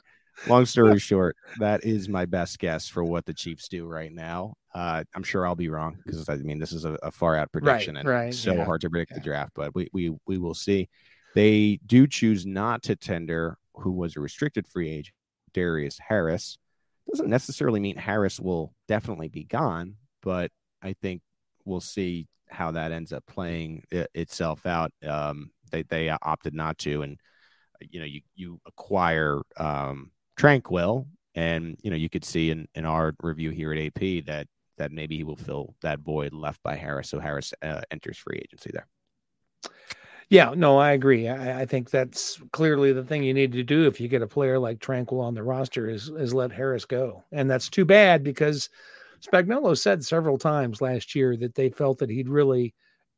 long 0.47 0.67
story 0.67 0.99
short, 1.01 1.37
that 1.59 1.85
is 1.85 2.09
my 2.09 2.27
best 2.27 2.59
guess 2.59 2.89
for 2.89 3.05
what 3.05 3.25
the 3.27 3.35
Chiefs 3.35 3.69
do 3.69 3.87
right 3.87 4.13
now. 4.13 4.55
Uh, 4.75 5.05
I'm 5.15 5.23
sure 5.23 5.47
I'll 5.47 5.55
be 5.55 5.69
wrong 5.69 5.99
because 6.05 6.29
I 6.29 6.37
mean 6.37 6.59
this 6.59 6.73
is 6.73 6.85
a, 6.85 6.99
a 7.03 7.11
far 7.11 7.37
out 7.37 7.53
prediction 7.53 7.95
right, 7.95 8.01
and 8.01 8.09
right, 8.09 8.35
so 8.35 8.55
yeah. 8.55 8.65
hard 8.65 8.81
to 8.81 8.91
predict 8.91 9.13
yeah. 9.13 9.19
the 9.19 9.25
draft. 9.25 9.53
But 9.55 9.75
we 9.75 9.89
we 9.93 10.17
we 10.27 10.39
will 10.39 10.55
see. 10.55 10.89
They 11.35 11.81
do 11.87 12.07
choose 12.07 12.47
not 12.47 12.83
to 12.85 12.97
tender 12.97 13.59
who 13.75 13.93
was 13.93 14.17
a 14.17 14.21
restricted 14.21 14.67
free 14.67 14.91
agent, 14.91 15.15
Darius 15.53 15.99
Harris. 15.99 16.59
Doesn't 17.11 17.29
necessarily 17.29 17.81
mean 17.81 17.97
Harris 17.97 18.41
will 18.41 18.73
definitely 18.89 19.29
be 19.29 19.45
gone, 19.45 19.97
but 20.23 20.51
I 20.83 20.95
think 20.95 21.23
we'll 21.65 21.81
see 21.81 22.29
how 22.49 22.71
that 22.73 22.93
ends 22.93 23.13
up 23.13 23.25
playing 23.27 23.85
it, 23.91 24.11
itself 24.15 24.67
out. 24.67 24.93
Um, 25.07 25.51
they 25.71 25.83
they 25.83 26.11
opted 26.11 26.55
not 26.55 26.79
to, 26.79 27.03
and 27.03 27.19
you 27.81 28.01
know 28.01 28.07
you 28.07 28.21
you 28.35 28.61
acquire 28.67 29.41
um, 29.57 30.11
Tranquill, 30.37 31.07
and 31.35 31.77
you 31.83 31.91
know 31.91 31.97
you 31.97 32.09
could 32.09 32.25
see 32.25 32.51
in 32.51 32.67
in 32.75 32.85
our 32.85 33.15
review 33.23 33.51
here 33.51 33.73
at 33.73 33.79
AP 33.79 34.25
that 34.27 34.47
that 34.77 34.93
maybe 34.93 35.17
he 35.17 35.25
will 35.25 35.37
fill 35.37 35.75
that 35.83 36.01
void 36.01 36.33
left 36.33 36.63
by 36.63 36.77
Harris, 36.77 37.09
so 37.09 37.21
Harris 37.21 37.55
uh, 37.63 37.83
enters 37.91 38.19
free 38.19 38.43
agency 38.45 38.71
there. 38.73 38.87
Yeah, 40.31 40.53
no, 40.57 40.79
I 40.79 40.93
agree. 40.93 41.29
I, 41.29 41.61
I, 41.61 41.67
think 41.67 41.91
that's 41.91 42.41
clearly 42.51 42.93
the 42.93 43.05
thing 43.05 43.23
you 43.23 43.35
need 43.35 43.53
to 43.53 43.63
do 43.63 43.87
if 43.87 44.01
you 44.01 44.09
get 44.09 44.23
a 44.23 44.27
player 44.27 44.59
like 44.59 44.79
Tranquill 44.79 45.21
on 45.21 45.35
the 45.35 45.43
roster 45.43 45.89
is 45.89 46.09
is 46.09 46.35
let 46.35 46.51
Harris 46.51 46.85
go, 46.85 47.25
and 47.33 47.51
that's 47.51 47.69
too 47.69 47.85
bad 47.85 48.25
because 48.25 48.69
Spagnuolo 49.21 49.79
said 49.79 50.05
several 50.05 50.39
times 50.39 50.81
last 50.81 51.15
year 51.15 51.37
that 51.37 51.55
they 51.55 51.71
felt 51.71 51.99
that 51.99 52.11
he'd 52.11 52.29
really 52.29 52.75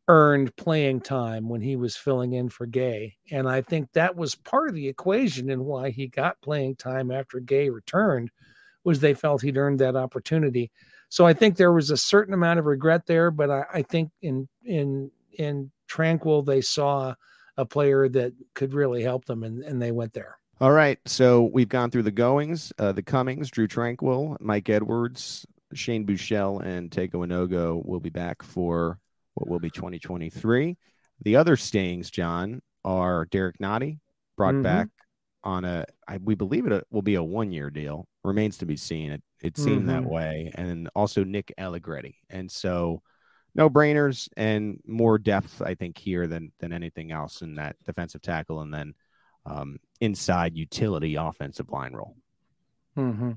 earned 0.09 0.55
playing 0.57 1.01
time 1.01 1.49
when 1.49 1.61
he 1.61 1.77
was 1.77 1.97
filling 1.97 2.33
in 2.33 2.49
for 2.49 2.67
Gay, 2.67 3.17
and 3.31 3.49
I 3.49 3.61
think 3.61 3.93
that 3.93 4.17
was 4.17 4.35
part 4.35 4.69
of 4.69 4.75
the 4.75 4.89
equation 4.89 5.51
and 5.51 5.65
why 5.65 5.91
he 5.91 6.07
got 6.07 6.41
playing 6.43 6.77
time 6.77 7.11
after 7.11 7.41
Gay 7.41 7.71
returned 7.71 8.31
was 8.85 9.01
they 9.01 9.15
felt 9.15 9.43
he'd 9.43 9.57
earned 9.57 9.81
that 9.81 9.97
opportunity. 9.97 10.71
So 11.09 11.27
I 11.27 11.33
think 11.33 11.57
there 11.57 11.73
was 11.73 11.91
a 11.91 11.97
certain 11.97 12.35
amount 12.35 12.59
of 12.59 12.67
regret 12.67 13.07
there, 13.07 13.31
but 13.31 13.51
I, 13.51 13.65
I 13.75 13.83
think 13.83 14.11
in 14.23 14.49
in 14.65 15.11
in 15.39 15.71
Tranquill, 15.89 16.45
they 16.45 16.61
saw 16.61 17.15
a 17.57 17.65
player 17.65 18.09
that 18.09 18.33
could 18.55 18.75
really 18.75 19.03
help 19.03 19.25
them, 19.25 19.43
and, 19.43 19.63
and 19.63 19.81
they 19.81 19.93
went 19.93 20.13
there. 20.13 20.39
All 20.61 20.73
right. 20.73 20.99
So 21.07 21.51
we've 21.53 21.69
gone 21.69 21.91
through 21.91 22.05
the 22.05 22.11
goings, 22.11 22.73
uh, 22.79 22.93
the 22.93 23.03
comings, 23.03 23.51
Drue 23.51 23.69
Tranquill, 23.69 24.37
Mike 24.41 24.69
Edwards, 24.71 25.47
Shane 25.75 26.07
Buechele, 26.07 26.65
and 26.65 26.91
Tega 26.91 27.19
Wanogho 27.19 27.85
will 27.85 28.01
be 28.01 28.11
back 28.11 28.43
for 28.43 28.99
what 29.37 29.49
will 29.49 29.61
be 29.61 29.71
2023. 29.71 30.77
The 31.23 31.37
other 31.37 31.57
stayings, 31.57 32.11
John, 32.11 32.63
are 32.85 33.27
Derek 33.27 33.59
Nnadi, 33.59 33.99
brought 34.37 34.55
mm-hmm. 34.55 34.63
back 34.63 34.89
on 35.45 35.65
a, 35.65 35.85
I, 36.09 36.19
we 36.19 36.35
believe 36.35 36.67
it 36.67 36.87
will 36.91 37.03
be 37.03 37.15
a 37.15 37.23
one 37.23 37.53
year 37.53 37.71
deal. 37.71 38.09
Remains 38.25 38.59
to 38.59 38.67
be 38.67 38.77
seen. 38.77 39.13
It, 39.13 39.23
it 39.43 39.57
seemed 39.57 39.87
mm-hmm. 39.87 40.05
that 40.05 40.05
way. 40.05 40.51
And 40.55 40.89
also 40.95 41.23
Nick 41.23 41.53
Allegretti. 41.59 42.17
And 42.31 42.51
so, 42.51 43.03
no 43.55 43.71
brainers 43.71 44.29
and 44.37 44.81
more 44.87 45.17
depth, 45.19 45.63
I 45.63 45.75
think, 45.75 45.97
here 45.97 46.27
than 46.27 46.53
than 46.61 46.73
anything 46.73 47.11
else 47.11 47.41
in 47.41 47.55
that 47.55 47.77
defensive 47.87 48.21
tackle 48.21 48.61
and 48.61 48.73
then 48.73 48.95
um, 49.47 49.79
inside 50.01 50.57
utility 50.57 51.15
offensive 51.15 51.71
line 51.71 51.95
role. 51.95 52.17
Mm-hmm. 52.99 53.33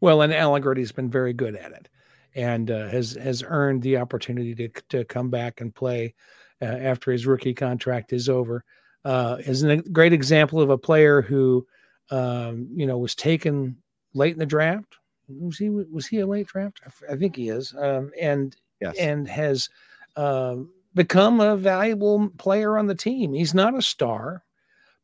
Well, 0.00 0.22
and 0.22 0.32
Allegretti's 0.32 0.92
been 0.92 1.10
very 1.10 1.32
good 1.32 1.54
at 1.54 1.72
it, 1.72 1.88
and 2.34 2.70
uh, 2.70 2.88
has 2.88 3.12
has 3.14 3.42
earned 3.46 3.82
the 3.82 3.96
opportunity 3.96 4.54
to 4.54 4.68
to 4.88 5.04
come 5.04 5.30
back 5.30 5.60
and 5.60 5.74
play 5.74 6.14
uh, 6.62 6.66
after 6.66 7.10
his 7.10 7.26
rookie 7.26 7.54
contract 7.54 8.12
is 8.12 8.28
over. 8.28 8.64
Uh, 9.04 9.38
is 9.40 9.62
a 9.62 9.78
great 9.78 10.12
example 10.12 10.60
of 10.60 10.68
a 10.68 10.76
player 10.76 11.22
who, 11.22 11.66
um, 12.10 12.68
you 12.74 12.86
know, 12.86 12.98
was 12.98 13.14
taken 13.14 13.76
late 14.12 14.34
in 14.34 14.38
the 14.38 14.46
draft. 14.46 14.96
Was 15.28 15.56
he 15.56 15.70
was 15.70 16.06
he 16.06 16.18
a 16.20 16.26
late 16.26 16.48
draft? 16.48 16.80
I 17.10 17.16
think 17.16 17.36
he 17.36 17.48
is, 17.48 17.74
um, 17.78 18.10
and 18.20 18.54
yes. 18.80 18.96
and 18.98 19.28
has 19.28 19.68
uh, 20.16 20.56
become 20.94 21.40
a 21.40 21.56
valuable 21.56 22.28
player 22.36 22.76
on 22.76 22.86
the 22.86 22.94
team. 22.94 23.32
He's 23.32 23.54
not 23.54 23.76
a 23.76 23.82
star, 23.82 24.42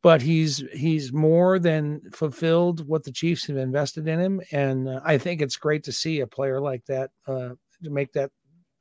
but 0.03 0.23
he's 0.23 0.63
he's 0.73 1.13
more 1.13 1.59
than 1.59 2.01
fulfilled 2.13 2.87
what 2.87 3.05
the 3.05 3.13
Chiefs 3.13 3.47
have 3.47 3.57
invested 3.57 4.09
in 4.09 4.19
him, 4.19 4.41
and 4.53 4.89
uh, 4.89 5.01
I 5.05 5.19
think 5.19 5.41
it's 5.41 5.57
great 5.57 5.85
to 5.85 5.93
see 5.93 6.21
a 6.21 6.27
player 6.27 6.61
like 6.61 6.85
that 6.87 7.11
uh, 7.27 7.51
to 7.83 7.91
make 7.91 8.13
that 8.13 8.31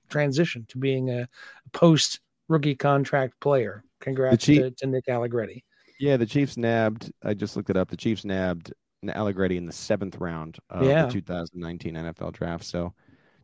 transition 0.09 0.65
to 0.69 0.77
being 0.77 1.09
a 1.09 1.27
post 1.73 2.19
rookie 2.47 2.75
contract 2.75 3.39
player. 3.39 3.83
Congrats 4.01 4.45
Chief- 4.45 4.61
to, 4.61 4.71
to 4.71 4.87
Nick 4.87 5.09
Allegretti. 5.09 5.63
Yeah, 5.99 6.17
the 6.17 6.25
Chiefs 6.25 6.57
nabbed. 6.57 7.11
I 7.23 7.33
just 7.33 7.55
looked 7.55 7.69
it 7.69 7.77
up. 7.77 7.89
The 7.89 7.97
Chiefs 7.97 8.25
nabbed 8.25 8.73
Allegretti 9.07 9.57
in 9.57 9.65
the 9.65 9.71
seventh 9.71 10.17
round 10.17 10.57
of 10.69 10.85
yeah. 10.85 11.05
the 11.05 11.11
2019 11.11 11.93
NFL 11.95 12.33
draft. 12.33 12.65
So 12.65 12.93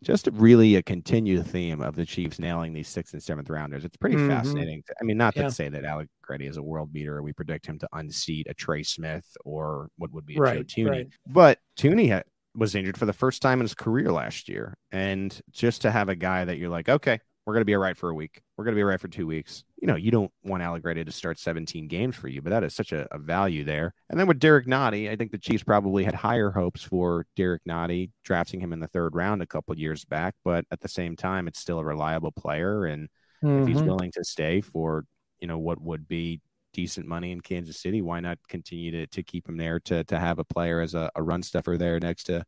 just 0.04 0.28
really 0.34 0.76
a 0.76 0.84
continued 0.84 1.46
theme 1.46 1.82
of 1.82 1.96
the 1.96 2.06
Chiefs 2.06 2.40
nailing 2.40 2.74
these 2.74 2.88
sixth 2.88 3.14
and 3.14 3.22
seventh 3.22 3.50
rounders. 3.50 3.86
It's 3.86 3.98
pretty 3.98 4.16
mm-hmm. 4.16 4.30
fascinating. 4.30 4.84
I 5.00 5.04
mean, 5.04 5.18
not 5.18 5.36
yeah. 5.36 5.44
to 5.44 5.52
say 5.52 5.70
that 5.70 5.86
Alec 5.86 6.08
Allegretti 6.32 6.48
is 6.48 6.58
a 6.58 6.64
world 6.64 6.94
beater, 6.94 7.22
we 7.22 7.34
predict 7.34 7.66
him 7.66 7.78
to 7.80 7.88
unseat 7.94 8.48
a 8.50 8.54
Trey 8.54 8.84
Smith 8.84 9.26
or 9.46 9.90
what 9.98 10.12
would 10.12 10.26
be 10.26 10.38
a 10.38 10.40
right, 10.40 10.66
Joe 10.66 10.84
Thuney, 10.84 10.90
right. 10.90 11.08
but 11.28 11.60
Thuney 11.78 12.12
ha- 12.12 12.24
was 12.56 12.76
injured 12.76 12.98
for 12.98 13.06
the 13.06 13.14
first 13.14 13.42
time 13.42 13.60
in 13.60 13.66
his 13.66 13.74
career 13.74 14.12
last 14.12 14.50
year, 14.50 14.78
and 14.92 15.40
just 15.52 15.82
to 15.82 15.92
have 15.92 16.10
a 16.10 16.16
guy 16.16 16.46
that 16.46 16.58
you're 16.58 16.70
like, 16.70 16.90
okay, 16.90 17.20
we're 17.46 17.54
going 17.54 17.62
to 17.62 17.66
be 17.66 17.74
all 17.74 17.82
right 17.82 17.98
for 17.98 18.10
a 18.10 18.14
week. 18.14 18.42
We're 18.56 18.66
going 18.66 18.76
to 18.76 18.80
be 18.80 18.84
all 18.84 18.90
right 18.90 19.00
for 19.00 19.08
two 19.08 19.26
weeks. 19.26 19.64
You 19.82 19.88
know, 19.88 19.96
you 19.96 20.12
don't 20.12 20.32
want 20.44 20.62
Allegretti 20.62 21.04
to 21.04 21.12
start 21.12 21.40
17 21.40 21.88
games 21.88 22.16
for 22.16 22.28
you, 22.28 22.42
but 22.42 22.52
that 22.52 22.64
is 22.64 22.76
such 22.76 22.92
a, 22.92 23.08
a 23.12 23.18
value 23.18 23.64
there. 23.64 23.94
And 24.10 24.20
then 24.20 24.28
with 24.28 24.40
Derek 24.40 24.68
Nnadi, 24.68 25.10
I 25.10 25.16
think 25.16 25.32
the 25.32 25.40
Chiefs 25.40 25.64
probably 25.64 26.04
had 26.04 26.14
higher 26.14 26.52
hopes 26.52 26.84
for 26.84 27.26
Derek 27.36 27.64
Nnadi, 27.68 28.12
drafting 28.24 28.60
him 28.60 28.74
in 28.74 28.80
the 28.80 28.88
third 28.88 29.16
round 29.16 29.42
a 29.42 29.48
couple 29.48 29.76
years 29.78 30.06
back. 30.06 30.36
But 30.46 30.66
at 30.72 30.82
the 30.82 30.88
same 30.88 31.16
time, 31.16 31.48
it's 31.48 31.60
still 31.60 31.80
a 31.80 31.86
reliable 31.86 32.32
player. 32.32 32.86
And 32.86 33.10
mm-hmm. 33.44 33.64
if 33.64 33.68
he's 33.68 33.78
mm-hmm. 33.78 33.88
willing 33.88 34.12
to 34.12 34.24
stay 34.24 34.62
for, 34.62 35.06
you 35.40 35.48
know, 35.48 35.58
what 35.58 35.82
would 35.82 36.08
be 36.08 36.42
decent 36.74 37.08
money 37.08 37.32
in 37.32 37.42
Kansas 37.42 37.80
City, 37.80 38.04
why 38.04 38.20
not 38.20 38.38
continue 38.48 38.92
to, 38.92 39.08
to 39.08 39.24
keep 39.24 39.50
him 39.50 39.58
there 39.58 39.80
to, 39.82 40.04
to 40.06 40.20
have 40.20 40.38
a 40.38 40.46
player 40.46 40.80
as 40.80 40.94
a, 40.94 41.10
a 41.16 41.24
run 41.24 41.42
stuffer 41.42 41.76
there 41.78 42.00
next 42.00 42.26
to 42.26 42.46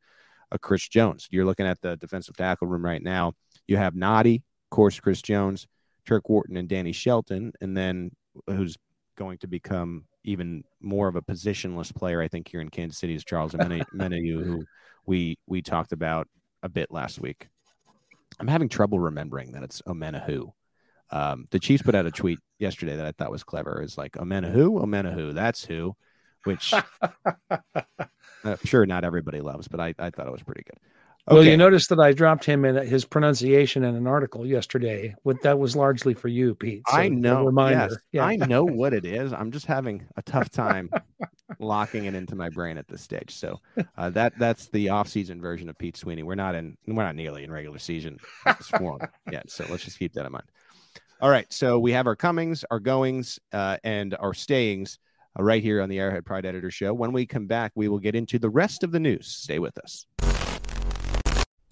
a 0.52 0.60
Chris 0.60 0.88
Jones? 0.88 1.28
You're 1.32 1.46
looking 1.46 1.66
at 1.66 1.82
the 1.82 1.98
defensive 1.98 2.38
tackle 2.38 2.68
room 2.68 2.86
right 2.86 3.02
now. 3.02 3.34
You 3.68 3.78
have 3.78 3.96
Nnadi, 3.96 4.44
course, 4.74 5.00
Chris 5.00 5.22
Jones, 5.22 5.68
Turk 6.06 6.28
Wharton, 6.30 6.58
and 6.58 6.68
Danny 6.68 6.92
Shelton, 6.92 7.54
and 7.62 7.78
then 7.78 8.12
who's 8.48 8.76
going 9.16 9.38
to 9.38 9.48
become 9.48 10.06
even 10.24 10.64
more 10.82 11.08
of 11.08 11.16
a 11.16 11.22
positionless 11.22 11.94
player, 11.94 12.22
I 12.22 12.28
think, 12.28 12.48
here 12.48 12.60
in 12.60 12.70
Kansas 12.70 12.98
City 12.98 13.14
is 13.14 13.24
Charles 13.24 13.54
Omenihu, 13.54 14.44
who 14.44 14.66
we 15.06 15.38
we 15.48 15.62
talked 15.62 15.92
about 15.92 16.28
a 16.64 16.70
bit 16.70 16.92
last 16.92 17.22
week. 17.22 17.48
I'm 18.40 18.48
having 18.48 18.68
trouble 18.68 19.00
remembering 19.00 19.52
that 19.52 19.64
it's 19.64 19.82
Omenihu. 19.84 20.52
Um, 21.12 21.46
the 21.52 21.60
Chiefs 21.60 21.84
put 21.84 21.94
out 21.94 22.08
a 22.08 22.12
tweet 22.12 22.40
yesterday 22.58 22.96
that 22.96 23.06
I 23.06 23.12
thought 23.12 23.30
was 23.30 23.44
clever. 23.44 23.80
It's 23.84 23.98
like 23.98 24.14
Omenihu, 24.14 24.84
Omenihu, 24.84 25.36
that's 25.36 25.64
who, 25.64 25.96
which 26.46 26.74
I'm 28.44 28.58
sure 28.66 28.88
not 28.88 29.04
everybody 29.04 29.42
loves, 29.42 29.68
but 29.68 29.80
I, 29.80 29.94
I 30.00 30.10
thought 30.10 30.26
it 30.26 30.32
was 30.32 30.42
pretty 30.42 30.64
good. 30.64 30.80
Okay. 31.26 31.36
Well, 31.36 31.46
you 31.46 31.56
noticed 31.56 31.88
that 31.88 32.02
I 32.02 32.12
dropped 32.12 32.44
him 32.44 32.66
in 32.66 32.76
his 32.86 33.06
pronunciation 33.06 33.86
in 33.86 33.96
an 33.96 34.08
article 34.08 34.46
yesterday. 34.46 35.16
What 35.24 35.42
that 35.44 35.58
was 35.58 35.74
largely 35.74 36.14
for 36.14 36.28
you, 36.28 36.54
Pete. 36.54 36.84
So 36.90 36.98
I 36.98 37.08
know. 37.08 37.50
Yes, 37.70 37.96
yeah. 38.12 38.26
I 38.26 38.36
know 38.36 38.66
what 38.66 38.94
it 38.94 39.06
is. 39.06 39.32
I'm 39.34 39.50
just 39.50 39.66
having 39.66 40.06
a 40.18 40.22
tough 40.22 40.50
time 40.50 40.90
locking 41.60 42.06
it 42.06 42.14
into 42.14 42.36
my 42.36 42.50
brain 42.50 42.78
at 42.78 42.90
this 42.90 43.02
stage. 43.02 43.34
So 43.34 43.62
uh, 43.98 44.10
that 44.10 44.38
that's 44.38 44.68
the 44.68 44.90
off-season 44.90 45.40
version 45.40 45.70
of 45.70 45.78
Pete 45.78 45.96
Sweeney. 45.96 46.24
We're 46.24 46.36
not 46.36 46.56
in. 46.56 46.78
We're 46.88 47.04
not 47.04 47.16
nearly 47.16 47.46
in 47.46 47.52
regular 47.54 47.80
season 47.80 48.18
form 48.78 49.00
yet. 49.32 49.50
So 49.50 49.66
let's 49.70 49.86
just 49.86 50.00
keep 50.00 50.12
that 50.16 50.26
in 50.26 50.32
mind. 50.34 50.46
All 51.22 51.30
right. 51.30 51.52
So 51.54 51.80
we 51.80 51.94
have 51.94 52.06
our 52.06 52.18
comings, 52.18 52.66
our 52.70 52.82
goings, 52.82 53.40
uh, 53.54 53.78
and 53.86 54.14
our 54.20 54.34
stayings 54.34 55.00
uh, 55.40 55.44
right 55.44 55.64
here 55.64 55.82
on 55.82 55.88
the 55.88 56.00
Arrowhead 56.00 56.26
Pride 56.26 56.46
Editor 56.46 56.70
Show. 56.70 56.94
When 56.94 57.14
we 57.14 57.26
come 57.26 57.48
back, 57.48 57.72
we 57.76 57.88
will 57.88 58.00
get 58.00 58.14
into 58.14 58.40
the 58.40 58.50
rest 58.50 58.84
of 58.84 58.92
the 58.92 59.00
news. 59.00 59.28
Stay 59.28 59.58
with 59.58 59.78
us. 59.78 60.06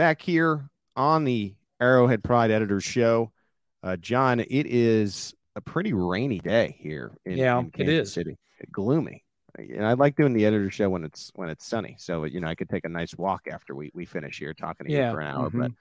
back 0.00 0.22
here 0.22 0.66
on 0.96 1.24
the 1.24 1.54
Arrowhead 1.78 2.24
Pride 2.24 2.50
Editors 2.50 2.84
Show. 2.84 3.30
Uh, 3.82 3.96
John, 3.96 4.40
it 4.40 4.66
is 4.66 5.34
a 5.56 5.60
pretty 5.60 5.92
rainy 5.92 6.38
day 6.38 6.74
here. 6.80 7.12
In, 7.26 7.36
yeah, 7.36 7.58
in 7.58 7.70
it 7.76 7.86
is. 7.86 8.10
City. 8.10 8.38
Gloomy. 8.72 9.22
And 9.58 9.84
I 9.84 9.92
like 9.92 10.16
doing 10.16 10.32
the 10.32 10.46
editor 10.46 10.70
show 10.70 10.88
when 10.88 11.04
it's 11.04 11.30
when 11.34 11.50
it's 11.50 11.66
sunny. 11.66 11.96
So 11.98 12.24
you 12.24 12.40
know, 12.40 12.48
I 12.48 12.54
could 12.54 12.70
take 12.70 12.86
a 12.86 12.88
nice 12.88 13.14
walk 13.18 13.42
after 13.52 13.74
we 13.74 13.90
we 13.92 14.06
finish 14.06 14.38
here 14.38 14.54
talking 14.54 14.86
to 14.86 14.92
yeah. 14.92 15.08
you 15.08 15.12
for 15.12 15.20
an 15.20 15.36
hour. 15.36 15.50
Mm-hmm. 15.50 15.60
But 15.60 15.72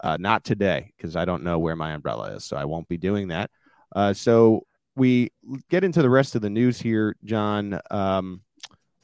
uh, 0.00 0.16
not 0.18 0.42
today 0.42 0.92
because 0.96 1.14
I 1.14 1.24
don't 1.24 1.44
know 1.44 1.60
where 1.60 1.76
my 1.76 1.92
umbrella 1.92 2.34
is, 2.34 2.44
so 2.44 2.56
I 2.56 2.64
won't 2.64 2.88
be 2.88 2.98
doing 2.98 3.28
that. 3.28 3.48
Uh, 3.94 4.12
so 4.12 4.66
we 4.96 5.30
get 5.70 5.84
into 5.84 6.02
the 6.02 6.10
rest 6.10 6.34
of 6.34 6.42
the 6.42 6.50
news 6.50 6.80
here, 6.80 7.14
John. 7.22 7.78
Um, 7.92 8.40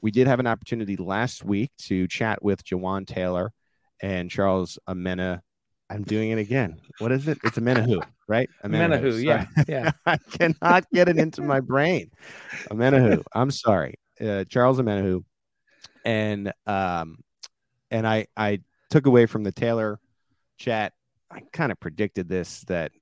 we 0.00 0.10
did 0.10 0.26
have 0.26 0.40
an 0.40 0.48
opportunity 0.48 0.96
last 0.96 1.44
week 1.44 1.70
to 1.82 2.08
chat 2.08 2.42
with 2.42 2.64
Jawaan 2.64 3.06
Taylor 3.06 3.52
and 4.02 4.30
Charles 4.30 4.78
Amena. 4.88 5.42
I'm 5.90 6.02
doing 6.02 6.30
it 6.30 6.38
again. 6.38 6.80
What 6.98 7.12
is 7.12 7.28
it? 7.28 7.38
It's 7.44 7.58
Omenihu, 7.58 8.02
right? 8.26 8.48
Omenihu, 8.64 9.22
yeah, 9.22 9.46
yeah. 9.68 9.90
I 10.06 10.16
cannot 10.16 10.84
get 10.92 11.08
it 11.08 11.18
into 11.18 11.42
my 11.42 11.60
brain. 11.60 12.10
Omenihu. 12.70 13.22
I'm 13.34 13.50
sorry, 13.50 13.94
uh, 14.20 14.44
Charles 14.44 14.80
Omenihu, 14.80 15.24
and 16.04 16.52
um, 16.66 17.18
and 17.90 18.06
I 18.06 18.26
I 18.36 18.60
took 18.90 19.06
away 19.06 19.26
from 19.26 19.44
the 19.44 19.52
Taylor 19.52 20.00
chat. 20.56 20.92
I 21.30 21.42
kind 21.52 21.70
of 21.70 21.78
predicted 21.80 22.28
this 22.28 22.60
that 22.68 22.92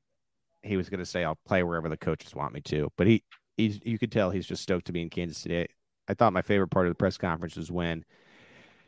he 0.62 0.76
was 0.76 0.88
going 0.88 1.00
to 1.00 1.06
say 1.06 1.24
I'll 1.24 1.38
play 1.46 1.62
wherever 1.62 1.88
the 1.88 1.96
coaches 1.96 2.34
want 2.34 2.54
me 2.54 2.60
to, 2.62 2.90
but 2.96 3.06
he 3.06 3.22
he's 3.56 3.80
you 3.84 3.98
could 3.98 4.12
tell 4.12 4.30
he's 4.30 4.46
just 4.46 4.62
stoked 4.62 4.86
to 4.86 4.92
be 4.92 5.02
in 5.02 5.10
Kansas 5.10 5.38
City. 5.38 5.66
I 6.08 6.14
thought 6.14 6.32
my 6.32 6.42
favorite 6.42 6.68
part 6.68 6.86
of 6.86 6.90
the 6.90 6.96
press 6.96 7.16
conference 7.16 7.56
was 7.56 7.70
when 7.70 8.04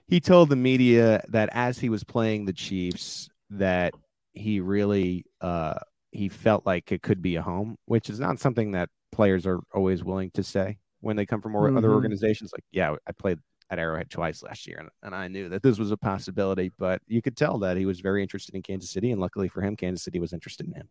he 0.06 0.20
told 0.20 0.48
the 0.48 0.56
media 0.56 1.22
that 1.28 1.48
as 1.52 1.78
he 1.78 1.88
was 1.88 2.04
playing 2.04 2.44
the 2.44 2.52
Chiefs, 2.52 3.28
that 3.50 3.94
he 4.32 4.60
really 4.60 5.24
uh, 5.40 5.78
he 6.10 6.28
felt 6.28 6.66
like 6.66 6.92
it 6.92 7.02
could 7.02 7.22
be 7.22 7.36
a 7.36 7.42
home, 7.42 7.76
which 7.86 8.10
is 8.10 8.20
not 8.20 8.38
something 8.38 8.72
that 8.72 8.88
players 9.12 9.46
are 9.46 9.60
always 9.72 10.04
willing 10.04 10.30
to 10.32 10.42
say 10.42 10.78
when 11.00 11.16
they 11.16 11.26
come 11.26 11.40
from 11.40 11.52
mm-hmm. 11.52 11.76
other 11.76 11.92
organizations. 11.92 12.52
Like, 12.52 12.64
yeah, 12.72 12.94
I 13.06 13.12
played 13.12 13.38
at 13.70 13.78
Arrowhead 13.78 14.10
twice 14.10 14.42
last 14.42 14.66
year, 14.66 14.78
and, 14.78 14.88
and 15.02 15.14
I 15.14 15.28
knew 15.28 15.48
that 15.48 15.62
this 15.62 15.78
was 15.78 15.90
a 15.90 15.96
possibility. 15.96 16.70
But 16.78 17.00
you 17.06 17.22
could 17.22 17.36
tell 17.36 17.58
that 17.60 17.76
he 17.76 17.86
was 17.86 18.00
very 18.00 18.22
interested 18.22 18.54
in 18.54 18.62
Kansas 18.62 18.90
City, 18.90 19.10
and 19.10 19.20
luckily 19.20 19.48
for 19.48 19.62
him, 19.62 19.76
Kansas 19.76 20.04
City 20.04 20.20
was 20.20 20.32
interested 20.32 20.66
in 20.66 20.74
him. 20.74 20.88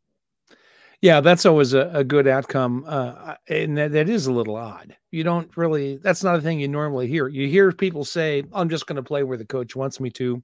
Yeah, 1.03 1.19
that's 1.19 1.45
always 1.45 1.73
a, 1.73 1.91
a 1.93 2.01
good 2.05 2.29
outcome, 2.29 2.85
uh, 2.87 3.35
and 3.49 3.77
that, 3.77 3.91
that 3.91 4.07
is 4.07 4.27
a 4.27 4.31
little 4.31 4.55
odd. 4.55 4.95
You 5.11 5.25
don't 5.25 5.51
really. 5.57 5.97
That's 5.97 6.23
not 6.23 6.37
a 6.37 6.41
thing 6.41 6.61
you 6.61 6.69
normally 6.69 7.09
hear. 7.09 7.27
You 7.27 7.45
hear 7.49 7.73
people 7.73 8.05
say, 8.05 8.45
"I'm 8.53 8.69
just 8.69 8.87
going 8.87 8.95
to 8.95 9.03
play 9.03 9.23
where 9.23 9.37
the 9.37 9.43
coach 9.43 9.75
wants 9.75 9.99
me 9.99 10.09
to," 10.11 10.41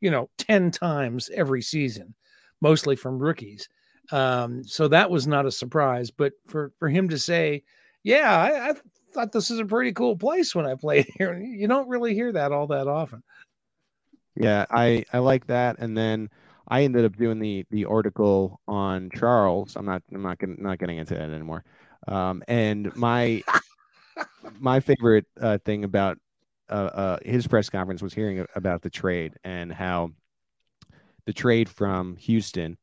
you 0.00 0.10
know, 0.12 0.30
ten 0.38 0.70
times 0.70 1.28
every 1.34 1.60
season, 1.60 2.14
mostly 2.60 2.94
from 2.94 3.18
rookies. 3.18 3.68
Um, 4.12 4.62
so 4.62 4.86
that 4.86 5.10
was 5.10 5.26
not 5.26 5.44
a 5.44 5.50
surprise. 5.50 6.12
But 6.12 6.34
for 6.46 6.70
for 6.78 6.88
him 6.88 7.08
to 7.08 7.18
say, 7.18 7.64
"Yeah, 8.04 8.30
I, 8.30 8.70
I 8.70 8.74
thought 9.12 9.32
this 9.32 9.50
is 9.50 9.58
a 9.58 9.66
pretty 9.66 9.92
cool 9.92 10.16
place 10.16 10.54
when 10.54 10.66
I 10.66 10.76
played 10.76 11.08
here," 11.18 11.36
you 11.36 11.66
don't 11.66 11.88
really 11.88 12.14
hear 12.14 12.30
that 12.30 12.52
all 12.52 12.68
that 12.68 12.86
often. 12.86 13.24
Yeah, 14.36 14.66
I 14.70 15.04
I 15.12 15.18
like 15.18 15.48
that, 15.48 15.80
and 15.80 15.98
then 15.98 16.30
I 16.68 16.82
ended 16.82 17.04
up 17.04 17.16
doing 17.16 17.38
the 17.38 17.64
the 17.70 17.84
article 17.84 18.60
on 18.66 19.10
Charles. 19.14 19.76
I'm 19.76 19.86
not 19.86 20.02
I'm 20.12 20.22
not 20.22 20.38
gonna, 20.38 20.54
not 20.58 20.78
getting 20.78 20.98
into 20.98 21.14
that 21.14 21.30
anymore. 21.30 21.64
Um, 22.08 22.42
and 22.48 22.94
my 22.96 23.42
my 24.58 24.80
favorite 24.80 25.26
uh, 25.40 25.58
thing 25.64 25.84
about 25.84 26.18
uh, 26.68 26.72
uh, 26.72 27.18
his 27.24 27.46
press 27.46 27.70
conference 27.70 28.02
was 28.02 28.14
hearing 28.14 28.44
about 28.54 28.82
the 28.82 28.90
trade 28.90 29.34
and 29.44 29.72
how 29.72 30.10
the 31.26 31.32
trade 31.32 31.68
from 31.68 32.16
Houston, 32.16 32.76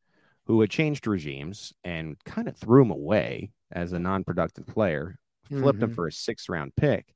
who 0.45 0.61
had 0.61 0.69
changed 0.69 1.07
regimes 1.07 1.73
and 1.83 2.17
kind 2.25 2.47
of 2.47 2.55
threw 2.55 2.83
him 2.83 2.91
away 2.91 3.51
as 3.71 3.93
a 3.93 3.99
non-productive 3.99 4.67
player, 4.67 5.17
flipped 5.45 5.79
mm-hmm. 5.79 5.85
him 5.85 5.93
for 5.93 6.07
a 6.07 6.11
sixth 6.11 6.49
round 6.49 6.73
pick 6.75 7.13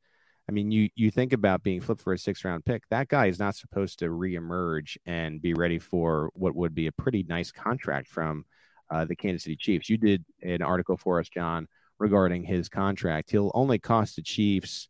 I 0.49 0.53
mean, 0.53 0.71
you 0.71 0.89
you 0.95 1.11
think 1.11 1.33
about 1.33 1.63
being 1.63 1.81
flipped 1.81 2.01
for 2.01 2.13
a 2.13 2.17
six 2.17 2.45
round 2.45 2.63
pick. 2.63 2.83
That 2.89 3.09
guy 3.09 3.25
is 3.27 3.39
not 3.39 3.55
supposed 3.55 3.99
to 3.99 4.05
reemerge 4.05 4.97
and 5.05 5.41
be 5.41 5.53
ready 5.53 5.77
for 5.77 6.29
what 6.33 6.55
would 6.55 6.73
be 6.73 6.87
a 6.87 6.91
pretty 6.91 7.23
nice 7.27 7.51
contract 7.51 8.07
from 8.07 8.45
uh, 8.89 9.03
the 9.05 9.15
Kansas 9.15 9.43
City 9.43 9.57
Chiefs. 9.57 9.89
You 9.89 9.97
did 9.97 10.23
an 10.41 10.61
article 10.61 10.95
for 10.95 11.19
us, 11.19 11.27
John, 11.27 11.67
regarding 11.99 12.43
his 12.43 12.69
contract. 12.69 13.31
He'll 13.31 13.51
only 13.53 13.77
cost 13.77 14.15
the 14.15 14.21
Chiefs 14.21 14.87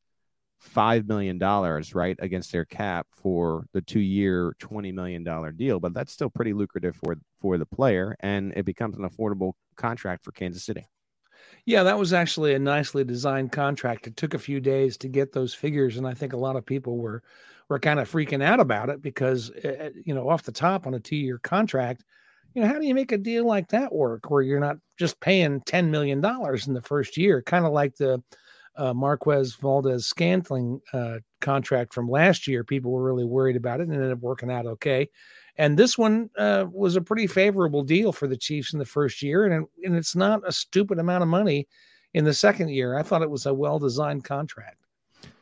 five 0.59 1.07
million 1.07 1.39
dollars, 1.39 1.95
right, 1.95 2.17
against 2.19 2.51
their 2.51 2.65
cap 2.65 3.07
for 3.11 3.65
the 3.73 3.81
two 3.81 3.99
year, 3.99 4.53
twenty 4.59 4.91
million 4.91 5.23
dollar 5.23 5.51
deal. 5.51 5.79
But 5.79 5.95
that's 5.95 6.13
still 6.13 6.29
pretty 6.29 6.53
lucrative 6.53 6.95
for 7.03 7.15
for 7.39 7.57
the 7.57 7.65
player, 7.65 8.15
and 8.19 8.53
it 8.55 8.65
becomes 8.65 8.95
an 8.97 9.09
affordable 9.09 9.53
contract 9.75 10.23
for 10.23 10.31
Kansas 10.31 10.63
City. 10.63 10.85
Yeah, 11.67 11.83
that 11.83 11.99
was 11.99 12.13
actually 12.13 12.53
a 12.55 12.59
nicely 12.59 13.03
designed 13.03 13.51
contract. 13.51 14.07
It 14.07 14.15
took 14.17 14.33
a 14.33 14.39
few 14.39 14.59
days 14.61 14.97
to 14.99 15.09
get 15.09 15.33
those 15.33 15.53
figures, 15.53 15.97
and 15.97 16.07
I 16.07 16.13
think 16.13 16.33
a 16.33 16.37
lot 16.37 16.55
of 16.55 16.65
people 16.65 16.97
were 16.97 17.23
were 17.69 17.79
kind 17.79 17.99
of 17.99 18.09
freaking 18.09 18.41
out 18.41 18.61
about 18.61 18.89
it 18.89 19.01
because 19.01 19.51
eh, 19.63 19.75
eh, 19.77 19.89
you 20.05 20.13
know 20.15 20.29
off 20.29 20.43
the 20.43 20.51
top 20.53 20.87
on 20.87 20.93
a 20.95 20.99
two 20.99 21.17
year 21.17 21.37
contract, 21.39 22.05
you 22.55 22.61
know 22.61 22.67
how 22.69 22.79
do 22.79 22.87
you 22.87 22.95
make 22.95 23.11
a 23.11 23.17
deal 23.17 23.45
like 23.45 23.67
that 23.69 23.93
work 23.93 24.29
where 24.31 24.41
you're 24.41 24.61
not 24.61 24.77
just 24.97 25.19
paying 25.19 25.61
ten 25.65 25.91
million 25.91 26.21
dollars 26.21 26.67
in 26.67 26.73
the 26.73 26.81
first 26.81 27.17
year, 27.17 27.41
kind 27.43 27.65
of 27.65 27.73
like 27.73 27.95
the 27.97 28.23
uh, 28.77 28.93
Marquez 28.93 29.55
Valdes-Scantling 29.55 30.81
uh, 30.93 31.17
contract 31.41 31.93
from 31.93 32.09
last 32.09 32.47
year. 32.47 32.63
People 32.63 32.91
were 32.91 33.03
really 33.03 33.25
worried 33.25 33.55
about 33.55 33.79
it, 33.79 33.83
and 33.83 33.93
ended 33.93 34.11
up 34.11 34.19
working 34.19 34.51
out 34.51 34.65
okay. 34.65 35.09
And 35.57 35.77
this 35.77 35.97
one 35.97 36.29
uh, 36.37 36.65
was 36.71 36.95
a 36.95 37.01
pretty 37.01 37.27
favorable 37.27 37.83
deal 37.83 38.11
for 38.11 38.27
the 38.27 38.37
Chiefs 38.37 38.73
in 38.73 38.79
the 38.79 38.85
first 38.85 39.21
year, 39.21 39.45
and 39.45 39.65
and 39.83 39.95
it's 39.95 40.15
not 40.15 40.47
a 40.47 40.51
stupid 40.51 40.99
amount 40.99 41.23
of 41.23 41.29
money 41.29 41.67
in 42.13 42.25
the 42.25 42.33
second 42.33 42.69
year. 42.69 42.97
I 42.97 43.03
thought 43.03 43.21
it 43.21 43.29
was 43.29 43.45
a 43.45 43.53
well 43.53 43.79
designed 43.79 44.23
contract. 44.23 44.77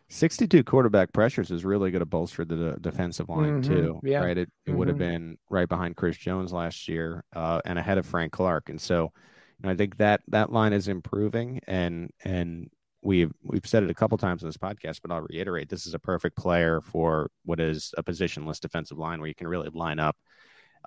62 0.10 0.64
quarterback 0.64 1.12
pressures 1.14 1.52
is 1.52 1.66
really 1.66 1.90
going 1.92 2.02
to 2.02 2.06
bolster 2.06 2.46
the 2.46 2.78
defensive 2.80 3.28
line 3.28 3.62
mm-hmm. 3.62 3.74
too. 3.74 4.00
Yeah. 4.04 4.20
Right. 4.20 4.38
It, 4.38 4.50
it 4.66 4.70
mm-hmm. 4.70 4.78
would 4.78 4.88
have 4.88 4.98
been 4.98 5.38
right 5.50 5.68
behind 5.68 5.96
Chris 5.96 6.16
Jones 6.16 6.54
last 6.54 6.88
year 6.88 7.24
uh, 7.36 7.60
and 7.66 7.80
ahead 7.80 7.98
of 7.98 8.06
Frank 8.06 8.32
Clark. 8.32 8.70
And 8.70 8.80
so, 8.80 9.12
you 9.60 9.68
know, 9.68 9.72
I 9.72 9.76
think 9.76 9.98
that 9.98 10.22
that 10.28 10.52
line 10.52 10.74
is 10.74 10.88
improving 10.88 11.60
and, 11.66 12.12
and 12.24 12.70
we've 13.06 13.32
we've 13.44 13.66
said 13.66 13.84
it 13.84 13.90
a 13.90 13.96
couple 13.96 14.18
times 14.18 14.42
in 14.44 14.50
this 14.50 14.58
podcast, 14.58 15.00
but 15.02 15.12
I'll 15.12 15.22
reiterate: 15.22 15.70
this 15.70 15.86
is 15.86 15.94
a 15.94 16.00
perfect 16.00 16.36
player 16.36 16.82
for 16.82 17.30
what 17.46 17.60
is 17.60 17.94
a 17.98 18.04
positionless 18.04 18.60
defensive 18.60 18.98
line 18.98 19.20
where 19.20 19.30
you 19.30 19.36
can 19.36 19.48
really 19.48 19.70
line 19.74 20.00
up 20.00 20.18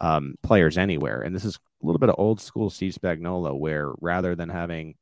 um, 0.00 0.34
players 0.42 0.76
anywhere. 0.76 1.22
And 1.22 1.34
this 1.34 1.44
is 1.44 1.56
a 1.82 1.86
little 1.86 1.98
bit 1.98 2.08
of 2.08 2.16
old 2.18 2.40
school 2.40 2.70
Steve 2.70 2.94
Spagnuolo, 2.94 3.58
where 3.58 3.92
rather 4.00 4.34
than 4.34 4.48
having 4.48 4.96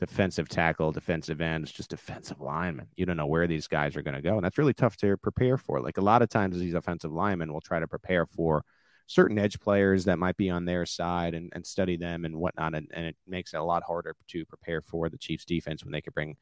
defensive 0.00 0.48
tackle, 0.48 0.92
defensive 0.92 1.40
ends, 1.40 1.72
just 1.72 1.90
defensive 1.90 2.40
lineman. 2.40 2.88
You 2.96 3.06
don't 3.06 3.16
know 3.16 3.26
where 3.26 3.46
these 3.46 3.68
guys 3.68 3.96
are 3.96 4.02
going 4.02 4.16
to 4.16 4.22
go, 4.22 4.36
and 4.36 4.44
that's 4.44 4.58
really 4.58 4.74
tough 4.74 4.96
to 4.98 5.16
prepare 5.16 5.56
for. 5.58 5.80
Like 5.80 5.98
a 5.98 6.02
lot 6.02 6.22
of 6.22 6.28
times, 6.28 6.58
these 6.58 6.74
offensive 6.74 7.12
linemen 7.12 7.52
will 7.52 7.60
try 7.60 7.80
to 7.80 7.88
prepare 7.88 8.26
for 8.26 8.64
certain 9.06 9.38
edge 9.38 9.60
players 9.60 10.04
that 10.04 10.18
might 10.18 10.36
be 10.36 10.50
on 10.50 10.64
their 10.64 10.86
side 10.86 11.34
and, 11.34 11.52
and 11.54 11.66
study 11.66 11.96
them 11.96 12.24
and 12.24 12.36
whatnot. 12.36 12.74
And, 12.74 12.90
and 12.94 13.06
it 13.06 13.16
makes 13.26 13.54
it 13.54 13.58
a 13.58 13.64
lot 13.64 13.82
harder 13.82 14.16
to 14.28 14.44
prepare 14.46 14.80
for 14.80 15.08
the 15.08 15.18
Chiefs 15.18 15.44
defense 15.44 15.84
when 15.84 15.92
they 15.92 16.00
can 16.00 16.12
bring 16.12 16.36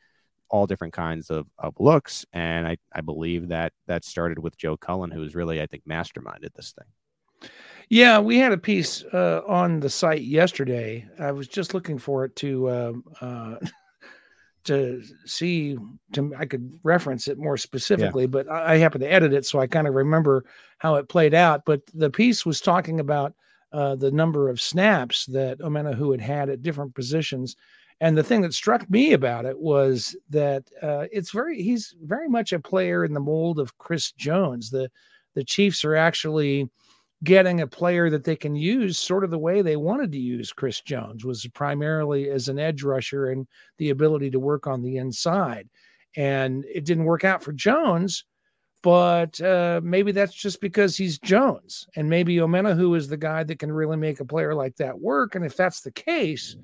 all 0.49 0.67
different 0.67 0.93
kinds 0.93 1.31
of, 1.31 1.47
of 1.59 1.75
looks. 1.81 2.25
And 2.33 2.67
I, 2.67 2.77
I 2.95 3.01
believe 3.01 3.49
that 3.49 3.73
that 3.87 4.05
started 4.05 4.39
with 4.39 4.57
Joe 4.57 4.77
Cullen, 4.77 5.11
who 5.11 5.21
was 5.21 5.35
really, 5.35 5.61
I 5.61 5.67
think, 5.67 5.85
masterminded 5.89 6.55
this 6.55 6.73
thing. 6.73 7.51
Yeah, 7.89 8.21
we 8.21 8.39
had 8.39 8.53
a 8.53 8.59
piece 8.59 9.03
uh, 9.13 9.43
on 9.47 9.81
the 9.81 9.91
site 9.91 10.23
yesterday. 10.23 11.07
I 11.19 11.33
was 11.33 11.49
just 11.49 11.75
looking 11.75 11.99
for 11.99 12.25
it 12.25 12.37
to 12.37 12.69
uh, 12.69 12.93
uh, 13.21 13.57
to 14.65 15.03
see 15.25 15.77
to 16.13 16.33
I 16.39 16.47
could 16.47 16.79
reference 16.83 17.29
it 17.29 17.39
more 17.39 17.57
specifically, 17.57 18.25
yeah. 18.25 18.29
but 18.29 18.49
I, 18.51 18.75
I 18.75 18.77
happened 18.79 19.03
to 19.03 19.13
edit 19.13 19.33
it, 19.33 19.47
so 19.47 19.59
I 19.59 19.67
kind 19.67 19.87
of 19.87 19.95
remember 19.95 20.45
how 20.79 20.97
it 20.97 21.09
played 21.09 21.35
out. 21.35 21.63
But 21.65 21.83
the 21.95 22.11
piece 22.11 22.47
was 22.47 22.61
talking 22.61 23.01
about 23.01 23.35
uh, 23.73 23.97
the 23.97 24.11
number 24.11 24.49
of 24.49 24.61
snaps 24.61 25.27
that 25.27 25.59
Omenihu 25.61 26.13
had 26.13 26.21
had 26.21 26.51
at 26.51 26.63
different 26.63 26.95
positions. 26.95 27.57
And 28.01 28.19
the 28.19 28.25
thing 28.25 28.41
that 28.43 28.53
struck 28.53 28.91
me 28.91 29.13
about 29.13 29.45
it 29.45 29.59
was 29.59 30.17
that 30.31 30.65
uh, 30.83 31.07
it's 31.13 31.31
very 31.31 31.63
he's 31.63 31.95
very 32.03 32.29
much 32.29 32.53
a 32.53 32.59
player 32.59 33.05
in 33.05 33.15
the 33.15 33.21
mold 33.21 33.59
of 33.59 33.79
Chris 33.79 34.13
Jones. 34.13 34.71
The 34.71 34.91
the 35.35 35.45
Chiefs 35.45 35.85
are 35.85 35.97
actually 35.97 36.69
getting 37.25 37.61
a 37.61 37.67
player 37.67 38.11
that 38.11 38.25
they 38.25 38.37
can 38.37 38.57
use 38.57 38.99
sort 38.99 39.25
of 39.25 39.31
the 39.31 39.39
way 39.39 39.63
they 39.63 39.77
wanted 39.77 40.11
to 40.13 40.19
use 40.19 40.53
Chris 40.53 40.81
Jones 40.81 41.25
was 41.25 41.47
primarily 41.55 42.31
as 42.31 42.49
an 42.49 42.59
edge 42.59 42.83
rusher 42.83 43.31
and 43.31 43.47
the 43.79 43.91
ability 43.91 44.31
to 44.31 44.41
work 44.41 44.67
on 44.67 44.83
the 44.83 44.97
inside. 44.97 45.69
And 46.17 46.65
it 46.65 46.85
didn't 46.85 47.05
work 47.05 47.25
out 47.25 47.43
for 47.43 47.53
Jones, 47.53 48.25
but 48.83 49.41
uh, 49.41 49.81
maybe 49.83 50.13
that's 50.13 50.35
just 50.35 50.61
because 50.61 50.97
he's 50.97 51.19
Jones. 51.19 51.87
And 51.97 52.11
maybe 52.11 52.37
Omenihu 52.37 52.97
is 52.97 53.09
the 53.09 53.17
guy 53.17 53.45
that 53.45 53.59
can 53.59 53.73
really 53.73 53.97
make 53.97 54.21
a 54.21 54.25
player 54.25 54.55
like 54.55 54.77
that 54.77 54.99
work. 54.99 55.35
And 55.35 55.45
if 55.45 55.57
that's 55.57 55.81
the 55.81 55.93
case, 55.93 56.57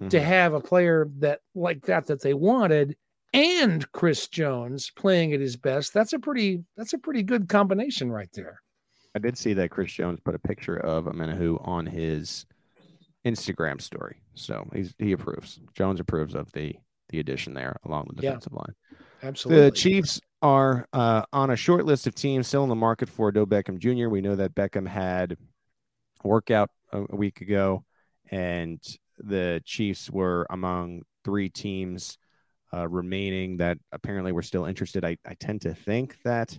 mm-hmm. 0.00 0.08
to 0.08 0.20
have 0.20 0.54
a 0.54 0.60
player 0.60 1.08
that 1.18 1.40
like 1.54 1.82
that 1.86 2.06
that 2.06 2.22
they 2.22 2.34
wanted 2.34 2.96
and 3.32 3.90
Chris 3.92 4.26
Jones 4.26 4.90
playing 4.90 5.32
at 5.32 5.40
his 5.40 5.56
best, 5.56 5.94
that's 5.94 6.12
a 6.12 6.18
pretty 6.18 6.64
that's 6.76 6.94
a 6.94 6.98
pretty 6.98 7.22
good 7.22 7.48
combination 7.48 8.10
right 8.10 8.30
there. 8.32 8.60
I 9.14 9.18
did 9.18 9.36
see 9.36 9.54
that 9.54 9.70
Chris 9.70 9.92
Jones 9.92 10.20
put 10.20 10.34
a 10.34 10.38
picture 10.38 10.76
of 10.76 11.04
Omenihu 11.04 11.66
on 11.66 11.86
his 11.86 12.46
Instagram 13.24 13.80
story, 13.80 14.16
so 14.34 14.68
he's 14.72 14.94
he 14.98 15.12
approves. 15.12 15.60
Jones 15.74 16.00
approves 16.00 16.34
of 16.34 16.50
the 16.52 16.74
the 17.08 17.18
addition 17.20 17.54
there 17.54 17.76
along 17.84 18.06
the 18.08 18.22
defensive 18.22 18.52
yeah, 18.52 18.58
line. 18.58 18.74
Absolutely. 19.22 19.64
The 19.64 19.70
Chiefs 19.72 20.20
are 20.42 20.86
uh, 20.92 21.22
on 21.32 21.50
a 21.50 21.56
short 21.56 21.84
list 21.84 22.06
of 22.06 22.14
teams 22.14 22.46
still 22.46 22.62
in 22.62 22.68
the 22.68 22.74
market 22.74 23.08
for 23.08 23.28
Odell 23.28 23.46
Beckham 23.46 23.78
Jr. 23.78 24.08
We 24.08 24.20
know 24.20 24.36
that 24.36 24.54
Beckham 24.54 24.86
had 24.86 25.32
a 25.32 26.28
workout 26.28 26.70
a, 26.92 27.04
a 27.10 27.16
week 27.16 27.40
ago, 27.40 27.84
and 28.30 28.80
the 29.18 29.60
Chiefs 29.64 30.08
were 30.10 30.46
among 30.50 31.02
three 31.24 31.50
teams 31.50 32.16
uh, 32.72 32.88
remaining 32.88 33.58
that 33.58 33.78
apparently 33.92 34.32
were 34.32 34.42
still 34.42 34.64
interested. 34.64 35.04
I, 35.04 35.16
I 35.26 35.34
tend 35.34 35.62
to 35.62 35.74
think 35.74 36.16
that 36.24 36.58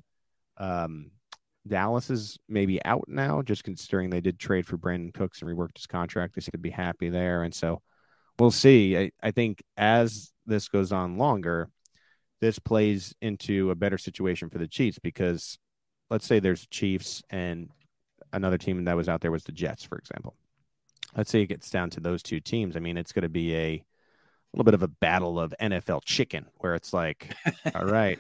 um, 0.57 1.11
Dallas 1.68 2.09
is 2.09 2.38
maybe 2.49 2.84
out 2.86 3.05
now, 3.07 3.41
just 3.41 3.64
considering 3.64 4.09
they 4.09 4.22
did 4.22 4.39
trade 4.39 4.66
for 4.66 4.78
Brandin 4.78 5.14
Cooks 5.14 5.41
and 5.41 5.49
reworked 5.49 5.78
his 5.78 5.88
contract. 5.88 6.36
They 6.36 6.41
could 6.41 6.62
be 6.62 6.72
happy 6.72 7.09
there. 7.09 7.43
And 7.43 7.53
so 7.53 7.82
we'll 8.39 8.51
see. 8.51 8.97
I, 8.97 9.12
I 9.22 9.32
think 9.32 9.64
as 9.78 10.32
this 10.45 10.68
goes 10.68 10.91
on 10.91 11.18
longer, 11.18 11.70
this 12.39 12.57
plays 12.57 13.14
into 13.22 13.70
a 13.70 13.76
better 13.76 13.97
situation 13.97 14.49
for 14.49 14.57
the 14.57 14.68
Chiefs 14.68 14.97
because 14.99 15.59
let's 16.09 16.26
say 16.26 16.39
there's 16.39 16.66
Chiefs 16.68 17.22
and 17.30 17.70
another 18.34 18.57
team 18.57 18.84
that 18.84 18.95
was 18.95 19.07
out 19.07 19.22
there 19.22 19.32
was 19.32 19.43
the 19.43 19.51
Jets, 19.51 19.84
for 19.84 19.97
example. 19.97 20.36
Let's 21.16 21.30
say 21.30 21.41
it 21.41 21.47
gets 21.47 21.70
down 21.70 21.89
to 21.91 21.99
those 21.99 22.24
two 22.24 22.39
teams. 22.39 22.76
I 22.76 22.80
mean, 22.80 22.97
it's 22.97 23.12
going 23.12 23.24
to 23.24 23.30
be 23.30 23.55
a 23.55 23.84
little 24.53 24.64
bit 24.64 24.74
of 24.74 24.84
a 24.84 24.88
battle 24.88 25.39
of 25.39 25.53
NFL 25.62 26.03
chicken 26.05 26.47
where 26.57 26.74
it's 26.74 26.93
like, 26.93 27.34
all 27.76 27.86
right, 27.86 28.20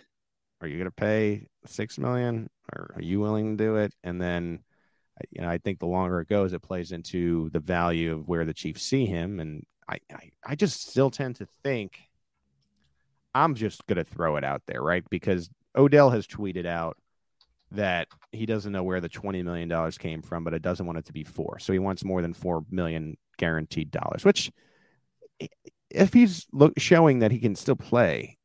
are 0.61 0.67
you 0.67 0.77
going 0.77 0.85
to 0.85 0.91
pay 0.91 1.47
six 1.65 1.97
million 1.97 2.49
or 2.73 2.93
are 2.95 3.01
you 3.01 3.19
willing 3.19 3.57
to 3.57 3.63
do 3.63 3.75
it? 3.77 3.93
And 4.03 4.21
then, 4.21 4.59
you 5.29 5.41
know, 5.41 5.49
I 5.49 5.57
think 5.57 5.79
the 5.79 5.87
longer 5.87 6.21
it 6.21 6.29
goes, 6.29 6.53
it 6.53 6.61
plays 6.61 6.91
into 6.91 7.49
the 7.49 7.59
value 7.59 8.13
of 8.13 8.27
where 8.27 8.45
the 8.45 8.53
Chiefs 8.53 8.83
see 8.83 9.05
him. 9.05 9.39
And 9.39 9.65
I, 9.89 9.99
I, 10.11 10.29
I 10.45 10.55
just 10.55 10.89
still 10.89 11.09
tend 11.09 11.37
to 11.37 11.47
think 11.63 11.99
I'm 13.33 13.55
just 13.55 13.85
going 13.87 13.97
to 13.97 14.03
throw 14.03 14.35
it 14.35 14.43
out 14.43 14.61
there, 14.67 14.81
right? 14.81 15.03
Because 15.09 15.49
Odell 15.75 16.09
has 16.09 16.27
tweeted 16.27 16.65
out 16.65 16.97
that 17.71 18.07
he 18.31 18.45
doesn't 18.45 18.71
know 18.71 18.83
where 18.83 18.99
the 18.99 19.09
$20 19.09 19.43
million 19.43 19.91
came 19.91 20.21
from, 20.21 20.43
but 20.43 20.53
it 20.53 20.61
doesn't 20.61 20.85
want 20.85 20.97
it 20.97 21.05
to 21.05 21.13
be 21.13 21.23
four. 21.23 21.57
So 21.59 21.71
he 21.71 21.79
wants 21.79 22.03
more 22.03 22.21
than 22.21 22.33
4 22.33 22.65
million 22.69 23.17
guaranteed 23.37 23.91
dollars, 23.91 24.25
which 24.25 24.51
if 25.89 26.13
he's 26.13 26.45
look, 26.51 26.73
showing 26.77 27.19
that 27.19 27.31
he 27.31 27.39
can 27.39 27.55
still 27.55 27.75
play, 27.75 28.37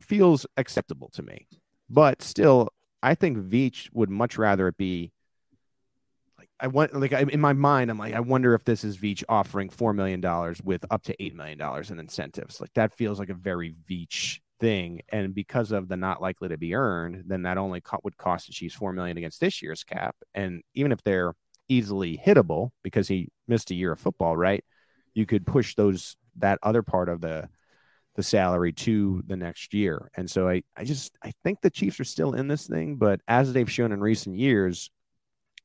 feels 0.00 0.46
acceptable 0.56 1.10
to 1.14 1.22
me. 1.22 1.46
But 1.92 2.22
still, 2.22 2.70
I 3.02 3.14
think 3.14 3.36
Veach 3.36 3.90
would 3.92 4.08
much 4.08 4.38
rather 4.38 4.66
it 4.68 4.78
be 4.78 5.12
like 6.38 6.48
I 6.58 6.68
want 6.68 6.94
like 6.98 7.12
I, 7.12 7.20
in 7.20 7.40
my 7.40 7.52
mind, 7.52 7.90
I'm 7.90 7.98
like 7.98 8.14
I 8.14 8.20
wonder 8.20 8.54
if 8.54 8.64
this 8.64 8.82
is 8.82 8.96
Veach 8.96 9.22
offering 9.28 9.68
four 9.68 9.92
million 9.92 10.22
dollars 10.22 10.62
with 10.62 10.86
up 10.90 11.02
to 11.04 11.22
eight 11.22 11.36
million 11.36 11.58
dollars 11.58 11.90
in 11.90 11.98
incentives. 11.98 12.62
Like 12.62 12.72
that 12.74 12.94
feels 12.94 13.18
like 13.18 13.28
a 13.28 13.34
very 13.34 13.74
Veach 13.90 14.40
thing, 14.58 15.02
and 15.10 15.34
because 15.34 15.70
of 15.70 15.88
the 15.88 15.98
not 15.98 16.22
likely 16.22 16.48
to 16.48 16.56
be 16.56 16.74
earned, 16.74 17.24
then 17.26 17.42
that 17.42 17.58
only 17.58 17.82
co- 17.82 18.00
would 18.04 18.16
cost 18.16 18.46
the 18.46 18.54
Chiefs 18.54 18.74
four 18.74 18.94
million 18.94 19.18
against 19.18 19.40
this 19.40 19.60
year's 19.60 19.84
cap. 19.84 20.16
And 20.32 20.62
even 20.74 20.92
if 20.92 21.02
they're 21.02 21.34
easily 21.68 22.18
hittable 22.24 22.70
because 22.82 23.06
he 23.06 23.28
missed 23.46 23.70
a 23.70 23.74
year 23.74 23.92
of 23.92 24.00
football, 24.00 24.34
right? 24.34 24.64
You 25.12 25.26
could 25.26 25.46
push 25.46 25.74
those 25.74 26.16
that 26.36 26.58
other 26.62 26.82
part 26.82 27.10
of 27.10 27.20
the 27.20 27.50
the 28.14 28.22
salary 28.22 28.72
to 28.72 29.22
the 29.26 29.36
next 29.36 29.72
year. 29.72 30.10
And 30.16 30.30
so 30.30 30.48
I, 30.48 30.62
I 30.76 30.84
just 30.84 31.16
I 31.22 31.32
think 31.42 31.60
the 31.60 31.70
Chiefs 31.70 32.00
are 32.00 32.04
still 32.04 32.34
in 32.34 32.48
this 32.48 32.66
thing, 32.66 32.96
but 32.96 33.20
as 33.26 33.52
they've 33.52 33.70
shown 33.70 33.92
in 33.92 34.00
recent 34.00 34.36
years, 34.36 34.90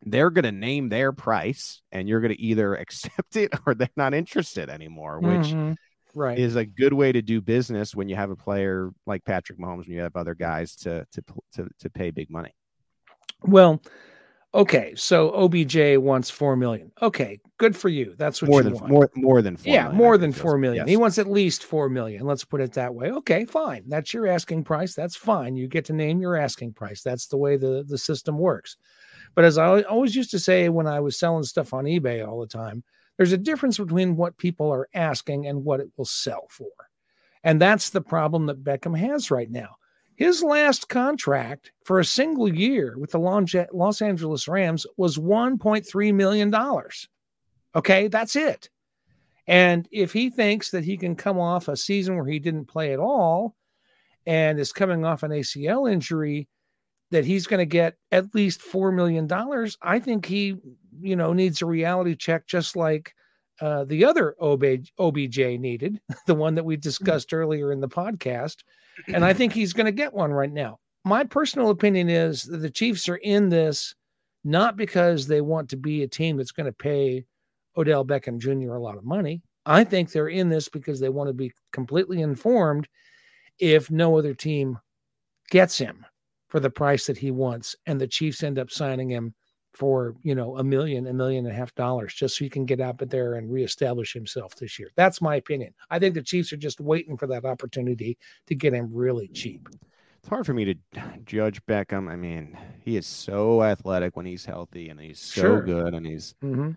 they're 0.06 0.30
going 0.30 0.45
to 0.45 0.52
name 0.52 0.89
their 0.89 1.12
price 1.12 1.82
and 1.91 2.08
you're 2.08 2.22
going 2.22 2.34
to 2.34 2.41
either 2.41 2.76
accept 2.82 3.36
it 3.36 3.52
or 3.66 3.74
they're 3.74 3.89
not 3.95 4.14
interested 4.14 4.70
anymore, 4.70 5.20
which 5.20 5.48
mm-hmm. 5.48 5.74
right. 6.16 6.38
is 6.38 6.56
a 6.56 6.66
good 6.66 6.93
way 6.93 7.12
to 7.12 7.22
do 7.22 7.41
business 7.41 7.95
when 7.95 8.08
you 8.08 8.16
have 8.16 8.30
a 8.30 8.36
player 8.36 8.91
like 9.06 9.26
Patrick 9.26 9.60
Mahomes 9.60 9.86
and 9.86 9.93
you 9.93 10.02
have 10.02 10.16
other 10.16 10.36
guys 10.36 10.76
to 10.78 11.06
to 11.12 11.24
to, 11.54 11.70
to 11.80 11.89
pay 11.89 12.12
big 12.12 12.30
money. 12.30 12.54
Well, 13.43 13.82
Okay, 14.54 14.93
so 14.95 15.32
OBJ 15.34 15.98
wants 15.98 16.30
four 16.30 16.56
million. 16.56 16.91
Okay, 17.02 17.39
good 17.58 17.76
for 17.76 17.89
you. 17.89 18.16
That's 18.18 18.41
what 18.41 18.50
more 18.50 18.60
you 18.62 18.64
than 18.64 18.74
want. 18.74 18.89
more 18.89 19.10
more 19.16 19.41
than 19.41 19.58
four. 19.58 19.74
Yeah, 19.74 19.84
million, 19.84 19.98
more 19.98 20.18
than 20.18 20.32
four 20.32 20.58
million. 20.58 20.88
Yes. 20.88 20.89
He 20.89 20.98
wants 20.98 21.18
at 21.18 21.30
least 21.30 21.66
four 21.66 21.89
million. 21.89 22.26
Let's 22.26 22.45
put 22.45 22.62
it 22.62 22.72
that 22.74 22.95
way. 22.95 23.12
Okay, 23.12 23.45
fine. 23.45 23.84
That's 23.88 24.14
your 24.14 24.26
asking 24.26 24.64
price. 24.64 24.95
That's 24.95 25.18
fine. 25.18 25.58
You 25.58 25.68
get 25.68 25.86
to 25.86 25.93
name 25.93 26.22
your 26.22 26.38
asking 26.38 26.74
price. 26.74 27.04
That's 27.04 27.28
the 27.28 27.38
way 27.38 27.58
the 27.58 27.84
the 27.88 27.98
system 27.98 28.38
works. 28.38 28.78
But 29.36 29.43
as 29.43 29.58
I 29.58 29.82
always 29.82 30.16
used 30.16 30.32
to 30.32 30.39
say 30.39 30.70
when 30.70 30.88
I 30.88 31.02
was 31.02 31.20
selling 31.20 31.43
stuff 31.43 31.74
on 31.74 31.84
eBay 31.84 32.26
all 32.26 32.39
the 32.39 32.48
time, 32.48 32.84
there's 33.18 33.34
a 33.34 33.38
difference 33.38 33.78
between 33.78 34.16
what 34.16 34.38
people 34.38 34.72
are 34.72 34.88
asking 34.93 35.48
and 35.48 35.66
what 35.66 35.82
it 35.82 35.89
will 35.98 36.06
sell 36.06 36.48
for. 36.50 36.70
And 37.43 37.62
that's 37.62 37.89
the 37.89 38.02
problem 38.02 38.45
that 38.48 38.64
Beckham 38.64 38.98
has 38.98 39.30
right 39.30 39.50
now. 39.52 39.76
His 40.18 40.41
last 40.41 40.89
contract 40.89 41.72
for 41.86 41.99
a 41.99 42.05
single 42.05 42.51
year 42.51 42.97
with 42.97 43.11
the 43.11 43.20
Los 43.20 44.01
Angeles 44.01 44.47
Rams 44.47 44.86
was 44.97 45.20
$1.3 45.20 46.13
million. 46.13 46.53
Okay, 47.76 48.07
that's 48.07 48.36
it. 48.36 48.70
And 49.45 49.88
if 49.91 50.11
he 50.11 50.32
thinks 50.32 50.72
that 50.72 50.84
he 50.84 50.97
can 50.97 51.15
come 51.15 51.39
off 51.39 51.68
a 51.68 51.78
season 51.78 52.15
where 52.15 52.26
he 52.26 52.39
didn't 52.39 52.65
play 52.65 52.93
at 52.93 52.99
all 52.99 53.55
and 54.26 54.59
is 54.59 54.74
coming 54.74 55.05
off 55.05 55.22
an 55.22 55.32
ACL 55.32 55.89
injury, 55.89 56.49
that 57.11 57.24
he's 57.24 57.45
going 57.45 57.59
to 57.59 57.65
get 57.65 57.95
at 58.11 58.34
least 58.34 58.59
$4 58.59 58.93
million, 58.93 59.30
I 59.84 59.99
think 59.99 60.26
he, 60.26 60.57
you 60.99 61.15
know, 61.15 61.32
needs 61.32 61.61
a 61.61 61.68
reality 61.68 62.15
check 62.15 62.47
just 62.47 62.76
like 62.76 63.13
uh, 63.61 63.86
the 63.86 64.03
other 64.03 64.36
OBJ, 64.41 64.91
OBJ 64.97 65.38
needed, 65.59 66.01
the 66.26 66.36
one 66.36 66.55
that 66.55 66.65
we 66.65 66.76
discussed 66.76 67.34
earlier 67.34 67.72
in 67.72 67.82
the 67.82 67.88
podcast 67.88 68.63
and 69.08 69.24
I 69.24 69.34
think 69.34 69.54
he's 69.54 69.74
going 69.74 69.86
to 69.86 69.91
get 69.91 70.14
one 70.14 70.32
right 70.32 70.52
now. 70.52 70.80
My 71.06 71.24
personal 71.24 71.70
opinion 71.70 72.10
is 72.10 72.43
that 72.43 72.58
the 72.58 72.70
Chiefs 72.70 73.08
are 73.08 73.18
in 73.18 73.50
this 73.50 73.95
not 74.43 74.78
because 74.78 75.28
they 75.28 75.41
want 75.41 75.70
to 75.70 75.78
be 75.78 76.04
a 76.04 76.08
team 76.08 76.38
that's 76.38 76.52
going 76.52 76.66
to 76.66 76.74
pay 76.74 77.26
Odell 77.76 78.06
Beckham 78.06 78.39
Jr. 78.39 78.74
a 78.74 78.82
lot 78.82 78.98
of 78.98 79.04
money. 79.04 79.41
I 79.66 79.84
think 79.84 80.12
they're 80.12 80.30
in 80.30 80.50
this 80.50 80.70
because 80.70 81.00
they 81.00 81.10
want 81.10 81.28
to 81.28 81.34
be 81.34 81.52
completely 81.74 82.22
informed 82.22 82.88
if 83.60 83.91
no 83.91 84.18
other 84.18 84.34
team 84.34 84.80
gets 85.50 85.78
him 85.78 86.06
for 86.48 86.60
the 86.60 86.70
price 86.70 87.08
that 87.08 87.18
he 87.18 87.32
wants 87.32 87.76
and 87.86 88.00
the 88.00 88.08
Chiefs 88.08 88.43
end 88.43 88.58
up 88.58 88.72
signing 88.72 89.10
him 89.10 89.34
for 89.78 90.15
you 90.23 90.34
know 90.34 90.57
a 90.57 90.63
million, 90.63 91.05
a 91.05 91.13
million 91.13 91.45
and 91.45 91.53
a 91.53 91.57
half 91.57 91.73
dollars, 91.75 92.13
just 92.13 92.38
so 92.38 92.43
he 92.43 92.49
can 92.49 92.65
get 92.65 92.82
out 92.82 92.97
there 92.97 93.36
and 93.36 93.51
reestablish 93.51 94.11
himself 94.11 94.55
this 94.55 94.80
year. 94.80 94.89
That's 94.95 95.21
my 95.21 95.36
opinion. 95.36 95.73
I 95.91 95.99
think 95.99 96.15
the 96.15 96.23
Chiefs 96.23 96.51
are 96.51 96.57
just 96.57 96.80
waiting 96.80 97.15
for 97.15 97.28
that 97.28 97.45
opportunity 97.45 98.17
to 98.47 98.55
get 98.55 98.73
him 98.73 98.89
really 98.91 99.28
cheap. 99.28 99.69
It's 100.19 100.30
hard 100.30 100.47
for 100.47 100.55
me 100.55 100.65
to 100.65 100.75
judge 101.25 101.63
Beckham. 101.67 102.09
I 102.09 102.15
mean, 102.15 102.57
he 102.84 102.97
is 102.97 103.05
so 103.05 103.61
athletic 103.61 104.17
when 104.17 104.25
he's 104.25 104.45
healthy, 104.45 104.89
and 104.89 104.99
he's 104.99 105.19
so 105.19 105.41
sure. 105.41 105.61
good, 105.61 105.93
and 105.93 106.05
he's. 106.05 106.34
Mm-hmm. 106.43 106.71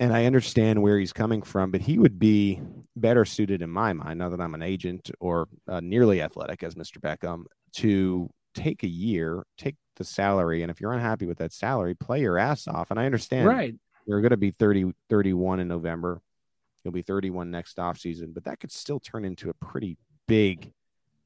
And 0.00 0.12
I 0.12 0.24
understand 0.24 0.82
where 0.82 0.98
he's 0.98 1.12
coming 1.12 1.42
from, 1.42 1.70
but 1.70 1.80
he 1.80 1.96
would 1.96 2.18
be 2.18 2.60
better 2.96 3.24
suited 3.24 3.62
in 3.62 3.70
my 3.70 3.92
mind, 3.92 4.18
now 4.18 4.28
that 4.30 4.40
I'm 4.40 4.54
an 4.54 4.62
agent 4.62 5.12
or 5.20 5.46
uh, 5.68 5.78
nearly 5.78 6.20
athletic 6.20 6.64
as 6.64 6.74
Mr. 6.74 6.98
Beckham, 6.98 7.44
to 7.74 8.28
take 8.52 8.82
a 8.82 8.88
year, 8.88 9.44
take 9.56 9.76
the 10.00 10.04
salary. 10.04 10.62
And 10.62 10.70
if 10.70 10.80
you're 10.80 10.92
unhappy 10.92 11.26
with 11.26 11.38
that 11.38 11.52
salary, 11.52 11.94
play 11.94 12.22
your 12.22 12.38
ass 12.38 12.66
off. 12.66 12.90
And 12.90 12.98
I 12.98 13.04
understand 13.04 13.46
right. 13.46 13.74
you're 14.06 14.22
going 14.22 14.30
to 14.30 14.38
be 14.38 14.50
30, 14.50 14.94
31 15.10 15.60
in 15.60 15.68
November. 15.68 16.22
You'll 16.82 16.94
be 16.94 17.02
31 17.02 17.50
next 17.50 17.76
offseason, 17.76 18.32
but 18.32 18.44
that 18.44 18.58
could 18.58 18.72
still 18.72 18.98
turn 18.98 19.26
into 19.26 19.50
a 19.50 19.54
pretty 19.54 19.98
big 20.26 20.72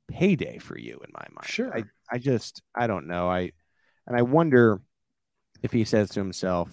payday 0.09 0.59
for 0.59 0.77
you 0.77 0.95
in 0.95 1.11
my 1.15 1.25
mind. 1.31 1.47
Sure. 1.47 1.73
I, 1.73 1.85
I 2.11 2.19
just, 2.19 2.63
I 2.75 2.89
don't 2.89 3.07
know. 3.07 3.29
I, 3.31 3.53
and 4.09 4.17
I 4.17 4.23
wonder 4.23 4.81
if 5.63 5.71
he 5.71 5.85
says 5.85 6.11
to 6.11 6.21
himself 6.21 6.69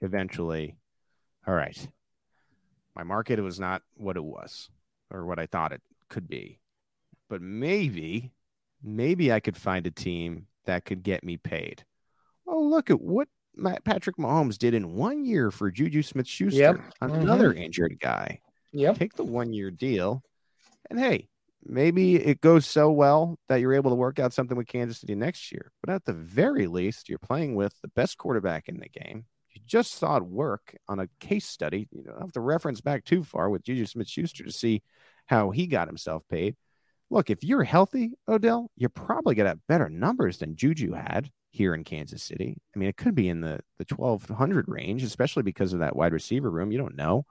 eventually, 0.00 0.76
all 1.48 1.54
right, 1.54 1.88
my 2.94 3.02
market 3.02 3.40
was 3.40 3.58
not 3.58 3.82
what 3.96 4.16
it 4.16 4.24
was 4.24 4.70
or 5.10 5.26
what 5.26 5.40
I 5.40 5.46
thought 5.46 5.72
it 5.72 5.82
could 6.08 6.28
be, 6.28 6.60
but 7.28 7.42
maybe, 7.42 8.30
maybe 8.84 9.32
I 9.32 9.40
could 9.40 9.56
find 9.56 9.84
a 9.88 9.90
team 9.90 10.46
that 10.66 10.84
could 10.84 11.02
get 11.02 11.24
me 11.24 11.36
paid. 11.36 11.84
Oh, 12.46 12.60
look 12.60 12.90
at 12.90 13.00
what 13.00 13.28
Patrick 13.84 14.16
Mahomes 14.16 14.58
did 14.58 14.74
in 14.74 14.94
one 14.94 15.24
year 15.24 15.50
for 15.50 15.70
Juju 15.70 16.02
Smith-Schuster, 16.02 16.58
yep. 16.58 16.80
another 17.00 17.50
mm-hmm. 17.50 17.62
injured 17.62 17.98
guy. 18.00 18.40
Yep. 18.72 18.98
Take 18.98 19.14
the 19.14 19.24
one 19.24 19.52
year 19.52 19.70
deal. 19.70 20.22
And 20.88 20.98
hey, 20.98 21.28
maybe 21.64 22.16
it 22.16 22.40
goes 22.40 22.66
so 22.66 22.90
well 22.90 23.38
that 23.48 23.60
you're 23.60 23.74
able 23.74 23.90
to 23.90 23.96
work 23.96 24.18
out 24.18 24.32
something 24.32 24.56
with 24.56 24.66
Kansas 24.66 25.00
City 25.00 25.14
next 25.14 25.52
year. 25.52 25.72
But 25.82 25.92
at 25.92 26.04
the 26.04 26.12
very 26.12 26.66
least, 26.66 27.08
you're 27.08 27.18
playing 27.18 27.54
with 27.54 27.74
the 27.82 27.88
best 27.88 28.16
quarterback 28.16 28.68
in 28.68 28.78
the 28.78 28.88
game. 28.88 29.26
You 29.50 29.60
just 29.66 29.94
saw 29.94 30.16
it 30.16 30.24
work 30.24 30.76
on 30.88 31.00
a 31.00 31.08
case 31.18 31.46
study. 31.46 31.88
You 31.90 32.04
don't 32.04 32.20
have 32.20 32.32
to 32.32 32.40
reference 32.40 32.80
back 32.80 33.04
too 33.04 33.24
far 33.24 33.50
with 33.50 33.64
Juju 33.64 33.86
Smith-Schuster 33.86 34.44
to 34.44 34.52
see 34.52 34.82
how 35.26 35.50
he 35.50 35.66
got 35.66 35.88
himself 35.88 36.22
paid. 36.28 36.56
Look, 37.10 37.30
if 37.30 37.42
you're 37.42 37.64
healthy, 37.64 38.12
Odell, 38.28 38.70
you're 38.76 38.88
probably 38.88 39.34
going 39.34 39.44
to 39.44 39.50
have 39.50 39.66
better 39.66 39.88
numbers 39.88 40.38
than 40.38 40.56
Juju 40.56 40.92
had 40.92 41.30
here 41.50 41.74
in 41.74 41.82
Kansas 41.82 42.22
City. 42.22 42.56
I 42.74 42.78
mean, 42.78 42.88
it 42.88 42.96
could 42.96 43.14
be 43.14 43.28
in 43.28 43.40
the, 43.40 43.60
the 43.78 43.94
1200 43.94 44.68
range, 44.68 45.02
especially 45.02 45.42
because 45.42 45.72
of 45.72 45.80
that 45.80 45.96
wide 45.96 46.12
receiver 46.12 46.50
room. 46.50 46.70
You 46.70 46.78
don't 46.78 46.96
know 46.96 47.26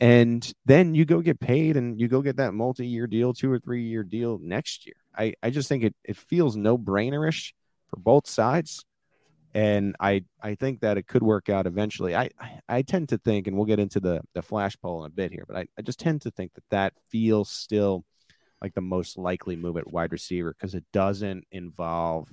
and 0.00 0.52
then 0.66 0.94
you 0.94 1.04
go 1.04 1.20
get 1.20 1.38
paid 1.38 1.76
and 1.76 2.00
you 2.00 2.08
go 2.08 2.20
get 2.20 2.36
that 2.36 2.54
multi-year 2.54 3.06
deal 3.06 3.32
two 3.32 3.50
or 3.50 3.58
three 3.58 3.82
year 3.82 4.02
deal 4.02 4.38
next 4.42 4.86
year 4.86 4.96
i, 5.16 5.34
I 5.42 5.50
just 5.50 5.68
think 5.68 5.84
it, 5.84 5.94
it 6.04 6.16
feels 6.16 6.56
no 6.56 6.76
brainerish 6.76 7.52
for 7.88 7.98
both 7.98 8.26
sides 8.26 8.84
and 9.54 9.94
i 10.00 10.24
i 10.42 10.56
think 10.56 10.80
that 10.80 10.98
it 10.98 11.06
could 11.06 11.22
work 11.22 11.48
out 11.48 11.66
eventually 11.66 12.14
i 12.14 12.30
i, 12.40 12.58
I 12.68 12.82
tend 12.82 13.10
to 13.10 13.18
think 13.18 13.46
and 13.46 13.56
we'll 13.56 13.66
get 13.66 13.78
into 13.78 14.00
the 14.00 14.20
the 14.34 14.42
flash 14.42 14.76
poll 14.80 15.04
in 15.04 15.06
a 15.06 15.14
bit 15.14 15.32
here 15.32 15.44
but 15.46 15.56
I, 15.56 15.66
I 15.78 15.82
just 15.82 16.00
tend 16.00 16.22
to 16.22 16.30
think 16.30 16.54
that 16.54 16.64
that 16.70 16.92
feels 17.10 17.50
still 17.50 18.04
like 18.64 18.74
the 18.74 18.80
most 18.80 19.18
likely 19.18 19.56
move 19.56 19.76
at 19.76 19.90
wide 19.90 20.10
receiver 20.10 20.54
because 20.58 20.74
it 20.74 20.84
doesn't 20.92 21.44
involve 21.52 22.28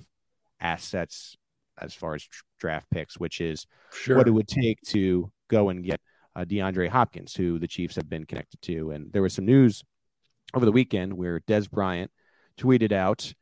assets 0.60 1.36
as 1.78 1.94
far 1.94 2.14
as 2.14 2.26
draft 2.58 2.86
picks 2.90 3.18
which 3.18 3.40
is 3.40 3.66
sure. 3.92 4.16
what 4.16 4.28
it 4.28 4.30
would 4.30 4.48
take 4.48 4.80
to 4.82 5.30
go 5.48 5.68
and 5.68 5.84
get 5.84 6.00
uh, 6.34 6.44
DeAndre 6.44 6.88
Hopkins, 6.88 7.34
who 7.34 7.58
the 7.58 7.68
Chiefs 7.68 7.96
have 7.96 8.08
been 8.08 8.24
connected 8.24 8.60
to. 8.62 8.90
And 8.90 9.12
there 9.12 9.22
was 9.22 9.34
some 9.34 9.44
news 9.44 9.84
over 10.54 10.64
the 10.64 10.72
weekend 10.72 11.12
where 11.12 11.40
Dez 11.40 11.70
Bryant 11.70 12.10
tweeted 12.58 12.92
out, 12.92 13.32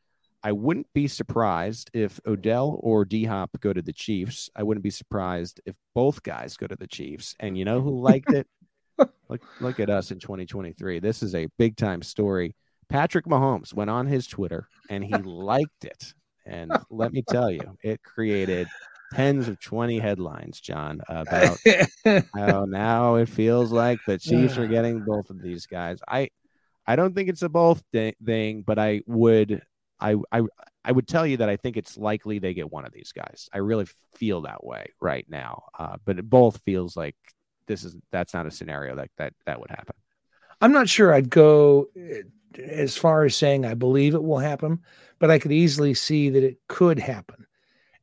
I 0.43 0.51
wouldn't 0.51 0.87
be 0.93 1.07
surprised 1.07 1.91
if 1.93 2.19
Odell 2.25 2.79
or 2.81 3.05
D 3.05 3.25
Hop 3.25 3.51
go 3.59 3.73
to 3.73 3.81
the 3.81 3.93
Chiefs. 3.93 4.49
I 4.55 4.63
wouldn't 4.63 4.83
be 4.83 4.89
surprised 4.89 5.61
if 5.65 5.75
both 5.93 6.23
guys 6.23 6.57
go 6.57 6.67
to 6.67 6.75
the 6.75 6.87
Chiefs. 6.87 7.35
And 7.39 7.57
you 7.57 7.63
know 7.63 7.79
who 7.79 8.01
liked 8.01 8.31
it? 8.31 8.47
look, 9.29 9.41
look 9.59 9.79
at 9.79 9.89
us 9.89 10.11
in 10.11 10.19
2023. 10.19 10.99
This 10.99 11.21
is 11.21 11.35
a 11.35 11.47
big 11.59 11.77
time 11.77 12.01
story. 12.01 12.55
Patrick 12.91 13.25
Mahomes 13.25 13.73
went 13.73 13.89
on 13.89 14.05
his 14.05 14.27
Twitter 14.27 14.67
and 14.89 15.03
he 15.03 15.13
liked 15.23 15.85
it. 15.85 16.13
And 16.45 16.71
let 16.89 17.13
me 17.13 17.23
tell 17.27 17.49
you, 17.49 17.77
it 17.83 18.03
created 18.03 18.67
tens 19.13 19.47
of 19.47 19.59
20 19.59 19.99
headlines, 19.99 20.59
John, 20.59 21.01
about 21.07 21.57
how 22.35 22.65
now 22.65 23.15
it 23.15 23.29
feels 23.29 23.71
like 23.71 23.99
the 24.05 24.17
Chiefs 24.17 24.57
are 24.57 24.67
getting 24.67 24.99
both 25.05 25.29
of 25.29 25.41
these 25.41 25.65
guys. 25.65 25.99
I 26.07 26.29
I 26.85 26.95
don't 26.95 27.15
think 27.15 27.29
it's 27.29 27.43
a 27.43 27.49
both 27.49 27.83
thing, 27.93 28.63
but 28.65 28.79
I 28.79 29.01
would 29.05 29.61
I 29.99 30.15
I 30.31 30.41
I 30.83 30.91
would 30.91 31.07
tell 31.07 31.27
you 31.27 31.37
that 31.37 31.49
I 31.49 31.57
think 31.57 31.77
it's 31.77 31.97
likely 31.97 32.39
they 32.39 32.53
get 32.53 32.71
one 32.71 32.85
of 32.85 32.91
these 32.91 33.11
guys. 33.11 33.49
I 33.53 33.59
really 33.59 33.85
feel 34.15 34.41
that 34.41 34.63
way 34.63 34.87
right 34.99 35.25
now. 35.29 35.63
Uh, 35.77 35.97
but 36.03 36.17
it 36.17 36.29
both 36.29 36.57
feels 36.63 36.97
like 36.97 37.15
this 37.67 37.83
is 37.83 37.95
that's 38.11 38.33
not 38.33 38.47
a 38.47 38.51
scenario 38.51 38.95
that 38.95 39.09
that 39.17 39.33
that 39.45 39.59
would 39.59 39.69
happen. 39.69 39.95
I'm 40.59 40.71
not 40.71 40.89
sure 40.89 41.13
I'd 41.13 41.29
go 41.29 41.87
eh, 41.95 42.23
as 42.57 42.97
far 42.97 43.25
as 43.25 43.35
saying 43.35 43.65
I 43.65 43.73
believe 43.73 44.13
it 44.13 44.23
will 44.23 44.39
happen, 44.39 44.79
but 45.19 45.31
I 45.31 45.39
could 45.39 45.51
easily 45.51 45.93
see 45.93 46.29
that 46.29 46.43
it 46.43 46.57
could 46.67 46.99
happen. 46.99 47.45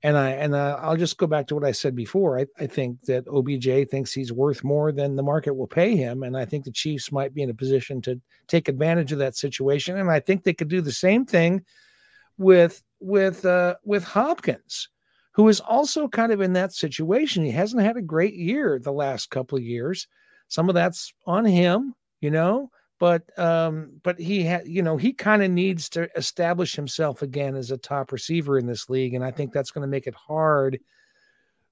And 0.02 0.16
I 0.16 0.30
and 0.30 0.54
uh, 0.54 0.78
I'll 0.80 0.96
just 0.96 1.18
go 1.18 1.26
back 1.26 1.48
to 1.48 1.56
what 1.56 1.64
I 1.64 1.72
said 1.72 1.96
before. 1.96 2.38
I, 2.38 2.46
I 2.58 2.66
think 2.68 3.02
that 3.06 3.26
OBJ 3.26 3.90
thinks 3.90 4.12
he's 4.12 4.32
worth 4.32 4.62
more 4.62 4.92
than 4.92 5.16
the 5.16 5.24
market 5.24 5.54
will 5.54 5.66
pay 5.66 5.96
him, 5.96 6.22
and 6.22 6.36
I 6.36 6.44
think 6.44 6.64
the 6.64 6.70
Chiefs 6.70 7.10
might 7.10 7.34
be 7.34 7.42
in 7.42 7.50
a 7.50 7.54
position 7.54 8.00
to 8.02 8.20
take 8.46 8.68
advantage 8.68 9.10
of 9.10 9.18
that 9.18 9.36
situation. 9.36 9.98
And 9.98 10.08
I 10.08 10.20
think 10.20 10.44
they 10.44 10.54
could 10.54 10.68
do 10.68 10.80
the 10.80 10.92
same 10.92 11.26
thing 11.26 11.64
with 12.36 12.80
with 13.00 13.44
uh, 13.44 13.74
with 13.84 14.04
Hopkins, 14.04 14.88
who 15.32 15.48
is 15.48 15.58
also 15.58 16.06
kind 16.06 16.30
of 16.30 16.40
in 16.40 16.52
that 16.52 16.72
situation. 16.72 17.44
He 17.44 17.50
hasn't 17.50 17.82
had 17.82 17.96
a 17.96 18.02
great 18.02 18.34
year 18.34 18.78
the 18.78 18.92
last 18.92 19.30
couple 19.30 19.58
of 19.58 19.64
years. 19.64 20.06
Some 20.46 20.68
of 20.68 20.76
that's 20.76 21.12
on 21.26 21.44
him, 21.44 21.96
you 22.20 22.30
know 22.30 22.70
but 22.98 23.38
um, 23.38 24.00
but 24.02 24.18
he 24.18 24.42
had 24.42 24.66
you 24.66 24.82
know 24.82 24.96
he 24.96 25.12
kind 25.12 25.42
of 25.42 25.50
needs 25.50 25.88
to 25.90 26.08
establish 26.16 26.74
himself 26.74 27.22
again 27.22 27.54
as 27.54 27.70
a 27.70 27.78
top 27.78 28.12
receiver 28.12 28.58
in 28.58 28.66
this 28.66 28.90
league, 28.90 29.14
and 29.14 29.24
I 29.24 29.30
think 29.30 29.52
that's 29.52 29.70
going 29.70 29.82
to 29.82 29.88
make 29.88 30.06
it 30.06 30.14
hard 30.14 30.80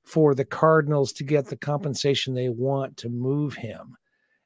for 0.04 0.34
the 0.34 0.44
Cardinals 0.44 1.12
to 1.14 1.24
get 1.24 1.46
the 1.46 1.56
compensation 1.56 2.34
they 2.34 2.48
want 2.48 2.96
to 2.98 3.08
move 3.08 3.54
him. 3.54 3.96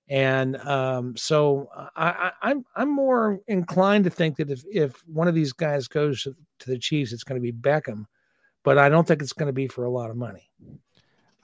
And 0.08 0.56
um, 0.56 1.16
so 1.16 1.68
I, 1.94 2.08
I, 2.08 2.32
I'm 2.42 2.64
I'm 2.74 2.92
more 2.92 3.40
inclined 3.46 4.04
to 4.04 4.10
think 4.10 4.36
that 4.36 4.50
if 4.50 4.64
if 4.72 5.06
one 5.06 5.28
of 5.28 5.34
these 5.34 5.52
guys 5.52 5.86
goes 5.86 6.22
to, 6.22 6.34
to 6.60 6.70
the 6.70 6.78
Chiefs, 6.78 7.12
it's 7.12 7.24
going 7.24 7.40
to 7.40 7.42
be 7.42 7.52
Beckham, 7.52 8.06
but 8.64 8.78
I 8.78 8.88
don't 8.88 9.06
think 9.06 9.22
it's 9.22 9.34
going 9.34 9.46
to 9.48 9.52
be 9.52 9.68
for 9.68 9.84
a 9.84 9.90
lot 9.90 10.10
of 10.10 10.16
money. 10.16 10.50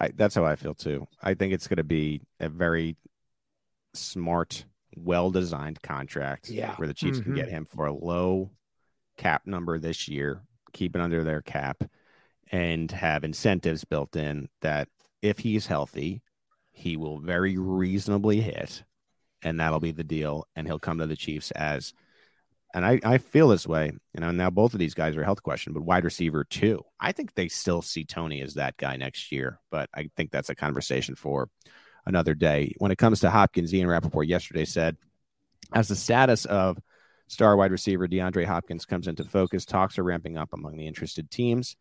I, 0.01 0.09
that's 0.15 0.35
how 0.35 0.45
I 0.45 0.57
feel 0.57 0.75
too. 0.75 1.07
I 1.23 1.35
think 1.35 1.53
it's 1.53 1.69
going 1.69 1.77
to 1.77 1.85
be 1.85 2.23
a 2.41 2.49
very 2.49 2.97
smart 3.95 4.65
well 4.97 5.31
designed 5.31 5.81
contract 5.83 6.49
yeah. 6.49 6.75
where 6.77 6.89
the 6.89 6.95
Chiefs 6.95 7.19
mm-hmm. 7.19 7.31
can 7.31 7.35
get 7.35 7.47
mm-hmm. 7.47 7.57
him 7.57 7.65
for 7.67 7.87
a 7.87 7.95
low 7.95 8.51
cap 9.17 9.43
number 9.47 9.79
this 9.79 10.09
year, 10.09 10.43
keep 10.73 10.95
it 10.95 11.03
under 11.03 11.23
their 11.23 11.43
cap, 11.43 11.83
and 12.51 12.91
have 12.91 13.25
incentives 13.25 13.85
built 13.85 14.17
in 14.17 14.49
that 14.63 14.89
if 15.23 15.39
he's 15.39 15.67
healthy, 15.67 16.23
he 16.73 16.97
will 16.97 17.19
very 17.19 17.57
reasonably 17.57 18.41
hit, 18.41 18.85
and 19.43 19.59
that'll 19.61 19.81
be 19.81 19.93
the 19.93 20.05
deal. 20.05 20.47
And 20.55 20.67
he'll 20.67 20.79
come 20.79 20.99
to 20.99 21.07
the 21.07 21.17
Chiefs 21.17 21.51
as, 21.53 21.93
and 22.75 22.85
I, 22.85 23.01
I 23.03 23.19
feel 23.19 23.49
this 23.49 23.67
way, 23.67 23.93
you 24.15 24.21
know, 24.21 24.31
now 24.31 24.51
both 24.51 24.75
of 24.75 24.79
these 24.79 24.95
guys 24.95 25.17
are 25.17 25.25
health 25.25 25.43
question, 25.43 25.73
but 25.73 25.85
wide 25.85 26.05
receiver 26.05 26.45
too. 26.45 26.83
I 27.01 27.13
think 27.13 27.35
they 27.35 27.49
still 27.49 27.83
see 27.83 28.05
Toney 28.05 28.43
as 28.43 28.55
that 28.55 28.77
guy 28.77 28.97
next 28.97 29.33
year, 29.33 29.59
but 29.71 29.89
I 29.95 30.11
think 30.17 30.31
that's 30.31 30.51
a 30.51 30.55
conversation 30.55 31.15
for 31.15 31.49
another 32.07 32.35
day. 32.35 32.75
When 32.79 32.91
it 32.91 32.99
comes 32.99 33.21
to 33.21 33.31
Hopkins, 33.31 33.75
Ian 33.75 33.89
Rapoport 33.89 34.27
yesterday 34.29 34.65
said, 34.65 34.97
as 35.73 35.89
the 35.89 35.97
status 35.97 36.45
of 36.45 36.79
star 37.29 37.57
wide 37.57 37.73
receiver 37.73 38.07
DeAndre 38.07 38.45
Hopkins 38.45 38.87
comes 38.87 39.09
into 39.09 39.25
focus, 39.25 39.65
talks 39.65 39.99
are 39.99 40.05
ramping 40.05 40.37
up 40.37 40.51
among 40.53 40.77
the 40.77 40.87
interested 40.87 41.31
teams. 41.31 41.77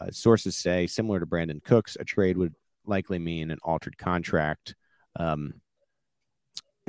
Uh, 0.00 0.10
sources 0.10 0.56
say, 0.56 0.86
similar 0.86 1.20
to 1.20 1.26
Brandin 1.26 1.62
Cooks, 1.62 1.96
a 1.98 2.04
trade 2.04 2.36
would 2.36 2.54
likely 2.84 3.18
mean 3.18 3.50
an 3.50 3.58
altered 3.62 3.96
contract. 3.98 4.74
Um, 5.16 5.54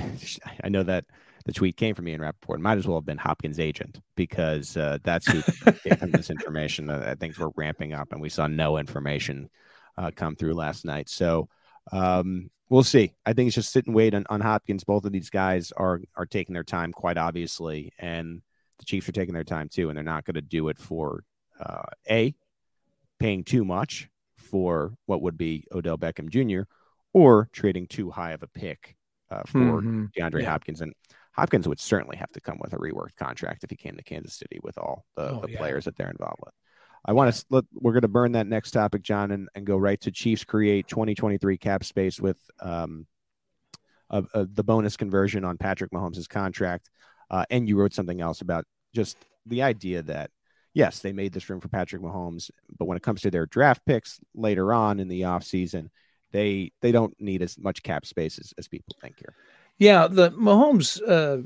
I 0.64 0.70
know 0.70 0.84
that 0.84 1.06
the 1.46 1.54
tweet 1.54 1.78
came 1.78 1.96
from 1.96 2.08
Ian 2.08 2.22
Rapoport. 2.22 2.60
Might 2.60 2.78
as 2.78 2.88
well 2.88 2.98
have 2.98 3.06
been 3.06 3.18
Hopkins' 3.18 3.60
agent 3.60 4.00
because 4.16 4.78
uh, 4.78 5.00
that's 5.04 5.28
who 5.28 5.42
gave 5.84 6.00
him 6.00 6.12
this 6.12 6.30
information. 6.30 6.90
Uh, 6.90 7.16
things 7.20 7.38
were 7.40 7.52
ramping 7.56 7.94
up, 7.94 8.12
and 8.12 8.22
we 8.22 8.30
saw 8.30 8.48
no 8.48 8.78
information 8.78 9.50
uh, 9.98 10.12
come 10.16 10.36
through 10.36 10.54
last 10.54 10.86
night. 10.86 11.10
So 11.10 11.50
um, 11.92 12.50
we'll 12.72 12.84
see. 12.84 13.14
I 13.26 13.34
think 13.34 13.48
it's 13.48 13.56
just 13.56 13.72
sit 13.72 13.86
and 13.86 13.96
wait 13.96 14.16
on, 14.16 14.26
on 14.30 14.42
Hopkins. 14.42 14.84
Both 14.84 15.06
of 15.06 15.12
these 15.12 15.30
guys 15.30 15.72
are 15.74 16.02
are 16.16 16.26
taking 16.26 16.54
their 16.54 16.64
time 16.64 16.92
quite 16.92 17.18
obviously, 17.18 17.92
and 18.00 18.42
the 18.80 18.86
Chiefs 18.86 19.08
are 19.10 19.12
taking 19.12 19.36
their 19.36 19.44
time 19.44 19.70
too, 19.70 19.90
and 19.90 19.98
they're 19.98 20.04
not 20.04 20.26
going 20.26 20.36
to 20.36 20.42
do 20.42 20.70
it 20.70 20.80
for 20.80 21.24
uh, 21.60 21.84
a 22.10 22.34
paying 23.20 23.44
too 23.44 23.64
much 23.64 24.10
for 24.38 24.96
what 25.06 25.22
would 25.22 25.38
be 25.38 25.66
Odell 25.72 25.98
Beckham 25.98 26.30
Jr. 26.30 26.64
or 27.14 27.50
trading 27.52 27.86
too 27.86 28.10
high 28.10 28.32
of 28.32 28.42
a 28.42 28.48
pick 28.48 28.96
uh, 29.30 29.44
for 29.46 29.60
mm-hmm. 29.60 30.06
DeAndre 30.18 30.42
yeah. 30.42 30.50
Hopkins. 30.50 30.82
And 30.82 30.94
Hopkins 31.34 31.68
would 31.68 31.80
certainly 31.80 32.18
have 32.18 32.32
to 32.32 32.42
come 32.42 32.58
with 32.60 32.74
a 32.74 32.78
reworked 32.78 33.16
contract 33.16 33.64
if 33.64 33.70
he 33.70 33.76
came 33.76 33.96
to 33.96 34.04
Kansas 34.04 34.34
City 34.34 34.60
with 34.64 34.78
all 34.80 35.06
the, 35.16 35.30
oh, 35.30 35.42
the 35.42 35.52
yeah. 35.52 35.58
players 35.58 35.86
that 35.86 35.96
they're 35.96 36.10
involved 36.10 36.40
with. 36.44 36.54
I 37.04 37.14
want 37.14 37.34
to 37.34 37.66
we're 37.74 37.93
going 37.93 38.02
to 38.02 38.08
burn 38.08 38.34
that 38.34 38.47
next 38.47 38.72
topic, 38.72 39.02
John, 39.02 39.32
and, 39.32 39.49
and 39.56 39.66
go 39.66 39.78
right 39.78 39.99
to 40.02 40.12
Chiefs 40.12 40.43
create 40.43 40.88
2023 40.88 41.58
cap 41.58 41.84
space 41.84 42.20
with 42.20 42.38
um, 42.62 43.08
uh, 44.10 44.22
uh, 44.34 44.45
the 44.54 44.64
bonus 44.64 44.97
conversion 44.97 45.43
on 45.43 45.58
Patrick 45.58 45.91
Mahomes' 45.91 46.30
contract. 46.30 46.89
Uh, 47.30 47.45
and 47.49 47.68
you 47.68 47.78
wrote 47.78 47.93
something 47.93 48.22
else 48.22 48.41
about 48.41 48.66
just 48.93 49.18
the 49.45 49.64
idea 49.64 50.04
that 50.04 50.30
yes, 50.74 50.99
they 50.99 51.12
made 51.12 51.34
this 51.34 51.49
room 51.49 51.60
for 51.60 51.70
Patrick 51.70 52.02
Mahomes, 52.02 52.49
but 52.78 52.86
when 52.86 52.97
it 52.97 53.04
comes 53.04 53.22
to 53.22 53.32
their 53.32 53.45
draft 53.45 53.86
picks 53.86 54.20
later 54.36 54.74
on 54.74 54.99
in 54.99 55.08
the 55.08 55.22
offseason, 55.22 55.89
they 56.32 56.72
they 56.82 56.91
don't 56.91 57.14
need 57.20 57.41
as 57.41 57.58
much 57.58 57.84
cap 57.84 58.06
space 58.06 58.39
as, 58.39 58.54
as 58.58 58.68
people 58.68 58.95
think 59.02 59.18
here. 59.18 59.36
Yeah, 59.78 60.08
the 60.08 60.32
Mahomes 60.32 61.02
uh, 61.02 61.41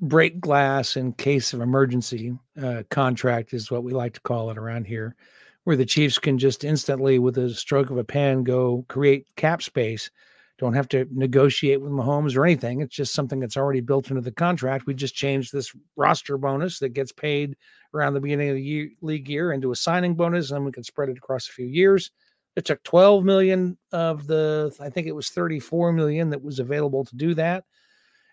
break 0.00 0.40
glass 0.40 0.96
in 0.96 1.12
case 1.12 1.52
of 1.52 1.60
emergency 1.60 2.36
uh, 2.62 2.82
contract 2.90 3.52
is 3.52 3.70
what 3.70 3.84
we 3.84 3.92
like 3.92 4.14
to 4.14 4.20
call 4.20 4.50
it 4.50 4.58
around 4.58 4.86
here, 4.86 5.16
where 5.64 5.76
the 5.76 5.86
Chiefs 5.86 6.18
can 6.18 6.38
just 6.38 6.64
instantly, 6.64 7.18
with 7.18 7.36
a 7.38 7.50
stroke 7.50 7.90
of 7.90 7.98
a 7.98 8.04
pen, 8.04 8.44
go 8.44 8.84
create 8.88 9.26
cap 9.36 9.62
space. 9.62 10.10
Don't 10.58 10.74
have 10.74 10.88
to 10.88 11.06
negotiate 11.12 11.80
with 11.80 11.92
Mahomes 11.92 12.36
or 12.36 12.44
anything. 12.44 12.80
It's 12.80 12.94
just 12.94 13.14
something 13.14 13.38
that's 13.38 13.56
already 13.56 13.80
built 13.80 14.10
into 14.10 14.22
the 14.22 14.32
contract. 14.32 14.86
We 14.86 14.94
just 14.94 15.14
changed 15.14 15.52
this 15.52 15.72
roster 15.96 16.36
bonus 16.36 16.80
that 16.80 16.88
gets 16.90 17.12
paid 17.12 17.56
around 17.94 18.14
the 18.14 18.20
beginning 18.20 18.48
of 18.48 18.56
the 18.56 18.62
year, 18.62 18.90
league 19.00 19.28
year 19.28 19.52
into 19.52 19.70
a 19.70 19.76
signing 19.76 20.14
bonus, 20.14 20.50
and 20.50 20.64
we 20.64 20.72
can 20.72 20.82
spread 20.82 21.10
it 21.10 21.18
across 21.18 21.48
a 21.48 21.52
few 21.52 21.66
years. 21.66 22.10
It 22.56 22.64
took 22.64 22.82
12 22.82 23.24
million 23.24 23.78
of 23.92 24.26
the, 24.26 24.74
I 24.80 24.90
think 24.90 25.06
it 25.06 25.14
was 25.14 25.28
34 25.28 25.92
million 25.92 26.30
that 26.30 26.42
was 26.42 26.58
available 26.58 27.04
to 27.04 27.16
do 27.16 27.34
that 27.34 27.64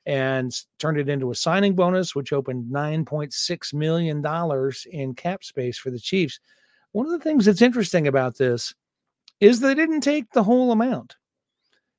and 0.06 0.54
turned 0.80 0.98
it 0.98 1.10
into 1.10 1.32
a 1.32 1.36
signing 1.36 1.76
bonus, 1.76 2.16
which 2.16 2.34
opened 2.34 2.72
$9.6 2.72 3.74
million 3.74 4.24
in 4.92 5.16
cap 5.16 5.44
space 5.44 5.78
for 5.78 5.90
the 5.90 6.00
Chiefs. 6.00 6.40
One 6.92 7.06
of 7.06 7.12
the 7.12 7.20
things 7.20 7.46
that's 7.46 7.62
interesting 7.62 8.08
about 8.08 8.38
this 8.38 8.74
is 9.40 9.60
they 9.60 9.76
didn't 9.76 10.02
take 10.02 10.32
the 10.32 10.44
whole 10.44 10.72
amount, 10.72 11.16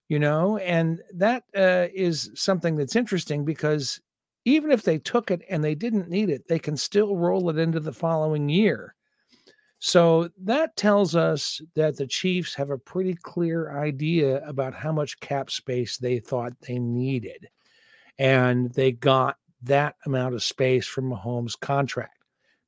you 0.08 0.18
know, 0.18 0.56
and 0.58 1.00
that 1.14 1.44
uh, 1.56 1.88
is 1.92 2.30
something 2.34 2.76
that's 2.76 2.96
interesting 2.96 3.44
because 3.44 4.00
even 4.44 4.70
if 4.70 4.82
they 4.82 4.98
took 4.98 5.30
it 5.30 5.42
and 5.50 5.62
they 5.62 5.74
didn't 5.74 6.08
need 6.08 6.30
it, 6.30 6.46
they 6.48 6.58
can 6.58 6.76
still 6.76 7.16
roll 7.16 7.50
it 7.50 7.58
into 7.58 7.80
the 7.80 7.92
following 7.92 8.48
year. 8.48 8.94
So 9.78 10.30
that 10.42 10.76
tells 10.76 11.14
us 11.14 11.60
that 11.74 11.96
the 11.96 12.06
Chiefs 12.06 12.54
have 12.54 12.70
a 12.70 12.78
pretty 12.78 13.14
clear 13.14 13.76
idea 13.78 14.46
about 14.46 14.74
how 14.74 14.92
much 14.92 15.20
cap 15.20 15.50
space 15.50 15.98
they 15.98 16.18
thought 16.18 16.58
they 16.60 16.78
needed. 16.78 17.48
And 18.18 18.72
they 18.72 18.92
got 18.92 19.36
that 19.62 19.96
amount 20.04 20.34
of 20.34 20.42
space 20.42 20.86
from 20.86 21.10
Mahomes' 21.10 21.58
contract. 21.58 22.16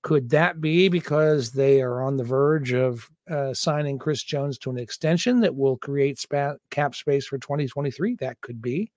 Could 0.03 0.31
that 0.31 0.61
be 0.61 0.89
because 0.89 1.53
they 1.53 1.83
are 1.83 2.03
on 2.03 2.17
the 2.17 2.25
verge 2.25 2.73
of 2.73 3.11
uh, 3.29 3.53
signing 3.53 3.99
Chris 3.99 4.23
Jones 4.23 4.57
to 4.59 4.71
an 4.71 4.79
extension 4.79 5.41
that 5.41 5.55
will 5.55 5.77
create 5.77 6.19
spa- 6.19 6.55
cap 6.71 6.95
space 6.95 7.27
for 7.27 7.39
2023? 7.39 8.17
That 8.17 8.41
could 8.41 8.63
be. 8.63 8.91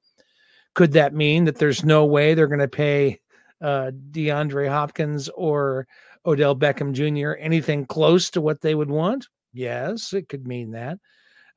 Could 0.74 0.94
that 0.94 1.14
mean 1.14 1.46
that 1.46 1.58
there's 1.58 1.84
no 1.84 2.06
way 2.06 2.34
they're 2.34 2.48
going 2.48 2.60
to 2.60 2.68
pay 2.68 3.20
uh, 3.62 3.92
DeAndre 4.12 4.70
Hopkins 4.70 5.28
or 5.30 5.88
Odell 6.26 6.56
Beckham 6.56 6.94
Jr. 6.94 7.36
anything 7.40 7.86
close 7.86 8.30
to 8.32 8.42
what 8.42 8.62
they 8.62 8.76
would 8.76 8.90
want? 8.90 9.28
Yes, 9.54 10.14
it 10.14 10.30
could 10.30 10.48
mean 10.48 10.72
that. 10.72 10.98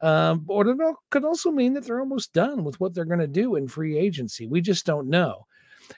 Um, 0.01 0.45
or 0.49 0.66
it 0.68 0.97
could 1.11 1.24
also 1.24 1.51
mean 1.51 1.72
that 1.74 1.84
they're 1.84 2.01
almost 2.01 2.32
done 2.32 2.64
with 2.64 2.78
what 2.80 2.95
they're 2.95 3.05
going 3.05 3.20
to 3.20 3.26
do 3.26 3.57
in 3.57 3.68
free 3.68 3.97
agency. 3.97 4.47
We 4.47 4.61
just 4.61 4.84
don't 4.84 5.09
know. 5.09 5.47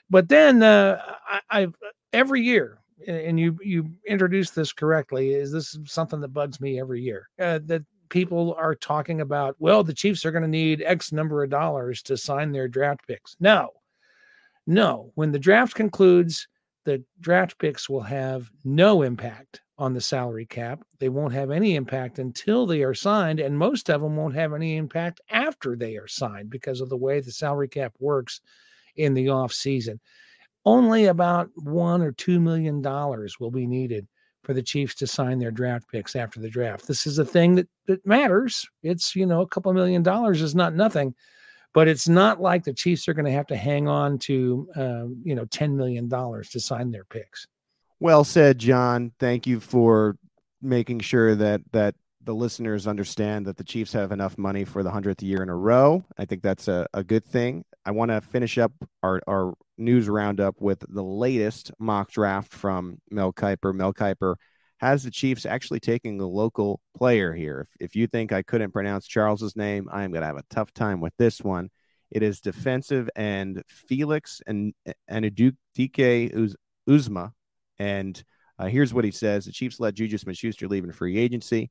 But 0.09 0.29
then 0.29 0.63
uh, 0.63 1.01
I, 1.27 1.41
I've 1.49 1.75
every 2.13 2.41
year, 2.41 2.79
and 3.07 3.39
you 3.39 3.57
you 3.61 3.89
introduced 4.07 4.55
this 4.55 4.73
correctly. 4.73 5.33
Is 5.33 5.51
this 5.51 5.77
something 5.85 6.19
that 6.21 6.29
bugs 6.29 6.59
me 6.59 6.79
every 6.79 7.01
year? 7.01 7.29
Uh, 7.39 7.59
that 7.65 7.83
people 8.09 8.55
are 8.57 8.75
talking 8.75 9.21
about. 9.21 9.55
Well, 9.59 9.83
the 9.83 9.93
Chiefs 9.93 10.25
are 10.25 10.31
going 10.31 10.43
to 10.43 10.47
need 10.47 10.83
X 10.85 11.11
number 11.11 11.43
of 11.43 11.49
dollars 11.49 12.01
to 12.03 12.17
sign 12.17 12.51
their 12.51 12.67
draft 12.67 13.07
picks. 13.07 13.35
No, 13.39 13.69
no. 14.65 15.11
When 15.15 15.31
the 15.31 15.39
draft 15.39 15.75
concludes, 15.75 16.47
the 16.87 17.03
draft 17.19 17.59
picks 17.59 17.89
will 17.89 18.01
have 18.01 18.49
no 18.63 19.01
impact 19.01 19.59
on 19.77 19.93
the 19.93 19.99
salary 19.99 20.45
cap. 20.45 20.81
They 20.99 21.09
won't 21.09 21.33
have 21.33 21.51
any 21.51 21.75
impact 21.75 22.17
until 22.17 22.65
they 22.65 22.81
are 22.81 22.93
signed, 22.93 23.41
and 23.41 23.57
most 23.57 23.89
of 23.89 23.99
them 23.99 24.15
won't 24.15 24.35
have 24.35 24.53
any 24.53 24.77
impact 24.77 25.19
after 25.29 25.75
they 25.75 25.97
are 25.97 26.07
signed 26.07 26.49
because 26.49 26.79
of 26.79 26.87
the 26.87 26.95
way 26.95 27.19
the 27.19 27.29
salary 27.29 27.67
cap 27.67 27.93
works 27.99 28.39
in 28.95 29.13
the 29.13 29.27
off 29.27 29.51
season. 29.51 29.99
Only 30.63 31.07
about 31.07 31.49
one 31.55 32.01
or 32.01 32.13
two 32.13 32.39
million 32.39 32.81
dollars 32.81 33.37
will 33.37 33.51
be 33.51 33.67
needed 33.67 34.07
for 34.43 34.53
the 34.53 34.63
Chiefs 34.63 34.95
to 34.95 35.07
sign 35.07 35.39
their 35.39 35.51
draft 35.51 35.89
picks 35.91 36.15
after 36.15 36.39
the 36.39 36.49
draft. 36.49 36.87
This 36.87 37.05
is 37.05 37.19
a 37.19 37.25
thing 37.25 37.55
that, 37.55 37.67
that 37.87 38.05
matters. 38.05 38.65
It's, 38.81 39.13
you 39.13 39.25
know, 39.25 39.41
a 39.41 39.47
couple 39.47 39.73
million 39.73 40.03
dollars 40.03 40.41
is 40.41 40.55
not 40.55 40.73
nothing 40.73 41.13
but 41.73 41.87
it's 41.87 42.07
not 42.07 42.41
like 42.41 42.63
the 42.63 42.73
Chiefs 42.73 43.07
are 43.07 43.13
going 43.13 43.25
to 43.25 43.31
have 43.31 43.47
to 43.47 43.57
hang 43.57 43.87
on 43.87 44.17
to, 44.19 44.67
uh, 44.75 45.05
you 45.23 45.35
know, 45.35 45.45
$10 45.45 45.73
million 45.73 46.09
to 46.09 46.59
sign 46.59 46.91
their 46.91 47.05
picks. 47.05 47.47
Well 47.99 48.23
said, 48.23 48.59
John. 48.59 49.11
Thank 49.19 49.47
you 49.47 49.59
for 49.59 50.17
making 50.61 50.99
sure 51.01 51.35
that, 51.35 51.61
that 51.71 51.95
the 52.23 52.35
listeners 52.35 52.87
understand 52.87 53.45
that 53.45 53.57
the 53.57 53.63
Chiefs 53.63 53.93
have 53.93 54.11
enough 54.11 54.37
money 54.37 54.65
for 54.65 54.83
the 54.83 54.91
100th 54.91 55.21
year 55.21 55.41
in 55.41 55.49
a 55.49 55.55
row. 55.55 56.03
I 56.17 56.25
think 56.25 56.43
that's 56.43 56.67
a, 56.67 56.85
a 56.93 57.03
good 57.03 57.23
thing. 57.23 57.63
I 57.85 57.91
want 57.91 58.11
to 58.11 58.21
finish 58.21 58.57
up 58.57 58.73
our, 59.01 59.21
our 59.27 59.53
news 59.77 60.09
roundup 60.09 60.59
with 60.59 60.83
the 60.89 61.03
latest 61.03 61.71
mock 61.79 62.11
draft 62.11 62.51
from 62.51 62.99
Mel 63.09 63.31
Kiper. 63.31 63.73
Mel 63.73 63.93
Kiper 63.93 64.35
has 64.77 65.03
the 65.03 65.11
Chiefs 65.11 65.45
actually 65.45 65.79
taking 65.79 66.19
a 66.19 66.27
local 66.27 66.79
player 66.95 67.33
here. 67.33 67.61
If, 67.61 67.87
if 67.89 67.95
you 67.95 68.07
think 68.07 68.31
I 68.31 68.43
couldn't 68.43 68.71
pronounce 68.71 69.07
Charles's 69.07 69.55
name, 69.55 69.87
I 69.91 70.03
am 70.03 70.11
going 70.11 70.21
to 70.21 70.27
have 70.27 70.37
a 70.37 70.43
tough 70.49 70.73
time 70.73 71.01
with 71.01 71.13
this 71.17 71.41
one. 71.41 71.69
It 72.11 72.23
is 72.23 72.39
defensive 72.39 73.09
and 73.15 73.63
Felix 73.67 74.41
and 74.47 74.73
and 75.07 75.23
Dike 75.23 76.31
Uzma. 76.87 77.31
And 77.79 78.23
uh, 78.57 78.67
here's 78.67 78.93
what 78.93 79.03
he 79.03 79.11
says: 79.11 79.45
The 79.45 79.51
Chiefs 79.51 79.79
let 79.79 79.95
Juju 79.95 80.17
Smith-Schuster 80.17 80.67
leave 80.67 80.85
in 80.85 80.91
free 80.93 81.17
agency, 81.17 81.69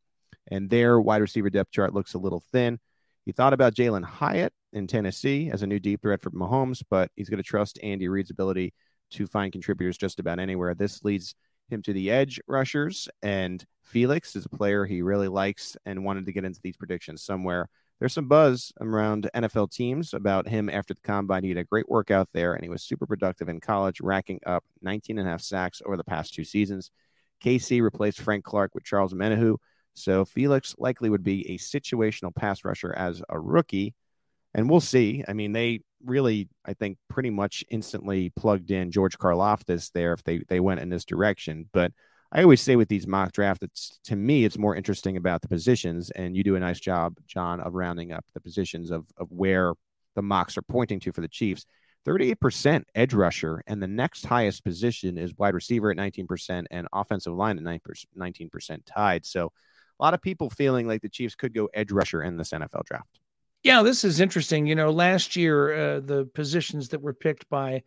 and 0.51 0.69
their 0.69 1.01
wide 1.01 1.23
receiver 1.23 1.49
depth 1.49 1.71
chart 1.71 1.95
looks 1.95 2.15
a 2.15 2.19
little 2.19 2.43
thin. 2.53 2.79
He 3.25 3.33
thought 3.33 3.55
about 3.55 3.75
Jalin 3.75 4.05
Hyatt 4.05 4.53
in 4.73 4.87
Tennessee 4.87 5.51
as 5.51 5.63
a 5.63 5.67
new 5.67 5.81
deep 5.81 6.03
threat 6.03 6.23
for 6.23 6.31
Mahomes, 6.31 6.83
but 6.89 7.11
he's 7.17 7.29
going 7.29 7.43
to 7.43 7.43
trust 7.43 7.81
Andy 7.83 8.09
Reid's 8.09 8.31
ability 8.31 8.73
to 9.13 9.27
find 9.27 9.53
contributors 9.53 9.97
just 9.97 10.21
about 10.21 10.39
anywhere. 10.39 10.75
This 10.75 11.03
leads 11.03 11.35
him 11.69 11.83
to 11.83 11.93
the 11.93 12.11
edge 12.11 12.41
rushers. 12.47 13.09
And 13.23 13.65
Felix 13.83 14.37
is 14.37 14.47
a 14.47 14.57
player 14.57 14.85
he 14.85 15.03
really 15.03 15.29
likes 15.29 15.77
and 15.87 16.05
wanted 16.05 16.27
to 16.27 16.33
get 16.33 16.45
into 16.45 16.61
these 16.63 16.77
predictions 16.77 17.23
somewhere. 17.23 17.69
There's 17.99 18.13
some 18.13 18.29
buzz 18.29 18.73
around 18.81 19.31
NFL 19.35 19.73
teams 19.73 20.13
about 20.13 20.47
him 20.47 20.69
after 20.69 20.93
the 20.93 21.01
combine. 21.01 21.45
He 21.45 21.49
had 21.49 21.59
a 21.59 21.65
great 21.65 21.89
workout 21.89 22.29
there, 22.33 22.53
and 22.53 22.63
he 22.63 22.69
was 22.69 22.83
super 22.83 23.07
productive 23.07 23.49
in 23.49 23.59
college, 23.59 24.01
racking 24.03 24.41
up 24.45 24.65
19 24.83 25.19
and 25.19 25.27
a 25.27 25.31
half 25.31 25.41
sacks 25.41 25.81
over 25.87 25.97
the 25.97 26.05
past 26.05 26.35
two 26.35 26.45
seasons. 26.45 26.91
KC 27.43 27.83
replaced 27.83 28.21
Frank 28.21 28.45
Clark 28.45 28.75
with 28.75 28.85
Charles 28.85 29.15
Omenihu. 29.15 29.57
So 29.95 30.27
Felix 30.27 30.75
likely 30.79 31.09
would 31.09 31.23
be 31.23 31.51
a 31.51 31.59
situational 31.59 32.35
pass 32.35 32.65
rusher 32.65 32.93
as 32.93 33.23
a 33.31 33.41
rookie. 33.41 33.95
And 34.55 34.69
we'll 34.69 34.81
see. 34.81 35.25
I 35.27 35.33
mean, 35.33 35.53
they 35.53 35.81
really, 36.05 36.49
I 36.65 36.75
think, 36.75 36.99
pretty 37.09 37.31
much 37.31 37.65
instantly 37.71 38.31
plugged 38.31 38.71
in 38.71 38.91
George 38.91 39.19
Karlaftis 39.19 39.93
there 39.93 40.13
if 40.13 40.23
they 40.25 40.41
they 40.49 40.61
went 40.61 40.81
in 40.81 40.89
this 40.89 41.05
direction. 41.05 41.69
But 41.73 41.93
I 42.33 42.43
always 42.43 42.61
say 42.61 42.77
with 42.77 42.89
these 42.89 43.07
mock 43.07 43.33
drafts, 43.33 43.63
it's 43.63 44.01
to 44.05 44.17
me, 44.17 44.45
it's 44.45 44.59
more 44.59 44.77
interesting 44.77 45.17
about 45.17 45.43
the 45.43 45.49
positions, 45.49 46.11
and 46.11 46.37
you 46.37 46.43
do 46.45 46.57
a 46.57 46.61
nice 46.61 46.81
job, 46.81 47.17
John, 47.27 47.61
of 47.61 47.75
rounding 47.75 48.13
up 48.13 48.25
the 48.35 48.41
positions 48.41 48.91
of 48.91 49.07
of 49.17 49.31
where 49.31 49.75
the 50.15 50.23
mocks 50.23 50.57
are 50.57 50.63
pointing 50.63 51.01
to 51.01 51.13
for 51.13 51.21
the 51.21 51.29
Chiefs. 51.29 51.67
38% 52.07 52.85
edge 52.95 53.15
rusher, 53.15 53.63
and 53.67 53.83
the 53.83 53.89
next 53.89 54.25
highest 54.27 54.63
position 54.63 55.19
is 55.19 55.37
wide 55.37 55.55
receiver 55.55 55.91
at 55.91 55.97
19% 55.97 56.65
and 56.71 56.87
offensive 56.93 57.35
line 57.35 57.59
at 57.59 57.65
19% 57.65 58.81
tied. 58.87 59.27
So 59.27 59.53
a 59.99 60.05
lot 60.05 60.15
of 60.15 60.23
people 60.23 60.49
feeling 60.49 60.87
like 60.87 61.03
the 61.03 61.09
Chiefs 61.09 61.35
could 61.35 61.53
go 61.53 61.69
edge 61.75 61.91
rusher 61.91 62.23
in 62.23 62.37
this 62.37 62.51
NFL 62.51 62.85
draft. 62.85 63.19
Yeah, 63.67 63.83
this 63.83 64.05
is 64.05 64.21
interesting. 64.21 64.67
You 64.67 64.77
know, 64.77 64.91
last 64.93 65.35
year, 65.35 65.75
uh, 65.97 66.01
the 66.01 66.27
positions 66.35 66.89
that 66.91 67.03
were 67.03 67.13
picked 67.13 67.49
by 67.49 67.83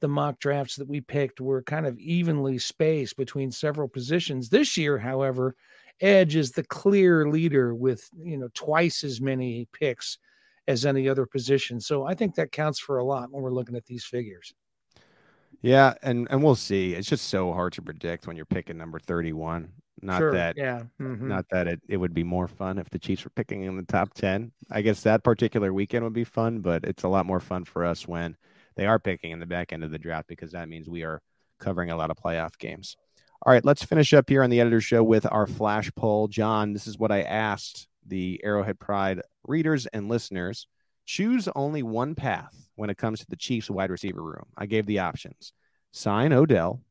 the 0.00 0.08
mock 0.08 0.40
drafts 0.40 0.76
that 0.76 0.88
we 0.88 1.00
picked 1.02 1.40
were 1.40 1.62
kind 1.62 1.86
of 1.86 1.98
evenly 1.98 2.58
spaced 2.58 3.16
between 3.16 3.50
several 3.52 3.88
positions. 3.88 4.48
This 4.48 4.76
year, 4.78 4.98
however, 4.98 5.54
edge 6.00 6.36
is 6.36 6.52
the 6.52 6.64
clear 6.64 7.28
leader 7.28 7.74
with, 7.74 8.08
you 8.22 8.38
know, 8.38 8.48
twice 8.54 9.04
as 9.04 9.20
many 9.20 9.68
picks 9.72 10.18
as 10.68 10.86
any 10.86 11.08
other 11.08 11.26
position. 11.26 11.80
So 11.80 12.04
I 12.06 12.14
think 12.14 12.34
that 12.36 12.52
counts 12.52 12.80
for 12.80 12.98
a 12.98 13.04
lot 13.04 13.30
when 13.32 13.42
we're 13.42 13.50
looking 13.50 13.76
at 13.76 13.86
these 13.86 14.04
figures. 14.06 14.54
Yeah, 15.62 15.94
and 16.02 16.28
and 16.30 16.42
we'll 16.42 16.54
see. 16.54 16.94
It's 16.94 17.08
just 17.08 17.28
so 17.28 17.52
hard 17.52 17.72
to 17.74 17.82
predict 17.82 18.26
when 18.26 18.36
you're 18.36 18.46
picking 18.46 18.78
number 18.78 18.98
31. 18.98 19.72
Not 20.00 20.18
sure, 20.18 20.32
that, 20.32 20.56
yeah, 20.56 20.82
mm-hmm. 21.00 21.26
not 21.26 21.46
that 21.50 21.66
it, 21.66 21.80
it 21.88 21.96
would 21.96 22.14
be 22.14 22.22
more 22.22 22.46
fun 22.46 22.78
if 22.78 22.88
the 22.88 23.00
Chiefs 23.00 23.24
were 23.24 23.32
picking 23.34 23.64
in 23.64 23.76
the 23.76 23.82
top 23.82 24.14
10. 24.14 24.52
I 24.70 24.80
guess 24.80 25.02
that 25.02 25.24
particular 25.24 25.72
weekend 25.72 26.04
would 26.04 26.12
be 26.12 26.22
fun, 26.22 26.60
but 26.60 26.84
it's 26.84 27.02
a 27.02 27.08
lot 27.08 27.26
more 27.26 27.40
fun 27.40 27.64
for 27.64 27.84
us 27.84 28.06
when 28.06 28.36
they 28.76 28.86
are 28.86 29.00
picking 29.00 29.32
in 29.32 29.40
the 29.40 29.46
back 29.46 29.72
end 29.72 29.82
of 29.82 29.90
the 29.90 29.98
draft 29.98 30.28
because 30.28 30.52
that 30.52 30.68
means 30.68 30.88
we 30.88 31.02
are 31.02 31.20
covering 31.58 31.90
a 31.90 31.96
lot 31.96 32.12
of 32.12 32.16
playoff 32.16 32.56
games. 32.58 32.96
All 33.44 33.52
right, 33.52 33.64
let's 33.64 33.82
finish 33.82 34.14
up 34.14 34.28
here 34.28 34.44
on 34.44 34.50
the 34.50 34.60
editor 34.60 34.80
show 34.80 35.02
with 35.02 35.26
our 35.30 35.48
flash 35.48 35.90
poll. 35.96 36.28
John, 36.28 36.72
this 36.72 36.86
is 36.86 36.98
what 36.98 37.10
I 37.10 37.22
asked 37.22 37.88
the 38.06 38.40
Arrowhead 38.44 38.78
Pride 38.78 39.22
readers 39.46 39.86
and 39.86 40.08
listeners. 40.08 40.68
Choose 41.08 41.48
only 41.56 41.82
one 41.82 42.14
path 42.14 42.68
when 42.74 42.90
it 42.90 42.98
comes 42.98 43.20
to 43.20 43.26
the 43.30 43.36
Chiefs 43.36 43.70
wide 43.70 43.90
receiver 43.90 44.22
room. 44.22 44.44
I 44.58 44.66
gave 44.66 44.84
the 44.84 44.98
options 44.98 45.54
sign 45.90 46.34
Odell, 46.34 46.82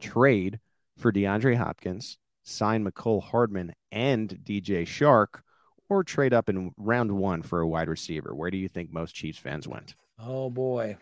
trade 0.00 0.58
for 0.96 1.12
DeAndre 1.12 1.54
Hopkins, 1.54 2.16
sign 2.44 2.82
Mecole 2.82 3.22
Hardman 3.22 3.74
and 3.92 4.30
DJ 4.42 4.84
Chark, 4.84 5.42
or 5.90 6.02
trade 6.02 6.32
up 6.32 6.48
in 6.48 6.72
round 6.78 7.12
one 7.12 7.42
for 7.42 7.60
a 7.60 7.68
wide 7.68 7.90
receiver? 7.90 8.34
Where 8.34 8.50
do 8.50 8.56
you 8.56 8.68
think 8.68 8.90
most 8.90 9.14
Chiefs 9.14 9.36
fans 9.36 9.68
went? 9.68 9.96
Oh 10.18 10.48
boy, 10.48 10.96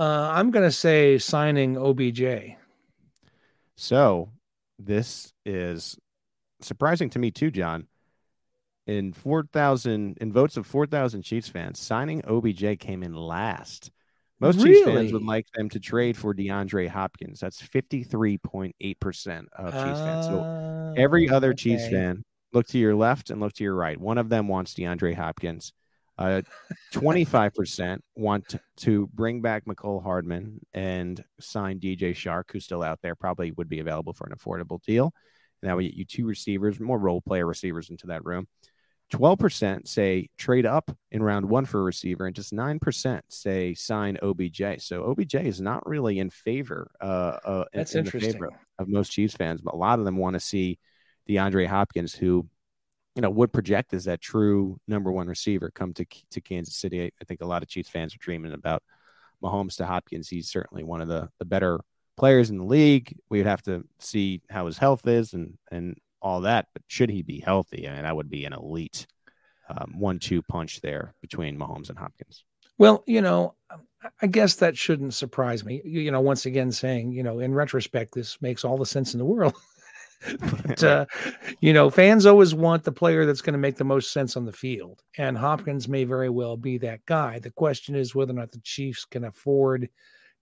uh, 0.00 0.32
I'm 0.34 0.50
going 0.50 0.66
to 0.66 0.72
say 0.72 1.16
signing 1.18 1.76
OBJ. 1.78 2.56
So 3.76 4.30
this 4.80 5.32
is 5.46 5.96
surprising 6.60 7.08
to 7.10 7.20
me 7.20 7.30
too, 7.30 7.52
John. 7.52 7.86
In 8.90 9.12
four 9.12 9.44
thousand 9.44 10.18
in 10.20 10.32
votes 10.32 10.56
of 10.56 10.66
four 10.66 10.84
thousand 10.84 11.22
Chiefs 11.22 11.48
fans, 11.48 11.78
signing 11.78 12.24
OBJ 12.24 12.80
came 12.80 13.04
in 13.04 13.14
last. 13.14 13.92
Most 14.40 14.56
really? 14.56 14.74
Chiefs 14.74 14.84
fans 14.84 15.12
would 15.12 15.22
like 15.22 15.46
them 15.54 15.68
to 15.68 15.78
trade 15.78 16.16
for 16.16 16.34
DeAndre 16.34 16.88
Hopkins. 16.88 17.38
That's 17.38 17.62
53.8% 17.62 19.44
of 19.52 19.72
Chiefs 19.72 19.76
uh, 19.76 19.94
fans. 19.94 20.26
So 20.26 20.94
every 20.96 21.28
other 21.28 21.50
okay. 21.50 21.56
Chiefs 21.56 21.88
fan 21.88 22.24
look 22.52 22.66
to 22.68 22.78
your 22.78 22.96
left 22.96 23.30
and 23.30 23.40
look 23.40 23.52
to 23.52 23.62
your 23.62 23.76
right. 23.76 23.96
One 23.96 24.18
of 24.18 24.28
them 24.28 24.48
wants 24.48 24.74
DeAndre 24.74 25.14
Hopkins. 25.14 25.72
Uh, 26.18 26.42
25% 26.92 27.98
want 28.16 28.56
to 28.78 29.06
bring 29.14 29.40
back 29.40 29.66
Mecole 29.66 30.02
Hardman 30.02 30.58
and 30.74 31.22
sign 31.38 31.78
DJ 31.78 32.10
Chark, 32.10 32.44
who's 32.50 32.64
still 32.64 32.82
out 32.82 32.98
there, 33.02 33.14
probably 33.14 33.52
would 33.52 33.68
be 33.68 33.78
available 33.78 34.14
for 34.14 34.26
an 34.26 34.34
affordable 34.36 34.82
deal. 34.82 35.14
And 35.62 35.68
that 35.68 35.76
would 35.76 35.84
get 35.84 35.94
you 35.94 36.04
two 36.04 36.26
receivers, 36.26 36.80
more 36.80 36.98
role 36.98 37.20
player 37.20 37.46
receivers 37.46 37.90
into 37.90 38.08
that 38.08 38.24
room. 38.24 38.48
12% 39.10 39.88
say 39.88 40.28
trade 40.38 40.66
up 40.66 40.90
in 41.10 41.22
round 41.22 41.48
one 41.48 41.64
for 41.64 41.80
a 41.80 41.84
receiver, 41.84 42.26
and 42.26 42.34
just 42.34 42.52
9% 42.52 43.20
say 43.28 43.74
sign 43.74 44.18
OBJ. 44.22 44.62
So 44.78 45.04
OBJ 45.04 45.34
is 45.34 45.60
not 45.60 45.86
really 45.86 46.18
in 46.18 46.30
favor. 46.30 46.90
Uh, 47.00 47.38
uh, 47.44 47.64
That's 47.74 47.94
in, 47.94 48.00
in 48.00 48.06
interesting. 48.06 48.32
favor 48.34 48.50
of 48.78 48.88
most 48.88 49.10
Chiefs 49.10 49.34
fans, 49.34 49.60
but 49.60 49.74
a 49.74 49.76
lot 49.76 49.98
of 49.98 50.04
them 50.04 50.16
want 50.16 50.34
to 50.34 50.40
see 50.40 50.78
DeAndre 51.28 51.66
Hopkins, 51.66 52.14
who 52.14 52.48
you 53.16 53.22
know 53.22 53.30
would 53.30 53.52
project 53.52 53.92
as 53.92 54.04
that 54.04 54.20
true 54.20 54.78
number 54.86 55.10
one 55.10 55.26
receiver, 55.26 55.70
come 55.70 55.92
to 55.94 56.06
to 56.30 56.40
Kansas 56.40 56.76
City. 56.76 57.12
I, 57.20 57.24
think 57.24 57.40
a 57.40 57.46
lot 57.46 57.62
of 57.62 57.68
Chiefs 57.68 57.90
fans 57.90 58.14
are 58.14 58.18
dreaming 58.18 58.52
about 58.52 58.82
Mahomes 59.42 59.76
to 59.76 59.86
Hopkins. 59.86 60.28
He's 60.28 60.48
certainly 60.48 60.84
one 60.84 61.00
of 61.00 61.08
the 61.08 61.28
the 61.38 61.44
better 61.44 61.80
players 62.16 62.50
in 62.50 62.58
the 62.58 62.64
league. 62.64 63.16
We'd 63.28 63.46
have 63.46 63.62
to 63.62 63.84
see 63.98 64.42
how 64.48 64.66
his 64.66 64.78
health 64.78 65.06
is 65.06 65.34
and 65.34 65.58
and 65.70 65.96
all 66.20 66.42
that. 66.42 66.68
But 66.72 66.82
should 66.86 67.10
he 67.10 67.22
be 67.22 67.40
healthy, 67.40 67.88
I 67.88 67.94
mean, 67.94 68.02
that 68.02 68.16
would 68.16 68.30
be 68.30 68.44
an 68.44 68.52
elite 68.52 69.06
um, 69.68 69.94
one-two 69.98 70.42
punch 70.42 70.80
there 70.80 71.14
between 71.20 71.58
Mahomes 71.58 71.90
and 71.90 71.98
Hopkins. 71.98 72.44
Well, 72.78 73.04
you 73.06 73.20
know, 73.20 73.54
I 74.22 74.26
guess 74.26 74.56
that 74.56 74.76
shouldn't 74.76 75.14
surprise 75.14 75.64
me. 75.64 75.82
You, 75.84 76.00
you 76.00 76.10
know, 76.10 76.20
once 76.20 76.46
again, 76.46 76.72
saying 76.72 77.12
you 77.12 77.22
know, 77.22 77.38
in 77.38 77.54
retrospect, 77.54 78.14
this 78.14 78.40
makes 78.40 78.64
all 78.64 78.78
the 78.78 78.86
sense 78.86 79.14
in 79.14 79.18
the 79.18 79.24
world. 79.24 79.54
but 80.66 80.84
uh, 80.84 81.06
you 81.60 81.72
know, 81.72 81.88
fans 81.88 82.26
always 82.26 82.54
want 82.54 82.84
the 82.84 82.92
player 82.92 83.24
that's 83.24 83.40
going 83.40 83.54
to 83.54 83.58
make 83.58 83.76
the 83.76 83.84
most 83.84 84.12
sense 84.12 84.36
on 84.36 84.44
the 84.44 84.52
field, 84.52 85.02
and 85.16 85.36
Hopkins 85.36 85.88
may 85.88 86.04
very 86.04 86.28
well 86.28 86.56
be 86.56 86.76
that 86.78 87.04
guy. 87.06 87.38
The 87.38 87.50
question 87.50 87.94
is 87.94 88.14
whether 88.14 88.32
or 88.32 88.36
not 88.36 88.52
the 88.52 88.60
Chiefs 88.60 89.06
can 89.06 89.24
afford 89.24 89.88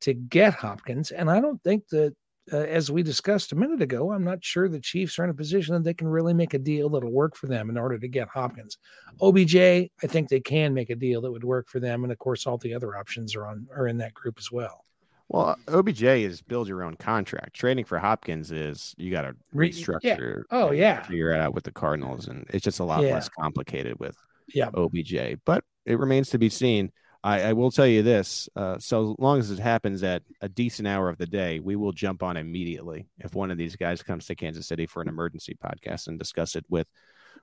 to 0.01 0.15
get 0.15 0.55
Hopkins, 0.55 1.13
and 1.13 1.31
I 1.31 1.41
don't 1.41 1.63
think 1.63 1.87
that 1.89 2.15
uh, 2.53 2.57
as 2.57 2.91
we 2.91 3.03
discussed 3.03 3.53
a 3.53 3.57
minute 3.57 3.83
ago, 3.83 4.13
I'm 4.13 4.25
not 4.25 4.45
sure 4.45 4.69
the 4.69 4.81
Chiefs 4.81 5.19
are 5.19 5.25
in 5.25 5.31
a 5.31 5.35
position 5.35 5.75
that 5.75 5.85
they 5.85 5.95
can 5.95 6.09
really 6.09 6.35
make 6.35 6.55
a 6.55 6.59
deal 6.59 6.89
that'll 6.89 7.11
work 7.11 7.37
for 7.37 7.47
them 7.47 7.71
in 7.71 7.79
order 7.79 7.99
to 7.99 8.09
get 8.09 8.29
Hopkins. 8.29 8.79
OBJ, 9.21 9.57
I 9.57 9.89
think 10.07 10.29
they 10.29 10.41
can 10.41 10.75
make 10.75 10.91
a 10.91 10.97
deal 10.97 11.21
that 11.23 11.33
would 11.33 11.45
work 11.45 11.69
for 11.69 11.81
them, 11.81 12.05
and 12.05 12.13
of 12.13 12.19
course, 12.19 12.47
all 12.47 12.59
the 12.59 12.75
other 12.75 12.97
options 12.97 13.35
are 13.35 13.47
on 13.47 13.67
are 13.75 13.89
in 13.89 13.99
that 13.99 14.15
group 14.15 14.37
as 14.39 14.51
well. 14.51 14.85
Well, 15.29 15.57
OBJ 15.69 16.03
is 16.03 16.41
build 16.41 16.69
your 16.69 16.83
own 16.83 16.97
contract. 16.97 17.55
Trading 17.55 17.85
for 17.85 17.99
Hopkins 17.99 18.51
is 18.51 18.95
you 18.97 19.11
got 19.11 19.23
to 19.23 19.37
restructure. 19.55 20.03
Yeah. 20.03 20.43
Oh 20.51 20.71
yeah, 20.71 21.03
figure 21.03 21.33
it 21.33 21.41
out 21.41 21.55
with 21.55 21.65
the 21.65 21.73
Cardinals, 21.73 22.29
and 22.29 22.47
it's 22.49 22.65
just 22.65 22.81
a 22.81 22.85
lot 22.85 23.03
yeah. 23.03 23.15
less 23.15 23.29
complicated 23.29 23.99
with 24.01 24.17
yeah 24.49 24.71
OBJ. 24.75 25.41
But 25.45 25.65
it 25.85 25.99
remains 25.99 26.31
to 26.31 26.39
be 26.39 26.49
seen. 26.49 26.93
I, 27.25 27.43
I 27.43 27.53
will 27.53 27.71
tell 27.71 27.87
you 27.87 28.03
this: 28.03 28.49
uh, 28.55 28.79
so 28.79 29.17
long 29.19 29.39
as 29.39 29.51
it 29.51 29.59
happens 29.59 30.03
at 30.03 30.23
a 30.41 30.49
decent 30.49 30.87
hour 30.87 31.09
of 31.09 31.19
the 31.19 31.27
day, 31.27 31.59
we 31.61 31.77
will 31.77 31.93
jump 31.93 32.23
on 32.23 32.37
immediately 32.37 33.09
if 33.19 33.35
one 33.35 33.51
of 33.51 33.59
these 33.59 33.77
guys 33.77 34.03
comes 34.03 34.27
to 34.27 34.35
Kansas 34.35 34.67
City 34.67 34.87
for 34.87 35.03
an 35.03 35.09
emergency 35.09 35.57
podcast 35.63 36.07
and 36.07 36.19
discuss 36.19 36.55
it 36.55 36.65
with 36.69 36.87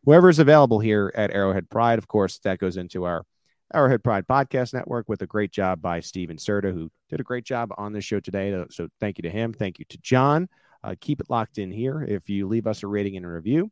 whoever 0.05 0.29
is 0.29 0.39
available 0.39 0.79
here 0.79 1.11
at 1.15 1.31
Arrowhead 1.31 1.69
Pride. 1.69 1.99
Of 1.99 2.07
course, 2.07 2.39
that 2.39 2.59
goes 2.59 2.77
into 2.77 3.03
our 3.03 3.25
Arrowhead 3.73 4.03
Pride 4.03 4.27
Podcast 4.27 4.73
Network 4.73 5.09
with 5.09 5.21
a 5.21 5.27
great 5.27 5.51
job 5.51 5.81
by 5.81 5.99
Steven 5.99 6.37
Serta, 6.37 6.71
who 6.71 6.89
did 7.09 7.19
a 7.19 7.23
great 7.23 7.45
job 7.45 7.73
on 7.77 7.93
this 7.93 8.05
show 8.05 8.19
today. 8.19 8.63
So 8.69 8.87
thank 8.99 9.17
you 9.17 9.23
to 9.23 9.29
him. 9.29 9.53
Thank 9.53 9.79
you 9.79 9.85
to 9.89 9.97
John. 9.97 10.47
Uh, 10.83 10.95
keep 11.01 11.19
it 11.19 11.29
locked 11.29 11.57
in 11.57 11.71
here. 11.71 12.05
If 12.07 12.29
you 12.29 12.47
leave 12.47 12.67
us 12.67 12.83
a 12.83 12.87
rating 12.87 13.17
and 13.17 13.25
a 13.25 13.29
review, 13.29 13.71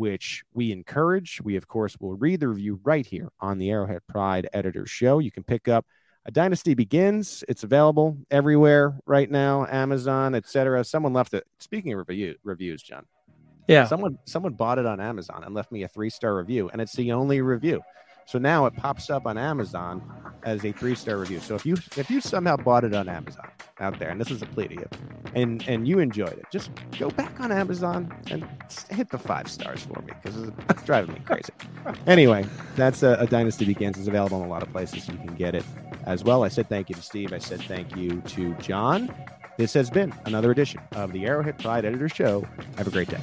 which 0.00 0.44
we 0.54 0.72
encourage. 0.72 1.42
We, 1.42 1.56
of 1.56 1.68
course, 1.68 1.94
will 2.00 2.14
read 2.14 2.40
the 2.40 2.48
review 2.48 2.80
right 2.84 3.04
here 3.04 3.28
on 3.38 3.58
the 3.58 3.70
Arrowhead 3.70 4.00
Pride 4.08 4.48
Editor 4.54 4.86
Show. 4.86 5.18
You 5.18 5.30
can 5.30 5.42
pick 5.42 5.68
up 5.68 5.84
A 6.24 6.30
Dynasty 6.30 6.72
Begins. 6.72 7.44
It's 7.48 7.64
available 7.64 8.16
everywhere 8.30 8.98
right 9.04 9.30
now, 9.30 9.66
Amazon, 9.70 10.34
etc. 10.34 10.84
Someone 10.84 11.12
left 11.12 11.34
it. 11.34 11.44
Speaking 11.58 11.92
of 11.92 11.98
review, 12.08 12.36
reviews, 12.44 12.82
John. 12.82 13.04
Yeah. 13.68 13.84
Someone 13.84 14.18
someone 14.24 14.54
bought 14.54 14.78
it 14.78 14.86
on 14.86 15.00
Amazon 15.00 15.44
and 15.44 15.54
left 15.54 15.70
me 15.70 15.82
a 15.82 15.88
three 15.88 16.08
star 16.08 16.34
review, 16.34 16.70
and 16.72 16.80
it's 16.80 16.94
the 16.94 17.12
only 17.12 17.42
review. 17.42 17.82
So 18.30 18.38
now 18.38 18.66
it 18.66 18.76
pops 18.76 19.10
up 19.10 19.26
on 19.26 19.36
Amazon 19.36 20.00
as 20.44 20.64
a 20.64 20.70
three 20.70 20.94
star 20.94 21.16
review. 21.16 21.40
So 21.40 21.56
if 21.56 21.66
you 21.66 21.74
if 21.96 22.08
you 22.08 22.20
somehow 22.20 22.56
bought 22.56 22.84
it 22.84 22.94
on 22.94 23.08
Amazon 23.08 23.48
out 23.80 23.98
there, 23.98 24.08
and 24.08 24.20
this 24.20 24.30
is 24.30 24.40
a 24.40 24.46
plea 24.46 24.68
to 24.68 24.74
you, 24.74 24.88
and 25.34 25.66
and 25.66 25.88
you 25.88 25.98
enjoyed 25.98 26.34
it, 26.34 26.44
just 26.52 26.70
go 26.96 27.10
back 27.10 27.40
on 27.40 27.50
Amazon 27.50 28.16
and 28.30 28.46
hit 28.88 29.10
the 29.10 29.18
five 29.18 29.50
stars 29.50 29.82
for 29.82 30.00
me 30.02 30.12
because 30.22 30.48
it's 30.68 30.82
driving 30.84 31.12
me 31.12 31.20
crazy. 31.26 31.52
anyway, 32.06 32.46
that's 32.76 33.02
a, 33.02 33.16
a 33.18 33.26
Dynasty 33.26 33.64
Begins. 33.64 33.98
It's 33.98 34.06
available 34.06 34.38
in 34.40 34.46
a 34.46 34.48
lot 34.48 34.62
of 34.62 34.70
places. 34.70 35.08
You 35.08 35.14
can 35.14 35.34
get 35.34 35.56
it 35.56 35.64
as 36.04 36.22
well. 36.22 36.44
I 36.44 36.48
said 36.50 36.68
thank 36.68 36.88
you 36.88 36.94
to 36.94 37.02
Steve. 37.02 37.32
I 37.32 37.38
said 37.38 37.60
thank 37.62 37.96
you 37.96 38.20
to 38.20 38.54
John. 38.54 39.12
This 39.58 39.74
has 39.74 39.90
been 39.90 40.14
another 40.24 40.52
edition 40.52 40.80
of 40.92 41.10
the 41.10 41.26
Arrowhead 41.26 41.58
Pride 41.58 41.84
Editor 41.84 42.08
Show. 42.08 42.46
Have 42.76 42.86
a 42.86 42.92
great 42.92 43.08
day. 43.08 43.18